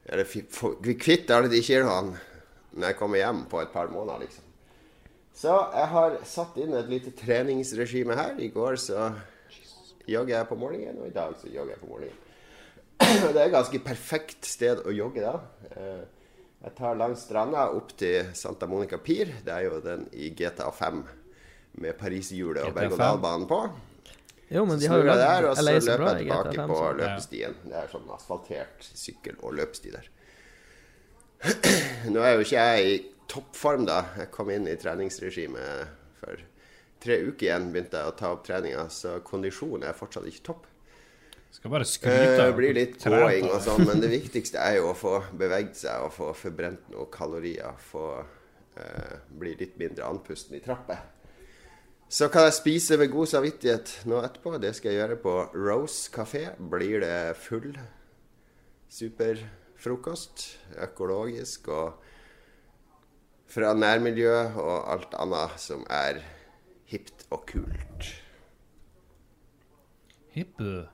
[0.07, 2.17] Eller fi- få- bli kvitt alle de kiloene
[2.73, 4.45] når jeg kommer hjem på et par måneder, liksom.
[5.35, 8.37] Så jeg har satt inn et lite treningsregime her.
[8.39, 9.09] I går så
[10.07, 12.17] jogger jeg på morgenen, og i dag så jogger jeg på morgenen.
[13.35, 15.35] Det er et ganske perfekt sted å jogge da.
[15.75, 16.03] Eh,
[16.63, 19.31] Jeg tar langs stranda opp til Santa Monica Pier.
[19.45, 20.99] Det er jo den i GTA 5
[21.81, 23.61] med Pariserhjulet og berg-og-dal-banen på.
[24.51, 26.51] Jo, men de Så har jo lagd der, og så LA løper jeg i tilbake
[26.51, 26.71] GTA5.
[26.73, 27.55] på så- løpestien.
[27.65, 30.09] Det er sånn asfaltert sykkel- og løpesti der.
[32.13, 32.97] Nå er jo ikke jeg i
[33.31, 34.01] toppform, da.
[34.19, 35.89] Jeg kom inn i treningsregimet
[36.21, 36.43] for
[37.01, 37.71] tre uker igjen.
[37.73, 40.67] Begynte jeg å ta opp treninga, så kondisjonen er fortsatt ikke topp.
[41.51, 44.77] Skal bare skryte Eh, av Det blir litt gåing og sånn, men det viktigste er
[44.77, 47.73] jo å få beveget seg og få forbrent noen kalorier.
[47.91, 51.01] Få uh, bli litt mindre andpusten i trapper.
[52.11, 54.57] Så kan jeg spise med god samvittighet nå etterpå.
[54.59, 56.49] Det skal jeg gjøre på Rose kafé.
[56.59, 57.77] Blir det full
[58.91, 60.43] superfrokost.
[60.83, 62.01] Økologisk og
[63.51, 66.19] fra nærmiljø og alt annet som er
[66.91, 68.11] hipt og kult.
[70.35, 70.89] Hippe.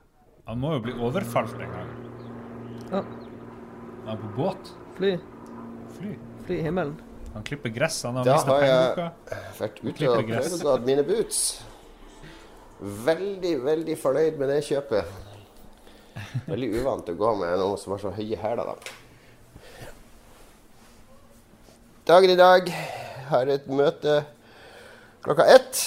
[0.45, 1.91] Han må jo bli overfalt en gang.
[2.93, 3.01] Ja.
[3.01, 4.73] Han er på båt.
[5.01, 5.15] Fly.
[5.97, 6.13] Fly.
[6.45, 7.06] Fly i himmelen.
[7.37, 8.01] Han klipper gress.
[8.03, 9.11] Han har Da mista har jeg
[9.59, 11.41] vært ute og prøvd mine boots.
[12.81, 15.11] Veldig, veldig fornøyd med det kjøpet.
[16.47, 18.95] Veldig uvant å gå med noe som har så høye hæler, da.
[22.09, 22.71] Dagen i dag
[23.29, 24.15] har et møte
[25.25, 25.83] klokka ett.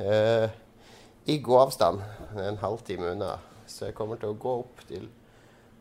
[0.00, 0.48] Eh,
[1.28, 2.00] I gåavstand.
[2.32, 3.34] Det er En halvtime unna.
[3.68, 5.08] Så jeg kommer til å gå opp til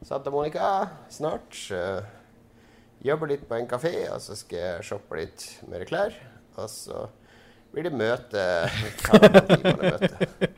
[0.03, 1.55] Santa Monica snart.
[1.71, 2.03] Eh,
[3.05, 6.15] jobbe litt på en kafé, og så skal jeg shoppe litt mer klær.
[6.55, 7.07] Og så
[7.73, 8.45] blir det møte.
[9.81, 10.53] Møte.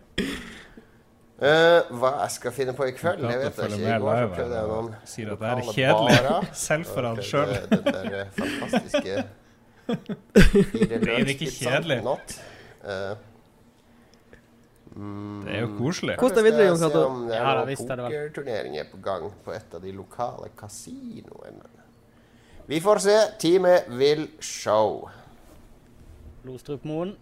[1.37, 3.81] Eh, hva jeg skal finne på i kveld, det vet jeg ikke.
[3.85, 6.37] I går så prøvde jeg noen Sier at det er kjedelig.
[6.67, 7.51] Selv for han sjøl.
[7.69, 9.25] Den der eh, fantastiske
[10.89, 11.99] Det er ikke kjedelig.
[12.01, 13.13] Uh,
[14.95, 16.17] mm, Det er jo koselig.
[16.19, 17.03] Kos deg videre, Jon Cato.
[17.05, 17.63] se om det er Ja,
[17.93, 21.76] pokerturneringer på gang på et av de lokale kasinoene.
[22.67, 23.15] Vi får se.
[23.39, 25.05] Teamet vil show.
[26.43, 27.13] Lostrupmoen.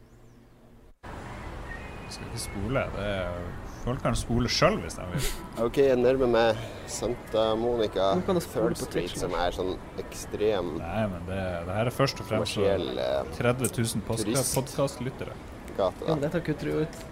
[2.10, 2.82] Skal ikke spole.
[2.96, 3.36] Det er,
[3.84, 5.28] folk kan spole sjøl hvis de vil.
[5.68, 11.42] OK, jeg nærmer meg Santa Monica Third Street, som er sånn ekstrem Nei, men det,
[11.68, 13.70] det her er først og fremst for kommersiell eh, 30
[14.02, 15.38] 000 podkastlyttere.
[15.78, 15.92] Ja,
[16.26, 17.04] dette kutter du ut.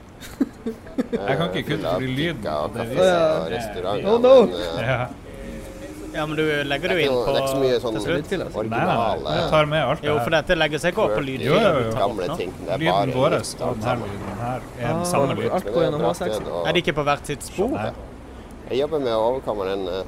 [1.14, 3.92] Jeg kan ikke kutte fordi lyden og det viser-.
[4.10, 4.34] Oh, no.
[4.48, 5.04] men, uh, Ja.
[6.14, 8.04] Ja, men du legger det jo inn på det er ikke så mye sånn til
[8.04, 8.18] slutt.
[8.20, 8.64] Lydfil, altså.
[8.70, 9.36] Nei, nei.
[9.38, 11.46] Jeg tar med alt det Jo, for dette legger seg ikke opp på lyd.
[11.48, 11.94] Jo, jo, jo.
[11.98, 12.52] gamle ting.
[12.60, 13.36] Det er Lyden bare vår
[13.88, 15.56] her lyden her er den samme lyden.
[15.58, 16.60] alt går gjennom Men det er A6.
[16.62, 17.74] Er det ikke på hvert sitt spor?
[17.74, 17.92] Nei.
[18.70, 20.04] Jeg jobber med å overkomme den uh,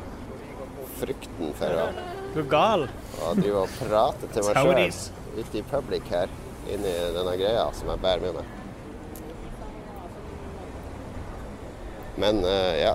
[0.99, 1.87] frykten for å,
[2.35, 2.85] Du er gal.
[3.21, 6.31] å drive og prate til meg sjøl ute i public her,
[6.71, 8.53] inni denne greia som jeg bærer med meg.
[12.21, 12.93] Men uh, ja,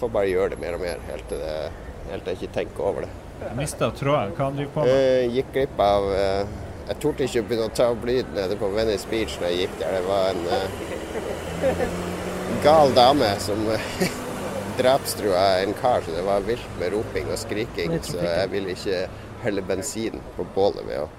[0.00, 2.88] får bare gjøre det mer og mer helt til, det, helt til jeg ikke tenker
[2.90, 3.10] over det.
[3.56, 4.32] Mista tråden.
[4.36, 4.92] Hva han driver på med?
[4.96, 6.54] Jeg gikk glipp av eh,
[6.86, 9.74] Jeg torde ikke begynne å ta opp lyd nede på Venice Beach når jeg gikk
[9.80, 9.96] der.
[9.96, 10.64] Det var en uh,
[12.64, 13.90] gal dame som eh,
[14.80, 17.98] drapstrua en kar, så det var vilt med roping og skriking.
[18.06, 19.06] Så jeg ville ikke
[19.42, 21.10] helle bensin på bålet ved å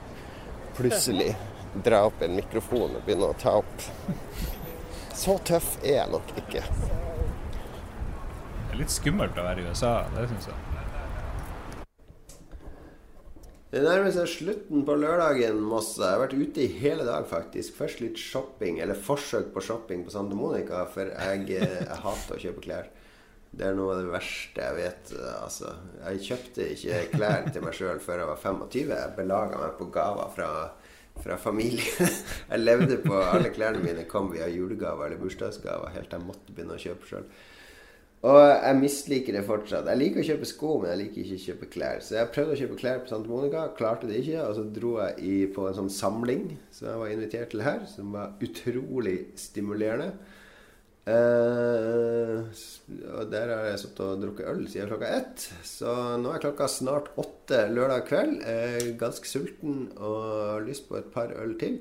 [0.78, 1.36] plutselig
[1.84, 3.88] dra opp en mikrofon og begynne å ta opp.
[5.18, 6.64] Så tøff er jeg nok ikke.
[8.68, 10.77] Det er litt skummelt å være i USA, det syns jeg.
[13.68, 16.00] Det nærmer seg slutten på lørdagen, Mosse.
[16.00, 17.76] Jeg har vært ute i hele dag, faktisk.
[17.76, 22.38] Først litt shopping, eller forsøk på shopping på Santa Monica, for jeg, eh, jeg hater
[22.38, 22.88] å kjøpe klær.
[23.58, 25.12] Det er noe av det verste jeg vet.
[25.18, 25.74] eh, Altså,
[26.06, 28.96] jeg kjøpte ikke klær til meg sjøl før jeg var 25.
[28.96, 30.50] Jeg belaga meg på gaver fra,
[31.24, 32.08] fra familie.
[32.52, 36.54] Jeg levde på alle klærne mine kom via julegaver eller bursdagsgaver, helt til jeg måtte
[36.54, 37.26] begynne å kjøpe sjøl.
[38.26, 39.86] Og jeg misliker det fortsatt.
[39.92, 42.00] Jeg liker å kjøpe sko, men jeg liker ikke å kjøpe klær.
[42.02, 44.42] Så jeg prøvde å kjøpe klær på Santa Monica, klarte det ikke.
[44.48, 47.86] Og så dro jeg i, på en sånn samling som jeg var invitert til her,
[47.92, 50.10] som var utrolig stimulerende.
[51.08, 52.42] Eh,
[53.14, 55.46] og der har jeg sittet og drukket øl siden klokka ett.
[55.64, 58.42] Så nå er klokka snart åtte lørdag kveld.
[58.42, 61.80] Jeg er ganske sulten og har lyst på et par øl til.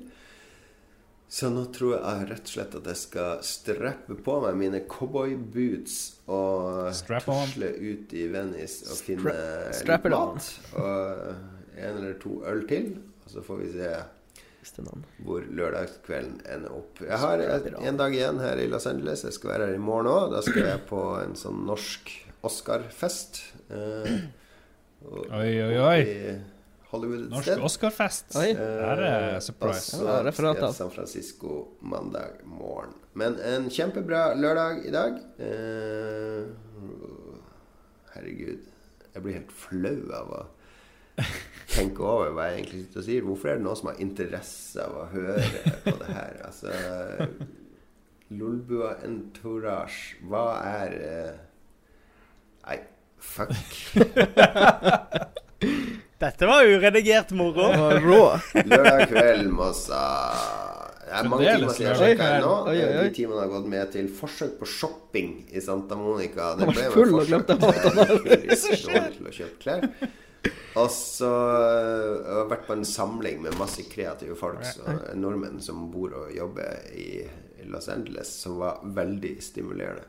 [1.29, 5.97] Så nå tror jeg rett og slett at jeg skal strappe på meg mine cowboyboots
[6.31, 9.33] og tusle ut i Venice og finne
[9.75, 10.47] strap litt mat.
[10.79, 12.93] Og en eller to øl til.
[13.25, 13.91] Og så får vi se
[15.23, 16.99] hvor lørdagskvelden ender opp.
[17.03, 19.23] Jeg har en dag igjen her i Los Angeles.
[19.27, 20.31] Jeg skal være her i morgen òg.
[20.33, 22.11] Da skal jeg på en sånn norsk
[22.47, 23.41] Oscar-fest.
[23.67, 24.11] Eh,
[25.07, 25.99] Oi, oi, oi.
[26.91, 27.63] Hollywood et Norsk sted.
[27.67, 28.35] Oscar-fest.
[28.39, 28.53] Oi.
[28.55, 29.97] Her er surprise.
[29.97, 32.93] Og så Ja, San Francisco mandag morgen.
[33.13, 35.17] Men en kjempebra lørdag i dag.
[35.39, 36.45] Eh,
[38.13, 38.63] herregud.
[39.13, 40.41] Jeg blir helt flau av å
[41.73, 43.25] tenke over hva jeg egentlig sitter og sier.
[43.25, 46.39] Hvorfor er det noen som har interesse av å høre på det her?
[46.47, 46.71] Altså
[48.29, 50.15] Lolbua entourage.
[50.27, 51.35] Hva er eh,
[52.67, 52.79] Nei,
[53.17, 53.55] fuck.
[56.17, 57.67] Dette var uredigert moro.
[58.01, 58.21] Rå.
[58.65, 60.03] Lørdag kveld, Mossa.
[61.07, 62.53] Det er mange timer siden jeg sjekka ennå.
[62.67, 63.03] Oi, oi, oi.
[63.05, 66.49] De timene har gått med til forsøk på shopping i Santa Monica.
[66.57, 68.49] Det ble full og glemte hadde-
[69.15, 69.85] til å kjøpe klær.
[70.77, 75.61] Og så øh, jeg har vært på en samling med masse kreative folk, så, nordmenn
[75.63, 77.23] som bor og jobber i
[77.69, 80.05] Los Angeles, som var veldig stimulerende.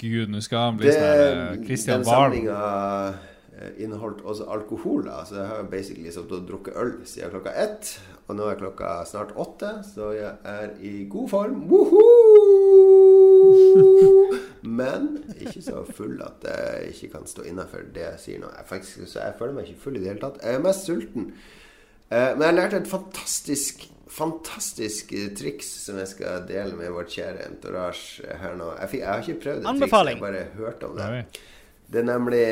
[0.00, 3.31] Gud, nå skal han bli sånn eh, Christian eh,
[3.82, 5.04] inneholdt også alkohol.
[5.06, 5.22] Da.
[5.28, 7.92] Så jeg har basically sittet og drukket øl siden klokka ett.
[8.28, 11.64] Og nå er klokka snart åtte, så jeg er i god form.
[11.70, 13.02] Woohoo!
[14.80, 15.08] Men
[15.40, 18.50] ikke så full at jeg ikke kan stå innafor det jeg sier nå.
[18.56, 20.38] Jeg, faktisk, så jeg føler meg ikke full i det hele tatt.
[20.44, 21.32] Jeg er mest sulten.
[22.12, 27.08] Eh, Men jeg lærte et fantastisk Fantastisk eh, triks som jeg skal dele med vårt
[27.14, 28.66] kjære entourage her nå.
[28.76, 31.06] Jeg, fikk, jeg har ikke prøvd det trikset, jeg har bare hørt om det.
[31.08, 31.22] Oi.
[31.92, 32.44] Det er nemlig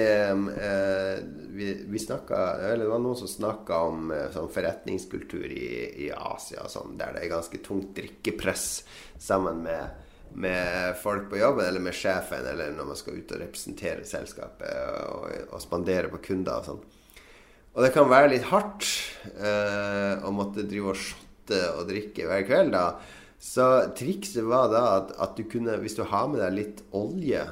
[0.61, 1.17] eh,
[1.57, 5.71] Vi, vi snakka Eller det var noen som snakka om eh, sånn forretningskultur i,
[6.07, 8.67] i Asia sånn, der det er ganske tungt drikkepress
[9.21, 13.43] sammen med, med folk på jobben, eller med sjefen, eller når man skal ut og
[13.43, 14.71] representere selskapet
[15.13, 16.85] og, og spandere på kunder og sånn.
[17.77, 18.87] Og det kan være litt hardt
[19.37, 22.87] eh, å måtte drive og shotte og drikke hver kveld, da.
[23.41, 27.45] Så trikset var da at, at du kunne, hvis du har med deg litt olje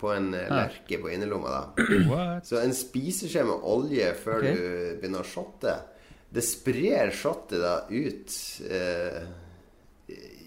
[0.00, 2.48] på en eh, lerke på innerlomma, da What?
[2.48, 4.56] Så en spiseskje med olje før okay.
[4.56, 5.76] du begynner å shotte,
[6.36, 8.36] det sprer shottet da ut
[8.68, 9.22] eh,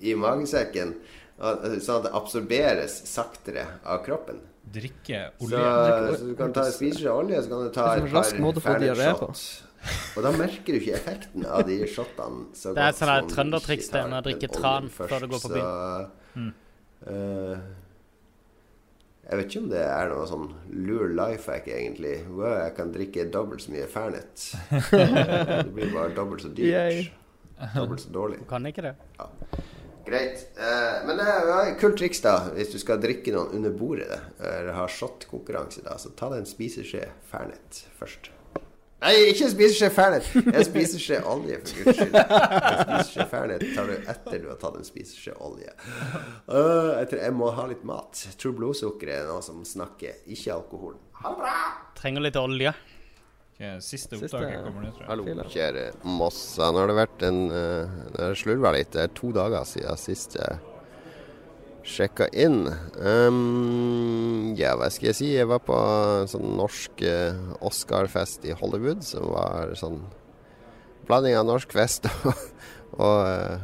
[0.05, 0.93] i magesekken,
[1.39, 4.39] sånn at det absorberes saktere av kroppen.
[4.69, 5.63] drikke Så, olje.
[6.19, 9.43] så du kan ta en spiseskje olje, så kan du ta et par ferdige shot.
[10.17, 14.01] Og da merker du ikke effekten av de shotene så Det er sånn trøndertriks det
[14.11, 16.49] med å drikke tran før du går på byen.
[16.99, 17.61] Så, eh,
[19.29, 22.15] jeg vet ikke om det er noe sånn lure life hack, egentlig.
[22.33, 24.47] Wow, jeg kan drikke dobbelt så mye Fernet.
[24.89, 27.03] det blir bare dobbelt så Yay.
[27.03, 27.67] dyrt.
[27.75, 28.39] Dobbelt så dårlig.
[28.49, 28.95] Kan ikke det.
[30.09, 30.47] Greit.
[30.57, 32.39] Eh, men det er et kult triks, da.
[32.55, 36.49] Hvis du skal drikke noen under bordet, eller har shotkonkurranse, da, så ta deg en
[36.49, 38.31] spiseskje Fernet først.
[38.99, 40.25] Nei, ikke spis spiseskje Fernet!
[40.27, 42.17] spiser spiseskje olje, for guds skyld.
[42.19, 45.71] Jeg spiser Fernet tar du etter du har tatt en spiseskje olje.
[46.51, 48.25] Øh, jeg, tror jeg må ha litt mat.
[48.27, 50.99] Jeg tror blodsukkeret er noe som snakker, ikke alkoholen.
[51.21, 51.55] Ha det bra!
[51.99, 52.73] Trenger litt olje.
[53.59, 55.11] Ok, siste opptaket kommer nå, tror jeg.
[55.13, 55.85] Hallo, kjære
[56.19, 56.67] Mossa.
[56.71, 58.91] Nå har det vært en uh, Det har slurva litt.
[58.95, 60.68] Det er to dager siden siste jeg
[61.89, 62.67] sjekka inn.
[63.01, 65.29] Um, ja, hva skal jeg si?
[65.33, 70.01] Jeg var på en sånn norsk uh, Oscar-fest i Hollywood, som var sånn
[71.09, 72.43] blanding av norsk fest og,
[72.99, 73.57] og uh,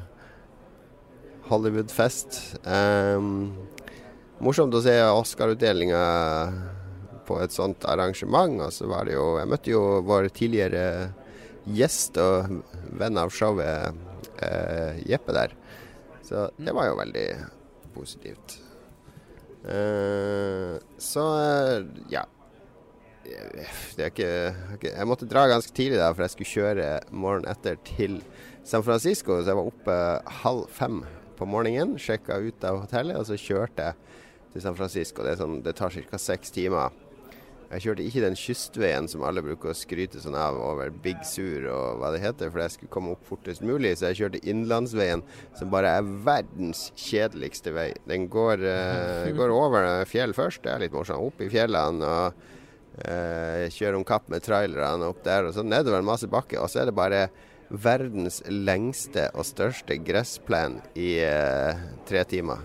[1.51, 2.39] Hollywood-fest.
[2.65, 3.53] Um,
[4.43, 6.05] morsomt å se Oscar-utdelinga
[7.25, 8.65] på et sånt arrangement.
[8.65, 10.85] Og så var det jo Jeg møtte jo vår tidligere
[11.65, 12.63] gjest og
[12.97, 14.01] venn av showet,
[14.41, 15.53] uh, Jeppe, der.
[16.25, 17.29] Så det var jo veldig
[17.95, 18.59] positivt.
[19.65, 22.27] Uh, så eh, ja.
[23.25, 24.27] Det er ikke,
[24.75, 28.19] ikke Jeg måtte dra ganske tidlig, da, for jeg skulle kjøre morgenen etter til
[28.61, 29.39] San Francisco.
[29.39, 29.95] Så jeg var oppe
[30.43, 30.99] halv fem
[31.39, 34.21] på morgenen, sjekka ut av hotellet, og så kjørte jeg
[34.53, 35.25] til San Francisco.
[35.25, 36.21] Det, sånn, det tar ca.
[36.21, 36.93] seks timer.
[37.65, 41.65] Jeg kjørte ikke den kystveien som alle bruker å skryte sånn av over Big Sur
[41.71, 43.95] og hva det heter, for jeg skulle komme opp fortest mulig.
[43.97, 45.23] Så jeg kjørte innlandsveien,
[45.57, 47.89] som bare er verdens kjedeligste vei.
[48.09, 51.25] Den går, uh, går over fjell først, det er litt morsomt.
[51.25, 52.45] Opp i fjellene og
[53.01, 56.61] uh, kjører om kapp med trailerne opp der, og så nedover en masse bakke.
[56.61, 57.25] Og så er det bare
[57.73, 62.61] verdens lengste og største gressplen i uh, tre timer.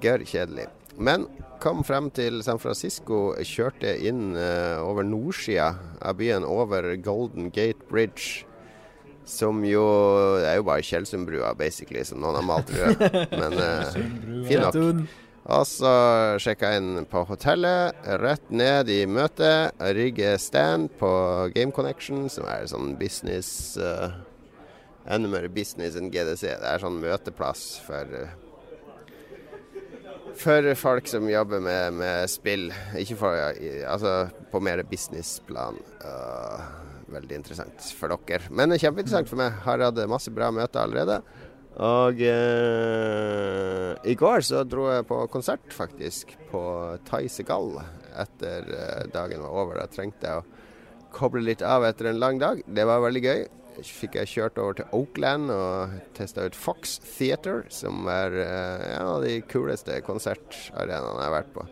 [0.00, 0.70] Gørr kjedelig.
[0.96, 1.28] Men
[1.62, 7.88] kom frem til San Francisco, kjørte inn eh, over nordsida av byen, over Golden Gate
[7.90, 8.44] Bridge.
[9.28, 9.84] Som jo
[10.40, 13.02] Det er jo bare Tjeldsundbrua, basically, som noen har malt rød.
[13.40, 13.98] Men eh,
[14.48, 14.78] fin nok.
[15.48, 15.90] Og så
[16.42, 17.96] sjekka jeg inn på hotellet.
[18.20, 19.76] Rett ned i møtet.
[19.96, 21.10] rygge stand på
[21.54, 24.12] Game Connection, som er sånn business uh,
[25.08, 26.42] Enda mer business enn GDC.
[26.60, 28.34] Det er sånn møteplass for eh,
[30.38, 32.68] for folk som jobber med, med spill.
[32.98, 33.36] Ikke for
[33.88, 35.80] Altså på mer businessplan.
[36.04, 36.62] Uh,
[37.12, 38.48] veldig interessant for dere.
[38.50, 39.58] Men kjempeinteressant for meg.
[39.64, 41.20] Har hatt masse bra møter allerede.
[41.78, 46.62] Og uh, i går så dro jeg på konsert, faktisk, på
[47.06, 47.76] Thai Segal
[48.18, 49.78] etter uh, dagen var over.
[49.82, 52.64] Da trengte jeg å koble litt av etter en lang dag.
[52.66, 53.46] Det var veldig gøy.
[53.84, 59.10] Fikk jeg kjørt over til Oakland og testa ut Fox Theater, som er eh, en
[59.14, 61.66] av de kuleste konsertarenaene jeg har vært på.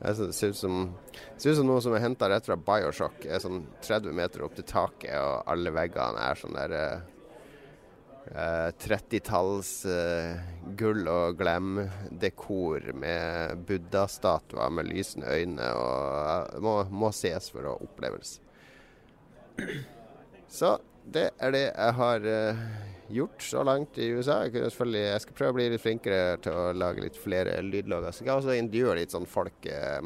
[0.00, 0.76] Det ser ut som,
[1.36, 3.18] ser ut som noe som er henta rett fra Bioshock.
[3.20, 7.08] Det er sånn 30 meter opp til taket, og alle veggene er sånn der eh,
[8.32, 10.40] eh, 30-talls eh,
[10.80, 15.72] gull og glem-dekor med buddha-statuer med lysende øyne.
[15.76, 18.38] og eh, må, må ses for å oppleves.
[20.48, 22.64] Så det er det jeg har uh,
[23.10, 24.42] gjort så langt i USA.
[24.46, 28.12] Jeg, jeg skal prøve å bli litt flinkere til å lage litt flere lydlogger.
[28.12, 30.02] Så jeg skal også intervjue litt sånn folk uh,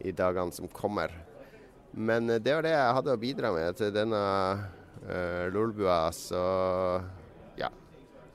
[0.00, 1.12] i dagene som kommer.
[1.92, 6.42] Men eh, det var det jeg hadde å bidra med til denne uh, lolbua, så
[7.58, 7.70] ja.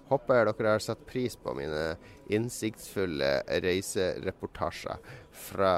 [0.09, 1.95] Håper dere har satt pris på mine
[2.35, 3.31] innsiktsfulle
[3.63, 5.15] reisereportasjer
[5.47, 5.73] fra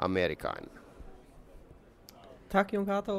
[0.00, 0.68] Amerikaen.
[2.50, 3.16] Takk, Jon Cato.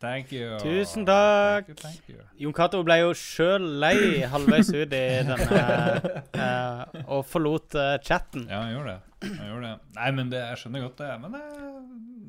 [0.00, 0.56] Thank you.
[0.62, 1.66] Tusen takk.
[1.66, 2.20] Thank you, thank you.
[2.40, 8.46] Jon Cato ble jo sjøl lei halvveis ut i denne uh, og forlot uh, chatten.
[8.48, 9.32] Ja, han gjorde det.
[9.36, 9.74] Han gjorde det.
[9.98, 11.10] Nei, men det, jeg skjønner godt det.
[11.20, 11.42] Men det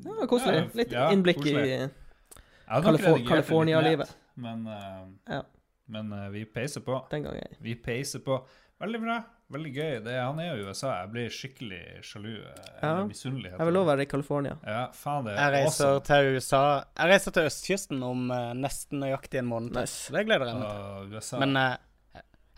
[0.04, 0.58] Ja, koselig.
[0.60, 1.64] Ja, Litt ja, innblikk koselig.
[1.72, 4.12] i Jeg California-livet.
[4.36, 5.40] Men, uh, Ja.
[5.88, 7.00] men vi peiser på.
[7.10, 7.56] den gangen.
[7.60, 8.42] Vi peiser på.
[8.82, 9.22] Veldig bra.
[9.52, 9.98] Veldig gøy.
[10.04, 10.92] Det, han er jo i USA.
[11.02, 12.30] Jeg blir skikkelig sjalu.
[12.40, 12.92] eh, Ja.
[13.04, 13.50] Misunnelig.
[13.58, 14.54] Jeg vil òg være i California.
[14.66, 16.04] Ja, faen, det Jeg er reiser awesome.
[16.08, 16.62] til USA
[16.98, 19.76] Jeg reiser til østkysten om uh, nesten nøyaktig en måned.
[19.76, 20.12] Nice.
[20.12, 21.38] Det gleder jeg meg til.
[21.44, 21.76] Men uh,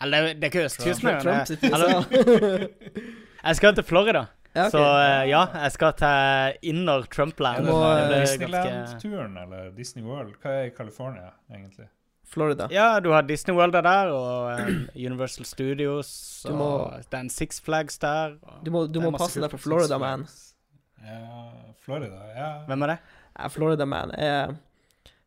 [0.02, 1.20] Eller det er- er ikke østkysten.
[1.20, 1.46] Trump,
[3.44, 4.24] Jeg skal til Florida.
[4.54, 4.70] Ja, okay.
[4.70, 7.66] Så uh, ja, jeg skal til inner er Trumpland.
[7.66, 10.36] Disneyland-turen eller Disney World?
[10.42, 11.88] Hva er i California, egentlig?
[12.26, 12.68] Florida.
[12.70, 17.28] Ja, du har Disney World er der, og um, Universal Studios, Du må- og er
[17.28, 18.38] Six Flags der.
[18.64, 20.26] Du må, du må passe deg for Florida, man.
[21.04, 22.64] Ja, Florida, ja.
[22.66, 22.98] Hvem er det?
[23.38, 24.54] Ja, Florida Man er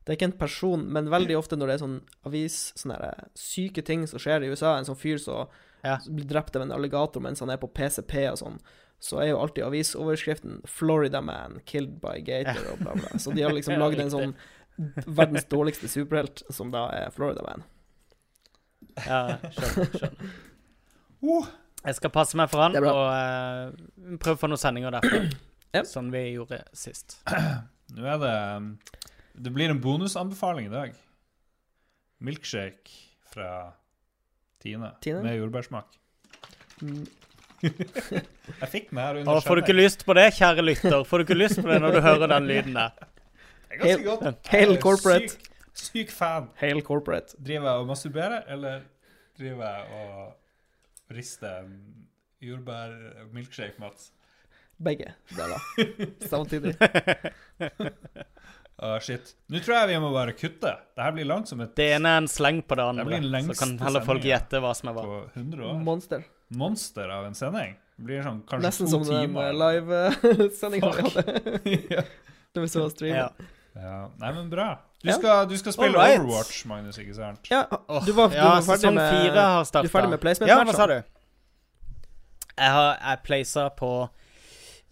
[0.05, 3.25] Det er ikke en person, men veldig ofte når det er sånn avis Sånne der
[3.35, 5.47] syke ting som skjer i USA, en sånn fyr som
[5.83, 5.97] Ja.
[6.07, 8.59] blir drept av en alligator mens han er på PCP og sånn,
[8.99, 13.09] så er jo alltid avisoverskriften 'Florida Man killed by gator' og bla, bla.
[13.19, 14.33] Så de har liksom lagd en sånn
[15.05, 17.65] verdens dårligste superhelt, som da er Florida Man.
[19.05, 19.21] Ja,
[19.53, 19.97] skjønner.
[19.97, 20.35] skjønner.
[21.23, 21.47] Uh.
[21.87, 25.27] Jeg skal passe meg for han og uh, prøve å få noen sendinger derfra.
[25.75, 25.81] Ja.
[25.83, 27.17] Sånn vi gjorde sist.
[27.93, 28.69] Nå er det um,
[29.35, 30.93] Det blir en bonusanbefaling i dag.
[32.23, 32.95] Milkshake
[33.27, 33.49] fra
[34.63, 35.19] Tine, Tine?
[35.25, 35.99] med jordbærsmak.
[36.79, 37.03] Mm.
[37.67, 39.43] Jeg fikk den her under skjermen.
[39.49, 40.97] får du ikke lyst på det, kjære lytter?
[41.11, 43.11] Får du ikke lyst på det når du hører den lyden der?
[43.69, 44.47] Det er ganske Hail- godt.
[44.53, 45.29] Hail corporate.
[45.29, 46.49] Syk, syk fan.
[46.61, 47.35] Hail Corporate.
[47.37, 48.81] Driver jeg og masturberer, eller
[49.37, 51.73] driver jeg og rister en
[52.41, 54.11] jordbær-milkshake, Mats?
[54.77, 55.61] Begge deler.
[56.31, 56.75] Samtidig.
[58.77, 59.31] Å, shit.
[59.49, 60.69] Nå tror jeg vi må bare kutte.
[60.93, 63.31] Dette blir langt som et Det ene er en sleng på det Det blir andre,
[63.39, 65.05] den så kan heller folk gjette hva som er hva.
[65.07, 65.79] på 100 år.
[65.87, 66.27] Monster.
[66.61, 67.73] Monster av en sending.
[67.97, 69.57] Det blir sånn kanskje Nesten to som den timer.
[69.63, 71.77] live-sendinga vi hadde.
[71.97, 72.03] ja.
[72.53, 73.17] Da vi så streamen.
[73.25, 73.53] Ja.
[73.81, 74.07] Ja.
[74.19, 74.67] Nei, men bra.
[75.03, 75.15] Du Ja.
[75.17, 76.19] skal, du skal spille Alright.
[76.21, 77.47] Overwatch, Magnus, ikke sant?
[77.51, 79.83] Ja, du var, du Ja, var ferdig sesong med fire har starta.
[79.85, 80.97] Du er ferdig med placement Ja, hva sa du?
[82.57, 83.91] Jeg har jeg placer på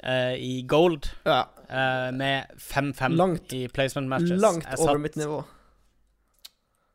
[0.04, 1.40] eh, i gold Ja,
[1.70, 4.40] eh, med 5-5 Langt- i placement matches.
[4.42, 5.44] langt Jeg over satt, mitt nivå.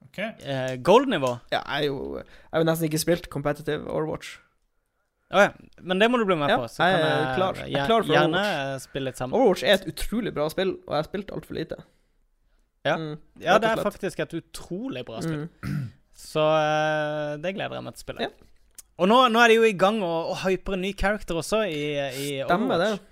[0.05, 0.19] Ok.
[0.19, 1.39] eh, Gold-nivå?
[1.53, 4.39] Ja, jeg er jo Jeg har jo nesten ikke spilt competitive Overwatch.
[5.31, 5.51] Å ja.
[5.87, 6.67] Men det må du bli med på.
[6.73, 7.59] Så jeg kan jeg, klar.
[7.63, 8.85] Jeg er klar for gjerne Overwatch.
[8.89, 9.37] spille litt sammen.
[9.39, 11.79] Overwatch er et utrolig bra spill, og jeg har spilt altfor lite.
[12.89, 12.97] Ja.
[12.97, 13.13] Mm,
[13.45, 15.45] Ja, det er faktisk et utrolig bra spill.
[15.63, 15.85] Mm.
[16.21, 18.27] Så eh, det gleder jeg meg til å spille.
[18.27, 18.49] Ja.
[19.01, 21.63] Og nå, nå er de jo i gang å, å hype en ny character også
[21.71, 22.91] i, i Stemmer det.
[22.91, 23.07] Overwatch.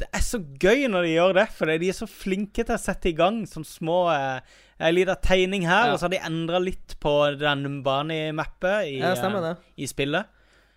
[0.00, 2.80] Det er så gøy når de gjør det, for de er så flinke til å
[2.82, 4.40] sette i gang sånne små eh,
[4.82, 5.92] En liten tegning her, Ja.
[5.94, 9.52] og så har de endra litt på den Numbani-mappet i, Ja, det.
[9.52, 10.26] eh, i spillet.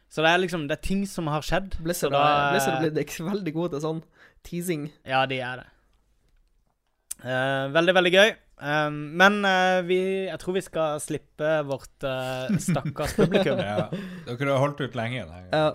[0.09, 1.75] Så det er liksom Det er ting som har skjedd.
[1.84, 4.03] Blizzard så da, er- Blizzard blir ikke veldig gode til sånn
[4.47, 4.85] teasing.
[5.05, 5.67] Ja, de er det.
[7.17, 8.31] Uh, veldig, veldig gøy.
[8.57, 9.97] Um, men uh, vi,
[10.29, 13.59] jeg tror vi skal slippe vårt uh, stakkars publikum.
[13.61, 13.88] Ja.
[14.29, 15.25] Dere har holdt ut lenge.
[15.51, 15.65] Ja.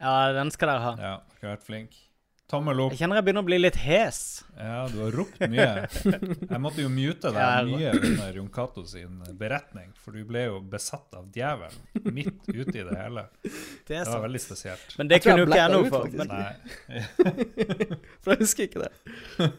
[0.00, 0.94] Ja, den skal dere ha.
[1.00, 2.02] Ja, dere har vært flinke.
[2.46, 2.92] Tommel opp.
[2.94, 4.18] Jeg kjenner jeg begynner å bli litt hes.
[4.54, 5.86] Ja, du har ropt mye.
[6.06, 10.60] Jeg måtte jo mute deg mye under Jon Cato sin beretning, for du ble jo
[10.70, 13.24] besatt av djevelen midt ute i det hele.
[13.42, 14.94] Det Det var veldig spesielt.
[15.00, 16.06] Men det Jeg kunne jo ikke jeg noe for.
[16.14, 17.02] Men Nei.
[18.22, 18.92] For jeg husker ikke det.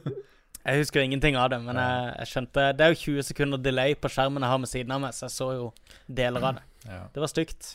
[0.69, 1.59] jeg husker jo ingenting av det.
[1.68, 4.72] Men jeg, jeg skjønte Det er jo 20 sekunder delay på skjermen jeg har med
[4.72, 5.69] siden av meg, så jeg så jo
[6.07, 6.65] deler av det.
[6.88, 7.03] Ja.
[7.11, 7.73] Det var stygt.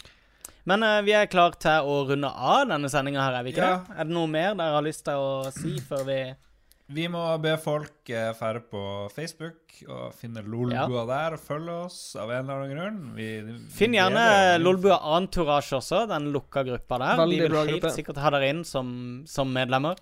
[0.68, 3.64] Men uh, vi er klare til å runde av denne sendinga her, er vi ikke
[3.66, 3.76] Ja.
[3.88, 3.96] det?
[3.98, 6.18] Er det noe mer dere har lyst til å si før vi
[6.92, 8.82] Vi må be folk uh, fære på
[9.14, 9.58] Facebook
[9.88, 12.98] og finne Lolbua der og følge oss av en eller annen grunn.
[13.16, 17.16] Vi, vi Finn gjerne deler Lolbua Entourage også, den lukka gruppa der.
[17.22, 17.94] Veldig Vi vil helt gruppe.
[17.96, 18.92] sikkert ha dere inn som,
[19.26, 19.96] som medlemmer.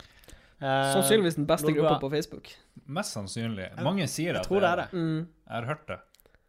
[0.61, 2.51] Uh, Sannsynligvis den beste Lolbua- gruppa på Facebook.
[2.91, 3.71] Mest sannsynlig.
[3.87, 4.89] Mange sier Jeg at tror det er det.
[4.93, 5.21] Mm.
[5.47, 6.01] Jeg har hørt det.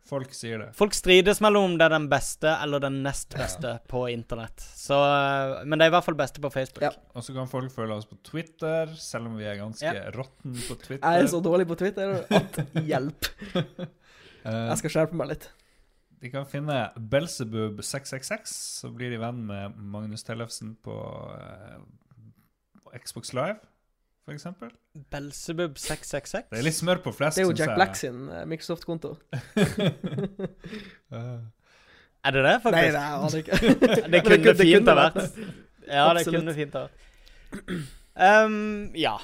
[0.10, 0.68] Folk sier det.
[0.76, 4.60] Folk strides mellom om det er den beste eller den nest beste på internett.
[4.76, 6.82] Så, eh, men det er i hvert fall beste på Facebook.
[6.84, 6.90] Ja.
[7.16, 10.10] Og så kan folk følge oss på Twitter, selv om vi er ganske Ja.
[10.12, 11.06] råtne på Twitter.
[11.06, 13.30] Jeg er så dårlig på Twitter at hjelp.
[13.56, 15.50] Eh, Jeg skal skjerpe meg litt.
[16.22, 18.52] De kan finne Belzebub666,
[18.82, 20.94] så blir de venn med Magnus Tellefsen på
[21.38, 21.80] eh,
[23.02, 23.58] Xbox Live,
[24.26, 24.70] for eksempel.
[25.12, 26.52] Belzebub 666.
[26.52, 27.38] Det er litt smør på flest.
[27.40, 27.76] Det er jo Jack.
[27.76, 29.16] Black sin eh, Microsoft-konto.
[32.24, 32.82] Er det det, faktisk?
[32.82, 33.58] Nei, det aner jeg ikke.
[34.14, 35.40] Det kunne det fint ha vært vært.
[35.88, 37.08] Ja, det kunne fint ha vært.
[38.14, 39.16] Um, ja.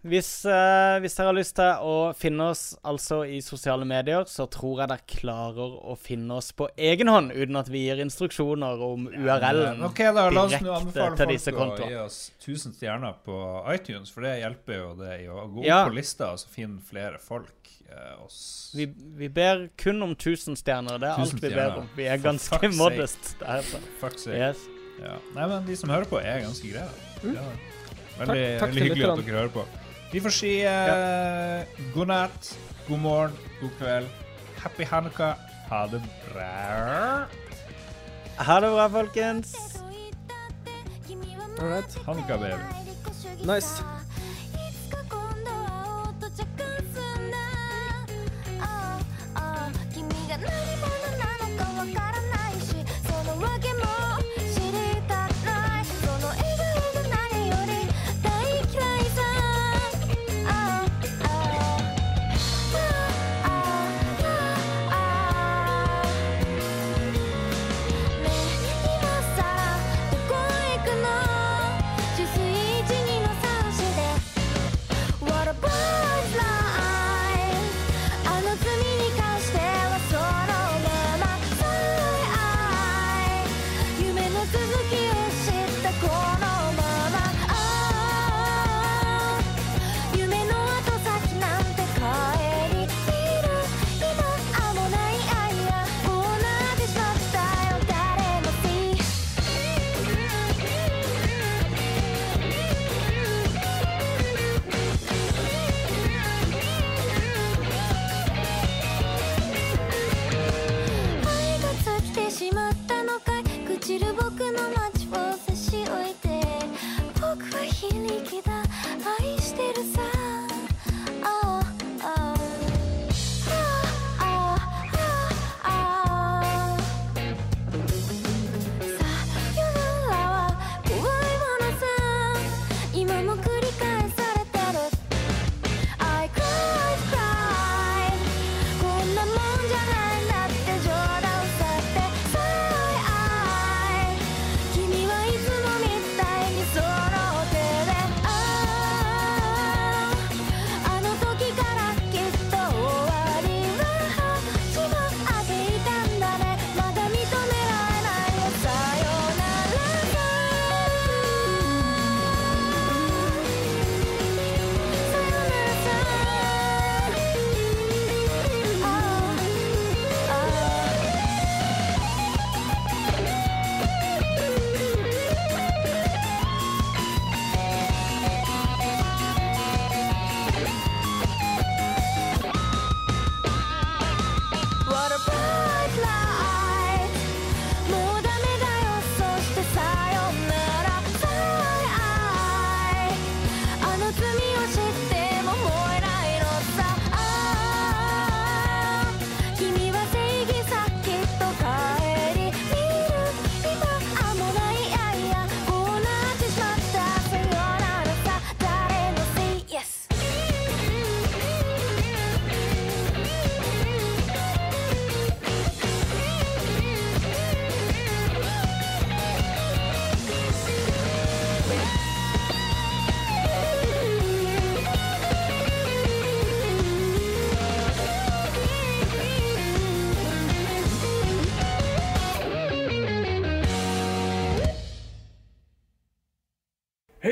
[0.00, 4.46] Hvis, uh, hvis dere har lyst til å finne oss altså i sosiale medier, så
[4.48, 8.80] tror jeg dere klarer å finne oss på egen hånd, uten at vi gir instruksjoner
[8.86, 11.90] om URL-en Ok, da la oss nå direkte til disse kontoene.
[11.92, 13.36] gi oss 1000 stjerner på
[13.74, 15.82] iTunes, for det hjelper jo det i å gå opp Ja.
[15.84, 18.40] på lista og så finne flere folk eh, oss.
[18.78, 18.86] Vi,
[19.20, 20.96] vi ber kun om 1000 stjerner.
[21.02, 21.90] Det er alt vi ber om.
[21.98, 23.34] Vi er For ganske modest.
[23.42, 23.68] Der.
[24.00, 24.38] Fuck sake.
[24.38, 24.64] Yes.
[24.96, 25.18] Ja.
[25.36, 26.88] Nei, men de som hører på, er ganske greie.
[27.20, 27.36] Mm.
[27.36, 27.44] Ja.
[28.20, 29.66] Veldig, Takk- takk veldig hyggelig at dere hører på.
[30.12, 31.62] Vi får si eh,
[31.94, 32.58] god natt,
[32.88, 34.08] god morgen, god kveld.
[34.58, 35.34] Happy Hanukka.
[35.70, 37.26] Ha det bra.
[38.36, 39.54] Ha det bra, folkens.
[41.60, 41.98] Alright.
[42.06, 42.62] Hanukka, baby.
[43.46, 43.82] Nice.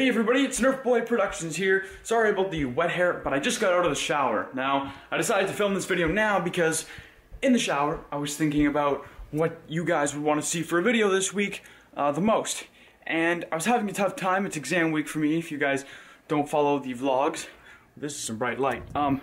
[0.08, 1.84] Hey everybody, it's Nerf Boy Productions here.
[2.02, 4.48] Sorry about the wet hair, but I just got out of the shower.
[4.54, 6.86] Now, I decided to film this video now because
[7.42, 10.78] in the shower, I was thinking about what you guys would want to see for
[10.78, 11.62] a video this week
[11.94, 12.64] uh, the most.
[13.06, 14.46] And I was having a tough time.
[14.46, 15.84] It's exam week for me if you guys
[16.26, 17.46] don't follow the vlogs.
[17.94, 18.84] This is some bright light.
[18.96, 19.20] Um,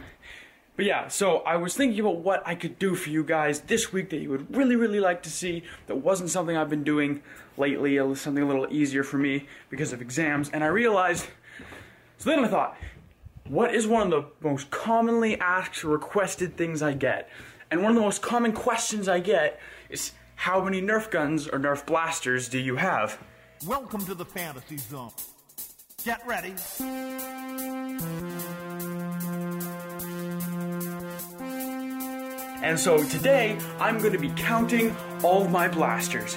[0.76, 3.94] but yeah, so I was thinking about what I could do for you guys this
[3.94, 7.22] week that you would really, really like to see that wasn't something I've been doing
[7.58, 10.50] lately, something a little easier for me because of exams.
[10.50, 11.28] And I realized,
[12.18, 12.78] so then I thought,
[13.48, 17.30] what is one of the most commonly asked requested things I get?
[17.72, 21.60] And one of the most common questions I get is, how many Nerf guns or
[21.60, 23.18] Nerf blasters do you have?
[23.66, 25.12] Welcome to the fantasy zone.
[26.04, 26.54] Get ready.
[32.66, 36.36] And so today, I'm going to be counting all my blasters.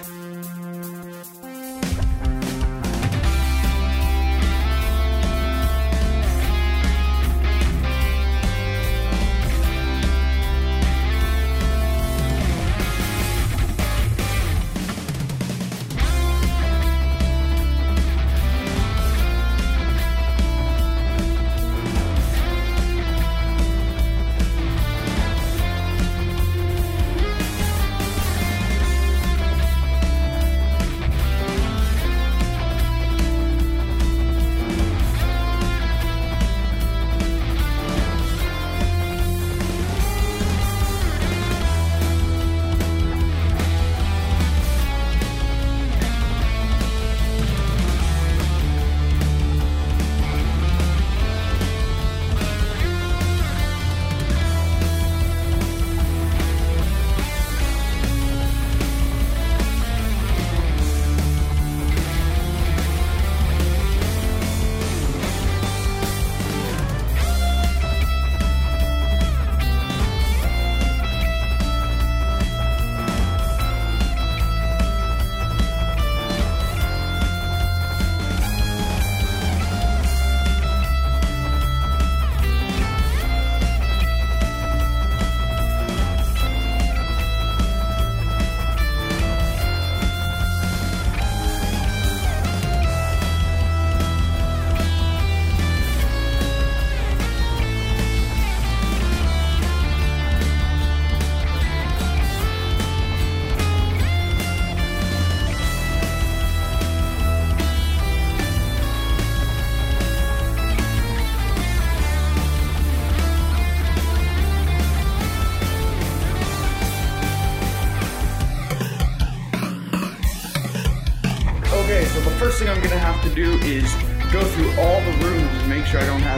[125.88, 126.37] Sure I don't have